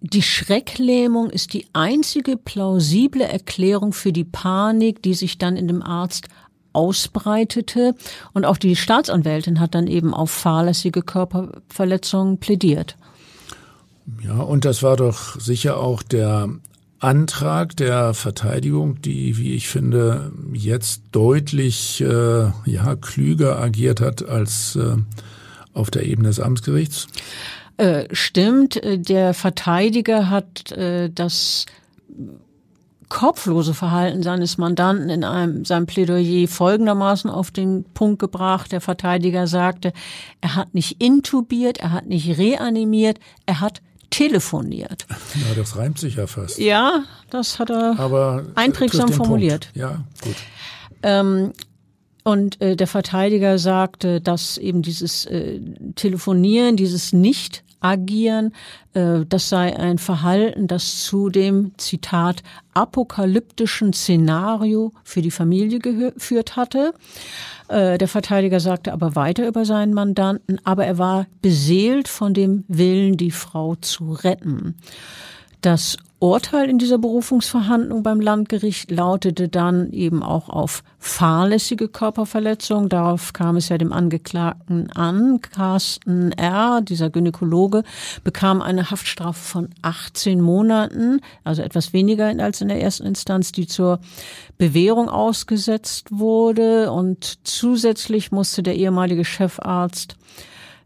die 0.00 0.22
Schrecklähmung 0.22 1.30
ist 1.30 1.54
die 1.54 1.66
einzige 1.72 2.36
plausible 2.36 3.24
Erklärung 3.24 3.92
für 3.92 4.12
die 4.12 4.24
Panik, 4.24 5.02
die 5.02 5.14
sich 5.14 5.38
dann 5.38 5.56
in 5.56 5.68
dem 5.68 5.80
Arzt 5.80 6.26
ausbreitete. 6.72 7.94
Und 8.32 8.44
auch 8.44 8.56
die 8.56 8.74
Staatsanwältin 8.74 9.60
hat 9.60 9.74
dann 9.74 9.86
eben 9.86 10.12
auf 10.12 10.30
fahrlässige 10.30 11.02
Körperverletzungen 11.02 12.38
plädiert. 12.38 12.96
Ja, 14.24 14.38
und 14.38 14.64
das 14.64 14.82
war 14.82 14.96
doch 14.96 15.40
sicher 15.40 15.78
auch 15.78 16.02
der 16.02 16.48
Antrag 16.98 17.76
der 17.76 18.14
Verteidigung, 18.14 19.02
die, 19.02 19.36
wie 19.36 19.54
ich 19.54 19.68
finde, 19.68 20.32
jetzt 20.52 21.02
deutlich 21.10 22.00
äh, 22.00 22.50
ja, 22.64 22.96
klüger 23.00 23.58
agiert 23.58 24.00
hat 24.00 24.28
als 24.28 24.76
äh, 24.76 24.96
auf 25.74 25.90
der 25.90 26.04
Ebene 26.04 26.28
des 26.28 26.38
Amtsgerichts? 26.38 27.08
Äh, 27.76 28.06
stimmt, 28.12 28.76
äh, 28.76 28.98
der 28.98 29.34
Verteidiger 29.34 30.30
hat 30.30 30.70
äh, 30.72 31.10
das 31.10 31.66
kopflose 33.08 33.74
Verhalten 33.74 34.22
seines 34.22 34.56
Mandanten 34.56 35.10
in 35.10 35.24
einem, 35.24 35.64
seinem 35.64 35.86
Plädoyer 35.86 36.48
folgendermaßen 36.48 37.28
auf 37.28 37.50
den 37.50 37.84
Punkt 37.92 38.20
gebracht. 38.20 38.72
Der 38.72 38.80
Verteidiger 38.80 39.46
sagte, 39.46 39.92
er 40.40 40.56
hat 40.56 40.72
nicht 40.72 41.02
intubiert, 41.02 41.78
er 41.78 41.92
hat 41.92 42.06
nicht 42.06 42.38
reanimiert, 42.38 43.18
er 43.44 43.60
hat 43.60 43.82
telefoniert. 44.12 45.06
Ja, 45.34 45.54
das 45.56 45.76
reimt 45.76 45.98
sich 45.98 46.16
ja 46.16 46.26
fast. 46.26 46.58
Ja, 46.58 47.04
das 47.30 47.58
hat 47.58 47.70
er 47.70 47.98
Aber 47.98 48.44
einprägsam 48.54 49.10
formuliert. 49.10 49.70
Punkt. 49.72 49.76
Ja, 49.76 50.04
gut. 50.22 50.36
Ähm, 51.02 51.52
und 52.22 52.60
äh, 52.60 52.76
der 52.76 52.86
Verteidiger 52.86 53.58
sagte, 53.58 54.20
dass 54.20 54.58
eben 54.58 54.82
dieses 54.82 55.26
äh, 55.26 55.58
Telefonieren, 55.96 56.76
dieses 56.76 57.12
Nicht-Agieren, 57.12 57.71
äh, 58.94 59.26
das 59.28 59.48
sei 59.48 59.76
ein 59.76 59.98
Verhalten, 59.98 60.66
das 60.66 61.04
zu 61.04 61.28
dem, 61.28 61.72
Zitat, 61.76 62.42
apokalyptischen 62.74 63.92
Szenario 63.92 64.92
für 65.04 65.22
die 65.22 65.30
Familie 65.30 65.78
geführt 65.78 66.56
hatte. 66.56 66.94
Äh, 67.68 67.98
der 67.98 68.08
Verteidiger 68.08 68.60
sagte 68.60 68.92
aber 68.92 69.14
weiter 69.16 69.46
über 69.46 69.64
seinen 69.64 69.94
Mandanten, 69.94 70.60
aber 70.64 70.86
er 70.86 70.98
war 70.98 71.26
beseelt 71.42 72.08
von 72.08 72.34
dem 72.34 72.64
Willen, 72.68 73.16
die 73.16 73.30
Frau 73.30 73.74
zu 73.76 74.12
retten. 74.12 74.76
Das 75.60 75.96
Urteil 76.22 76.70
in 76.70 76.78
dieser 76.78 76.98
Berufungsverhandlung 76.98 78.04
beim 78.04 78.20
Landgericht 78.20 78.92
lautete 78.92 79.48
dann 79.48 79.90
eben 79.90 80.22
auch 80.22 80.48
auf 80.48 80.84
fahrlässige 81.00 81.88
Körperverletzung. 81.88 82.88
Darauf 82.88 83.32
kam 83.32 83.56
es 83.56 83.68
ja 83.68 83.76
dem 83.76 83.92
Angeklagten 83.92 84.92
an. 84.92 85.40
Carsten 85.40 86.30
R., 86.30 86.80
dieser 86.80 87.10
Gynäkologe, 87.10 87.82
bekam 88.22 88.62
eine 88.62 88.92
Haftstrafe 88.92 89.40
von 89.40 89.70
18 89.82 90.40
Monaten, 90.40 91.20
also 91.42 91.60
etwas 91.62 91.92
weniger 91.92 92.26
als 92.26 92.60
in 92.60 92.68
der 92.68 92.80
ersten 92.80 93.04
Instanz, 93.04 93.50
die 93.50 93.66
zur 93.66 93.98
Bewährung 94.58 95.08
ausgesetzt 95.08 96.06
wurde. 96.12 96.92
Und 96.92 97.40
zusätzlich 97.42 98.30
musste 98.30 98.62
der 98.62 98.76
ehemalige 98.76 99.24
Chefarzt 99.24 100.14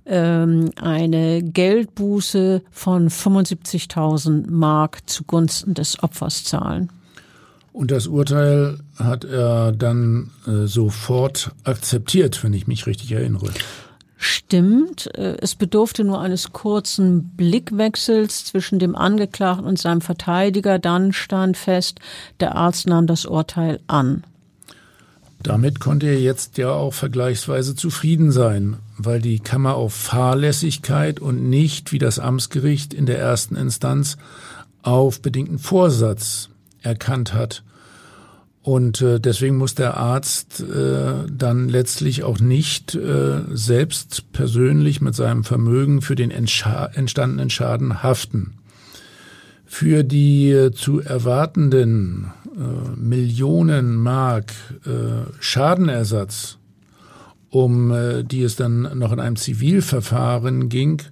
ähm, 0.07 0.71
eine 0.81 1.43
Geldbuße 1.43 2.63
von 2.71 3.09
75.000 3.11 4.51
Mark 4.51 5.09
zugunsten 5.09 5.75
des 5.75 6.03
Opfers 6.03 6.45
zahlen. 6.45 6.91
Und 7.73 7.91
das 7.91 8.07
Urteil 8.07 8.79
hat 8.99 9.25
er 9.25 9.73
dann 9.73 10.31
äh, 10.47 10.67
sofort 10.67 11.51
akzeptiert, 11.65 12.43
wenn 12.43 12.55
ich 12.55 12.67
mich 12.67 12.87
richtig 12.87 13.13
erinnere. 13.13 13.51
Stimmt. 14.17 15.15
Äh, 15.15 15.37
es 15.41 15.55
bedurfte 15.55 16.03
nur 16.03 16.21
eines 16.21 16.53
kurzen 16.53 17.29
Blickwechsels 17.37 18.47
zwischen 18.47 18.79
dem 18.79 18.97
Angeklagten 18.97 19.67
und 19.67 19.79
seinem 19.79 20.01
Verteidiger. 20.01 20.79
Dann 20.79 21.13
stand 21.13 21.59
fest, 21.59 22.01
der 22.41 22.55
Arzt 22.57 22.87
nahm 22.87 23.07
das 23.07 23.27
Urteil 23.27 23.81
an. 23.89 24.25
Damit 25.47 25.79
konnte 25.79 26.07
er 26.07 26.21
jetzt 26.21 26.59
ja 26.59 26.73
auch 26.73 26.93
vergleichsweise 26.93 27.77
zufrieden 27.77 28.33
sein, 28.33 28.79
weil 28.99 29.21
die 29.21 29.39
Kammer 29.39 29.77
auf 29.77 29.95
Fahrlässigkeit 29.95 31.21
und 31.21 31.49
nicht, 31.49 31.93
wie 31.93 32.01
das 32.01 32.19
Amtsgericht 32.19 32.93
in 32.93 33.07
der 33.07 33.21
ersten 33.21 33.55
Instanz, 33.55 34.17
auf 34.83 35.23
bedingten 35.23 35.61
Vorsatz 35.61 36.49
erkannt 36.83 37.33
hat. 37.33 37.63
Und 38.63 39.01
äh, 39.03 39.21
deswegen 39.21 39.57
muss 39.57 39.77
der 39.77 39.97
Arzt 39.97 40.59
äh, 40.63 41.13
dann 41.31 41.69
letztlich 41.69 42.25
auch 42.25 42.41
nicht 42.41 42.97
äh, 42.97 43.43
selbst 43.53 44.33
persönlich 44.33 45.01
mit 45.01 45.15
seinem 45.15 45.45
Vermögen 45.45 46.03
für 46.03 46.17
den 46.17 46.33
entstandenen 46.33 47.51
Schaden 47.51 48.03
haften. 48.03 48.55
Für 49.67 50.05
die 50.05 50.51
äh, 50.51 50.71
zu 50.71 51.01
erwartenden 51.01 52.33
äh, 52.57 52.97
Millionen 52.97 53.97
Mark 53.97 54.53
äh, 54.87 55.31
Schadenersatz, 55.41 56.59
um 57.51 57.91
äh, 57.91 58.23
die 58.23 58.43
es 58.43 58.57
dann 58.57 58.99
noch 58.99 59.13
in 59.13 59.21
einem 59.21 59.37
Zivilverfahren 59.37 60.69
ging, 60.69 61.03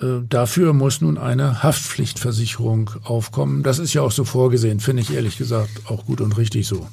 äh, 0.00 0.20
dafür 0.28 0.72
muss 0.72 1.00
nun 1.00 1.18
eine 1.18 1.62
Haftpflichtversicherung 1.62 2.90
aufkommen. 3.04 3.62
Das 3.62 3.78
ist 3.78 3.94
ja 3.94 4.02
auch 4.02 4.12
so 4.12 4.24
vorgesehen, 4.24 4.80
finde 4.80 5.02
ich 5.02 5.14
ehrlich 5.14 5.38
gesagt 5.38 5.70
auch 5.86 6.04
gut 6.04 6.20
und 6.20 6.36
richtig 6.36 6.66
so. 6.66 6.86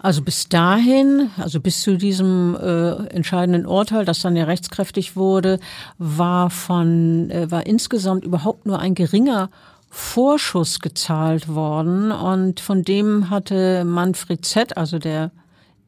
Also 0.00 0.22
bis 0.22 0.48
dahin, 0.48 1.30
also 1.38 1.60
bis 1.60 1.82
zu 1.82 1.96
diesem 1.96 2.56
äh, 2.56 3.06
entscheidenden 3.08 3.66
Urteil, 3.66 4.04
das 4.04 4.20
dann 4.20 4.36
ja 4.36 4.44
rechtskräftig 4.44 5.16
wurde, 5.16 5.58
war 5.98 6.50
von 6.50 7.30
äh, 7.30 7.50
war 7.50 7.66
insgesamt 7.66 8.24
überhaupt 8.24 8.64
nur 8.64 8.78
ein 8.78 8.94
geringer 8.94 9.50
Vorschuss 9.90 10.78
gezahlt 10.78 11.48
worden 11.48 12.12
und 12.12 12.60
von 12.60 12.82
dem 12.82 13.30
hatte 13.30 13.84
Manfred 13.84 14.44
Z., 14.44 14.76
also 14.76 14.98
der 14.98 15.32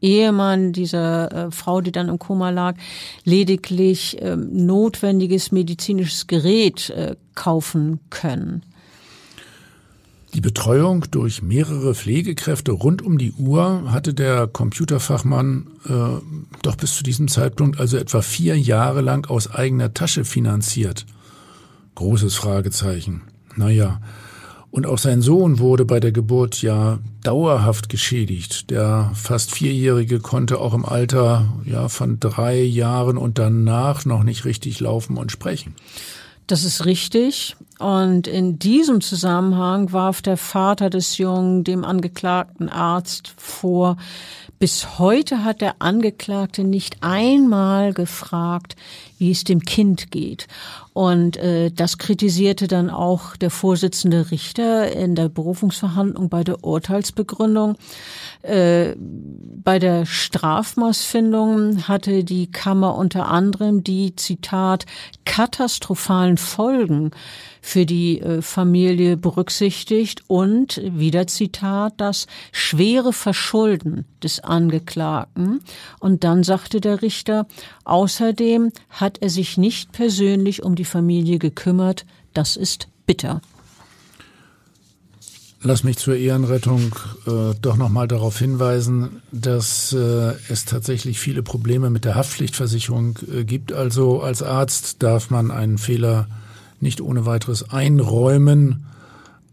Ehemann 0.01 0.73
dieser 0.73 1.33
äh, 1.33 1.51
Frau, 1.51 1.81
die 1.81 1.93
dann 1.93 2.09
im 2.09 2.19
Koma 2.19 2.51
lag, 2.51 2.77
lediglich 3.25 4.21
äh, 4.21 4.35
notwendiges 4.35 5.53
medizinisches 5.53 6.27
Gerät 6.27 6.91
äh, 6.91 7.17
kaufen 7.35 8.01
können. 8.11 8.63
Die 10.35 10.41
Betreuung 10.41 11.07
durch 11.11 11.43
mehrere 11.43 11.95
Pflegekräfte 11.95 12.71
rund 12.71 13.03
um 13.03 13.19
die 13.19 13.33
Uhr 13.33 13.91
hatte 13.91 14.15
der 14.15 14.47
Computerfachmann 14.47 15.67
äh, 15.89 15.93
doch 16.63 16.77
bis 16.77 16.95
zu 16.95 17.03
diesem 17.03 17.27
Zeitpunkt 17.27 17.81
also 17.81 17.97
etwa 17.97 18.23
vier 18.23 18.57
Jahre 18.59 19.01
lang 19.01 19.29
aus 19.29 19.53
eigener 19.53 19.93
Tasche 19.93 20.25
finanziert. 20.25 21.05
Großes 21.97 22.37
Fragezeichen. 22.37 23.23
Naja, 23.57 24.01
und 24.71 24.87
auch 24.87 24.99
sein 24.99 25.21
Sohn 25.21 25.59
wurde 25.59 25.85
bei 25.85 25.99
der 25.99 26.13
Geburt 26.13 26.63
ja 26.63 27.01
dauerhaft 27.25 27.89
geschädigt. 27.89 28.71
Der 28.71 29.11
fast 29.15 29.53
Vierjährige 29.53 30.21
konnte 30.21 30.59
auch 30.59 30.75
im 30.75 30.85
Alter 30.85 31.53
ja 31.65 31.89
von 31.89 32.21
drei 32.21 32.63
Jahren 32.63 33.19
und 33.19 33.39
danach 33.39 34.05
noch 34.05 34.23
nicht 34.23 34.45
richtig 34.45 34.79
laufen 34.79 35.17
und 35.17 35.33
sprechen. 35.33 35.75
Das 36.51 36.65
ist 36.65 36.85
richtig. 36.85 37.55
Und 37.79 38.27
in 38.27 38.59
diesem 38.59 39.01
Zusammenhang 39.01 39.93
warf 39.93 40.21
der 40.21 40.37
Vater 40.37 40.91
des 40.91 41.17
Jungen 41.17 41.63
dem 41.63 41.85
angeklagten 41.85 42.69
Arzt 42.69 43.33
vor, 43.37 43.97
bis 44.59 44.99
heute 44.99 45.45
hat 45.45 45.61
der 45.61 45.77
Angeklagte 45.79 46.65
nicht 46.65 47.05
einmal 47.05 47.95
gefragt, 47.95 48.75
wie 49.19 49.31
es 49.31 49.45
dem 49.45 49.61
Kind 49.61 50.11
geht. 50.11 50.49
Und 51.01 51.39
äh, 51.39 51.71
das 51.71 51.97
kritisierte 51.97 52.69
dann 52.69 52.91
auch 52.91 53.35
der 53.35 53.49
Vorsitzende 53.49 54.31
Richter 54.31 54.93
in 54.93 55.15
der 55.15 55.31
Berufungsverhandlung 55.31 56.29
bei 56.29 56.45
der 56.45 56.63
Urteilsbegründung. 56.63 57.77
Äh, 58.43 58.97
bei 58.99 59.79
der 59.79 60.05
Strafmaßfindung 60.05 61.89
hatte 61.89 62.23
die 62.23 62.53
Kammer 62.53 62.97
unter 62.97 63.29
anderem 63.29 63.83
die, 63.83 64.15
Zitat, 64.15 64.85
katastrophalen 65.25 66.37
Folgen 66.37 67.13
für 67.61 67.87
die 67.87 68.21
äh, 68.21 68.43
Familie 68.43 69.17
berücksichtigt 69.17 70.23
und, 70.27 70.81
wieder 70.85 71.27
Zitat, 71.27 71.95
das 71.99 72.27
schwere 72.53 73.13
Verschulden 73.13 74.05
des 74.23 74.41
Angeklagten. 74.41 75.61
Und 75.99 76.25
dann 76.25 76.43
sagte 76.43 76.81
der 76.81 77.03
Richter, 77.03 77.47
außerdem 77.85 78.73
hat 78.89 79.19
er 79.21 79.31
sich 79.31 79.59
nicht 79.59 79.93
persönlich 79.93 80.63
um 80.63 80.75
die 80.75 80.85
Familie 80.85 81.39
gekümmert. 81.39 82.07
Das 82.33 82.57
ist 82.57 82.89
bitter. 83.07 83.41
Lass 85.63 85.85
mich 85.85 85.99
zur 85.99 86.17
Ehrenrettung 86.17 86.95
äh, 87.27 87.55
doch 87.61 87.77
nochmal 87.77 88.09
darauf 88.09 88.39
hinweisen, 88.39 89.21
dass 89.31 89.93
äh, 89.93 90.33
es 90.49 90.65
tatsächlich 90.65 91.21
viele 91.21 91.43
Probleme 91.43 91.91
mit 91.91 92.07
der 92.07 92.15
Haftpflichtversicherung 92.15 93.19
äh, 93.31 93.45
gibt. 93.45 93.71
Also 93.71 94.23
als 94.23 94.43
Arzt 94.43 95.03
darf 95.03 95.29
man 95.29 95.51
einen 95.51 95.77
Fehler 95.77 96.29
nicht 96.83 97.01
ohne 97.01 97.27
weiteres 97.27 97.71
einräumen, 97.71 98.87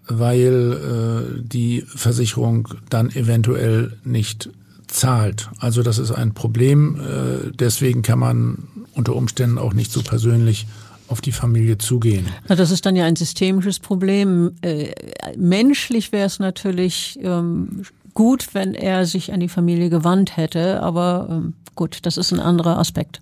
weil 0.08 1.38
äh, 1.38 1.42
die 1.44 1.82
Versicherung 1.82 2.70
dann 2.90 3.10
eventuell 3.10 3.98
nicht 4.04 4.50
zahlt. 4.88 5.50
Also 5.60 5.84
das 5.84 5.98
ist 5.98 6.12
ein 6.12 6.34
Problem. 6.34 7.00
Äh, 7.00 7.52
deswegen 7.54 8.02
kann 8.02 8.20
man 8.20 8.68
unter 8.94 9.16
Umständen 9.16 9.58
auch 9.58 9.74
nicht 9.74 9.92
so 9.92 10.02
persönlich 10.02 10.68
auf 11.08 11.22
die 11.22 11.32
Familie 11.32 11.78
zugehen. 11.78 12.26
Na, 12.48 12.56
das 12.56 12.72
ist 12.72 12.86
dann 12.86 12.96
ja 12.96 13.06
ein 13.06 13.16
systemisches 13.16 13.80
Problem. 13.80 14.52
Äh, 14.62 14.92
menschlich 15.38 16.12
wäre 16.12 16.26
es 16.26 16.40
natürlich 16.40 17.18
ähm, 17.22 17.84
gut, 18.14 18.54
wenn 18.54 18.74
er 18.74 19.06
sich 19.06 19.32
an 19.32 19.40
die 19.40 19.50
Familie 19.50 19.90
gewandt 19.90 20.36
hätte, 20.38 20.82
aber 20.82 21.28
ähm, 21.30 21.54
gut, 21.76 22.00
das 22.04 22.18
ist 22.18 22.34
ein 22.34 22.40
anderer 22.40 22.78
Aspekt. 22.78 23.22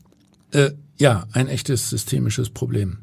Äh, 0.51 0.71
ja, 0.97 1.25
ein 1.33 1.47
echtes 1.47 1.89
systemisches 1.89 2.49
Problem. 2.49 2.99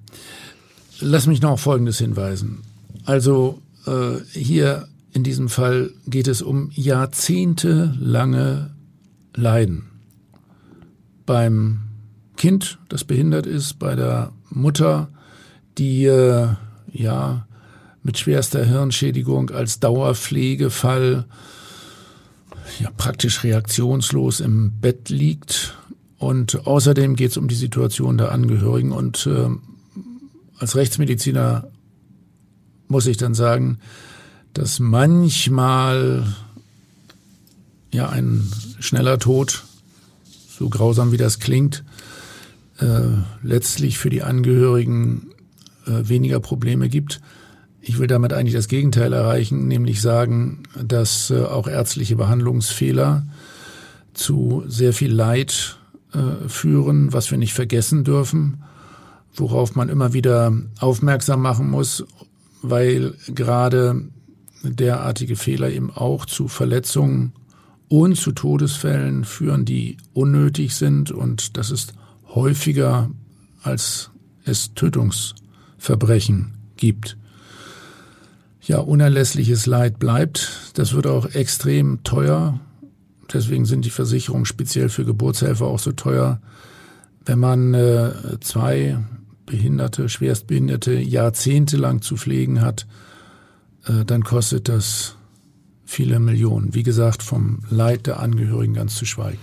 Lass 1.03 1.27
mich 1.27 1.43
noch 1.43 1.51
auf 1.51 1.61
Folgendes 1.61 1.99
hinweisen. 1.99 2.63
Also 3.05 3.61
äh, 3.87 4.21
hier 4.31 4.87
in 5.13 5.25
diesem 5.25 5.49
Fall 5.49 5.91
geht 6.07 6.29
es 6.29 6.43
um 6.43 6.71
jahrzehntelange 6.73 8.71
Leiden. 9.35 9.91
Beim 11.27 11.81
Kind, 12.37 12.79
das 12.89 13.05
behindert 13.05 13.47
ist, 13.47 13.79
bei 13.79 13.95
der 13.95 14.33
Mutter, 14.49 15.09
die 15.77 16.05
äh, 16.05 16.49
ja 16.93 17.47
mit 18.03 18.19
schwerster 18.19 18.65
Hirnschädigung 18.65 19.51
als 19.51 19.81
Dauerpflegefall 19.81 21.27
ja 22.81 22.91
praktisch 22.97 23.45
reaktionslos 23.45 24.41
im 24.41 24.81
Bett 24.81 25.09
liegt. 25.09 25.77
Und 26.19 26.67
außerdem 26.67 27.17
geht 27.17 27.33
es 27.33 27.37
um 27.37 27.49
die 27.49 27.55
Situation 27.57 28.19
der 28.19 28.31
Angehörigen. 28.33 28.93
Und 28.93 29.27
äh, 29.27 29.49
als 30.63 30.77
Rechtsmediziner 30.77 31.67
muss 32.87 33.09
ich 33.09 33.17
dann 33.17 33.35
sagen, 33.35 33.81
dass 34.55 34.79
manchmal 34.79 36.25
ja 37.91 38.09
ein 38.09 38.49
schneller 38.79 39.19
Tod, 39.19 39.65
so 40.49 40.69
grausam 40.69 41.11
wie 41.11 41.17
das 41.17 41.41
klingt, 41.41 41.83
äh, 42.79 43.01
letztlich 43.43 43.99
für 43.99 44.09
die 44.09 44.23
Angehörigen 44.23 45.33
äh, 45.89 46.09
weniger 46.09 46.39
Probleme 46.39 46.89
gibt. 46.89 47.21
Ich 47.81 47.99
will 47.99 48.07
damit 48.07 48.33
eigentlich 48.33 48.55
das 48.55 48.69
Gegenteil 48.69 49.13
erreichen, 49.13 49.67
nämlich 49.67 50.01
sagen, 50.01 50.63
dass 50.81 51.31
äh, 51.31 51.43
auch 51.43 51.67
ärztliche 51.67 52.15
Behandlungsfehler 52.15 53.27
zu 54.15 54.63
sehr 54.69 54.93
viel 54.93 55.13
Leid 55.13 55.81
äh, 56.13 56.49
führen, 56.49 57.13
was 57.13 57.33
wir 57.33 57.39
nicht 57.39 57.53
vergessen 57.53 58.05
dürfen, 58.05 58.63
worauf 59.35 59.75
man 59.75 59.89
immer 59.89 60.13
wieder 60.13 60.53
aufmerksam 60.79 61.41
machen 61.41 61.71
muss, 61.71 62.05
weil 62.63 63.15
gerade 63.29 64.09
derartige 64.63 65.37
Fehler 65.37 65.71
eben 65.71 65.91
auch 65.91 66.27
zu 66.27 66.49
Verletzungen 66.49 67.33
und 67.89 68.17
zu 68.17 68.33
Todesfällen 68.33 69.25
führen, 69.25 69.65
die 69.65 69.97
unnötig 70.13 70.75
sind 70.75 71.11
und 71.11 71.57
das 71.57 71.71
ist 71.71 71.95
häufiger 72.35 73.11
als 73.63 74.11
es 74.45 74.75
Tötungsverbrechen 74.75 76.55
gibt. 76.77 77.17
Ja, 78.63 78.79
unerlässliches 78.79 79.67
Leid 79.67 79.99
bleibt. 79.99 80.73
Das 80.75 80.95
wird 80.95 81.07
auch 81.07 81.27
extrem 81.35 82.03
teuer. 82.05 82.61
Deswegen 83.33 83.65
sind 83.65 83.85
die 83.85 83.91
Versicherungen 83.91 84.47
speziell 84.47 84.89
für 84.89 85.05
Geburtshelfer 85.05 85.67
auch 85.67 85.79
so 85.79 85.93
teuer. 85.93 86.41
Wenn 87.25 87.39
man 87.39 87.75
äh, 87.75 88.39
zwei 88.41 88.99
Behinderte, 89.47 90.09
Schwerstbehinderte 90.09 90.93
jahrzehntelang 90.95 92.03
zu 92.03 92.17
pflegen 92.17 92.61
hat, 92.61 92.87
äh, 93.87 94.05
dann 94.05 94.25
kostet 94.25 94.69
das 94.69 95.17
viele 95.85 96.21
Millionen. 96.21 96.75
Wie 96.75 96.83
gesagt, 96.83 97.23
vom 97.23 97.61
Leid 97.71 98.07
der 98.07 98.21
Angehörigen 98.21 98.75
ganz 98.75 98.95
zu 98.95 99.05
schweigen. 99.05 99.39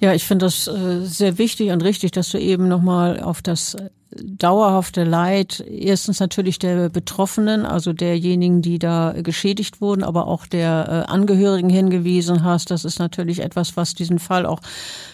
Ja, 0.00 0.12
ich 0.14 0.24
finde 0.24 0.46
das 0.46 0.66
äh, 0.66 1.04
sehr 1.04 1.38
wichtig 1.38 1.70
und 1.70 1.82
richtig, 1.82 2.10
dass 2.10 2.30
du 2.30 2.38
eben 2.38 2.68
nochmal 2.68 3.20
auf 3.20 3.40
das 3.42 3.76
dauerhafte 4.20 5.04
Leid 5.04 5.64
erstens 5.68 6.20
natürlich 6.20 6.58
der 6.58 6.88
Betroffenen, 6.88 7.64
also 7.64 7.92
derjenigen, 7.92 8.62
die 8.62 8.78
da 8.78 9.14
geschädigt 9.22 9.80
wurden, 9.80 10.04
aber 10.04 10.26
auch 10.26 10.46
der 10.46 11.06
äh, 11.08 11.10
Angehörigen 11.10 11.70
hingewiesen 11.70 12.44
hast. 12.44 12.70
Das 12.70 12.84
ist 12.84 12.98
natürlich 12.98 13.40
etwas, 13.40 13.76
was 13.76 13.94
diesen 13.94 14.18
Fall 14.18 14.46
auch 14.46 14.60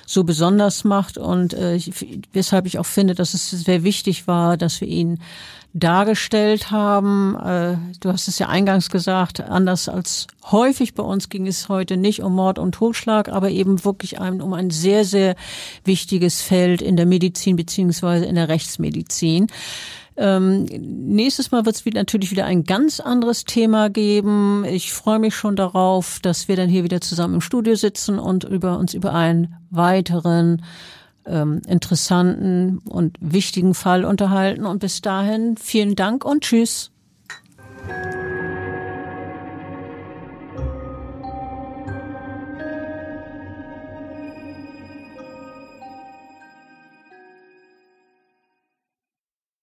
so 0.07 0.25
besonders 0.25 0.85
macht 0.85 1.19
und 1.19 1.55
äh, 1.55 1.79
weshalb 2.33 2.67
ich 2.67 2.79
auch 2.79 2.87
finde, 2.87 3.15
dass 3.15 3.35
es 3.35 3.51
sehr 3.51 3.83
wichtig 3.83 4.27
war, 4.27 4.57
dass 4.57 4.81
wir 4.81 4.89
ihn 4.89 5.21
dargestellt 5.75 6.71
haben. 6.71 7.37
Äh, 7.37 7.77
du 8.01 8.11
hast 8.11 8.29
es 8.29 8.39
ja 8.39 8.49
eingangs 8.49 8.91
gesagt, 8.91 9.41
anders 9.41 9.89
als 9.89 10.27
häufig 10.51 10.95
bei 10.95 11.03
uns 11.03 11.29
ging 11.29 11.47
es 11.47 11.69
heute 11.69 11.97
nicht 11.97 12.23
um 12.23 12.35
Mord 12.35 12.59
und 12.59 12.73
Totschlag, 12.73 13.29
aber 13.29 13.51
eben 13.51 13.85
wirklich 13.85 14.19
um 14.19 14.53
ein 14.55 14.71
sehr, 14.71 15.05
sehr 15.05 15.37
wichtiges 15.85 16.41
Feld 16.43 16.83
in 16.83 16.97
der 16.97 17.07
Medizin 17.07 17.57
beziehungsweise 17.57 18.25
in 18.25 18.35
der 18.35 18.49
Rechtsmedizin. 18.49 19.49
Ähm, 20.17 20.65
nächstes 20.65 21.53
Mal 21.53 21.65
wird 21.65 21.77
es 21.77 21.85
natürlich 21.95 22.33
wieder 22.33 22.45
ein 22.45 22.65
ganz 22.65 22.99
anderes 22.99 23.45
Thema 23.45 23.89
geben. 23.89 24.65
Ich 24.65 24.93
freue 24.93 25.21
mich 25.21 25.37
schon 25.37 25.55
darauf, 25.55 26.19
dass 26.21 26.49
wir 26.49 26.57
dann 26.57 26.69
hier 26.69 26.83
wieder 26.83 27.01
zusammen 27.01 27.35
im 27.35 27.41
Studio 27.41 27.77
sitzen 27.77 28.19
und 28.19 28.43
über 28.43 28.79
uns 28.79 28.95
über 28.95 29.15
einen 29.15 29.55
weiteren 29.71 30.63
ähm, 31.29 31.63
interessanten 31.67 32.79
und 32.79 33.17
wichtigen 33.21 33.75
Fall 33.75 34.05
unterhalten. 34.05 34.67
Und 34.67 34.81
bis 34.81 35.01
dahin 35.01 35.57
vielen 35.57 35.95
Dank 35.95 36.25
und 36.25 36.43
tschüss. 36.43 36.91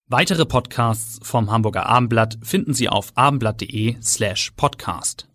Weitere 0.08 0.46
Podcasts 0.46 1.20
vom 1.24 1.52
Hamburger 1.52 1.88
Abendblatt 1.88 2.38
finden 2.44 2.74
Sie 2.74 2.90
auf 2.90 3.12
abendblatt.de 3.16 3.98
slash 4.02 4.52
podcast. 4.56 5.28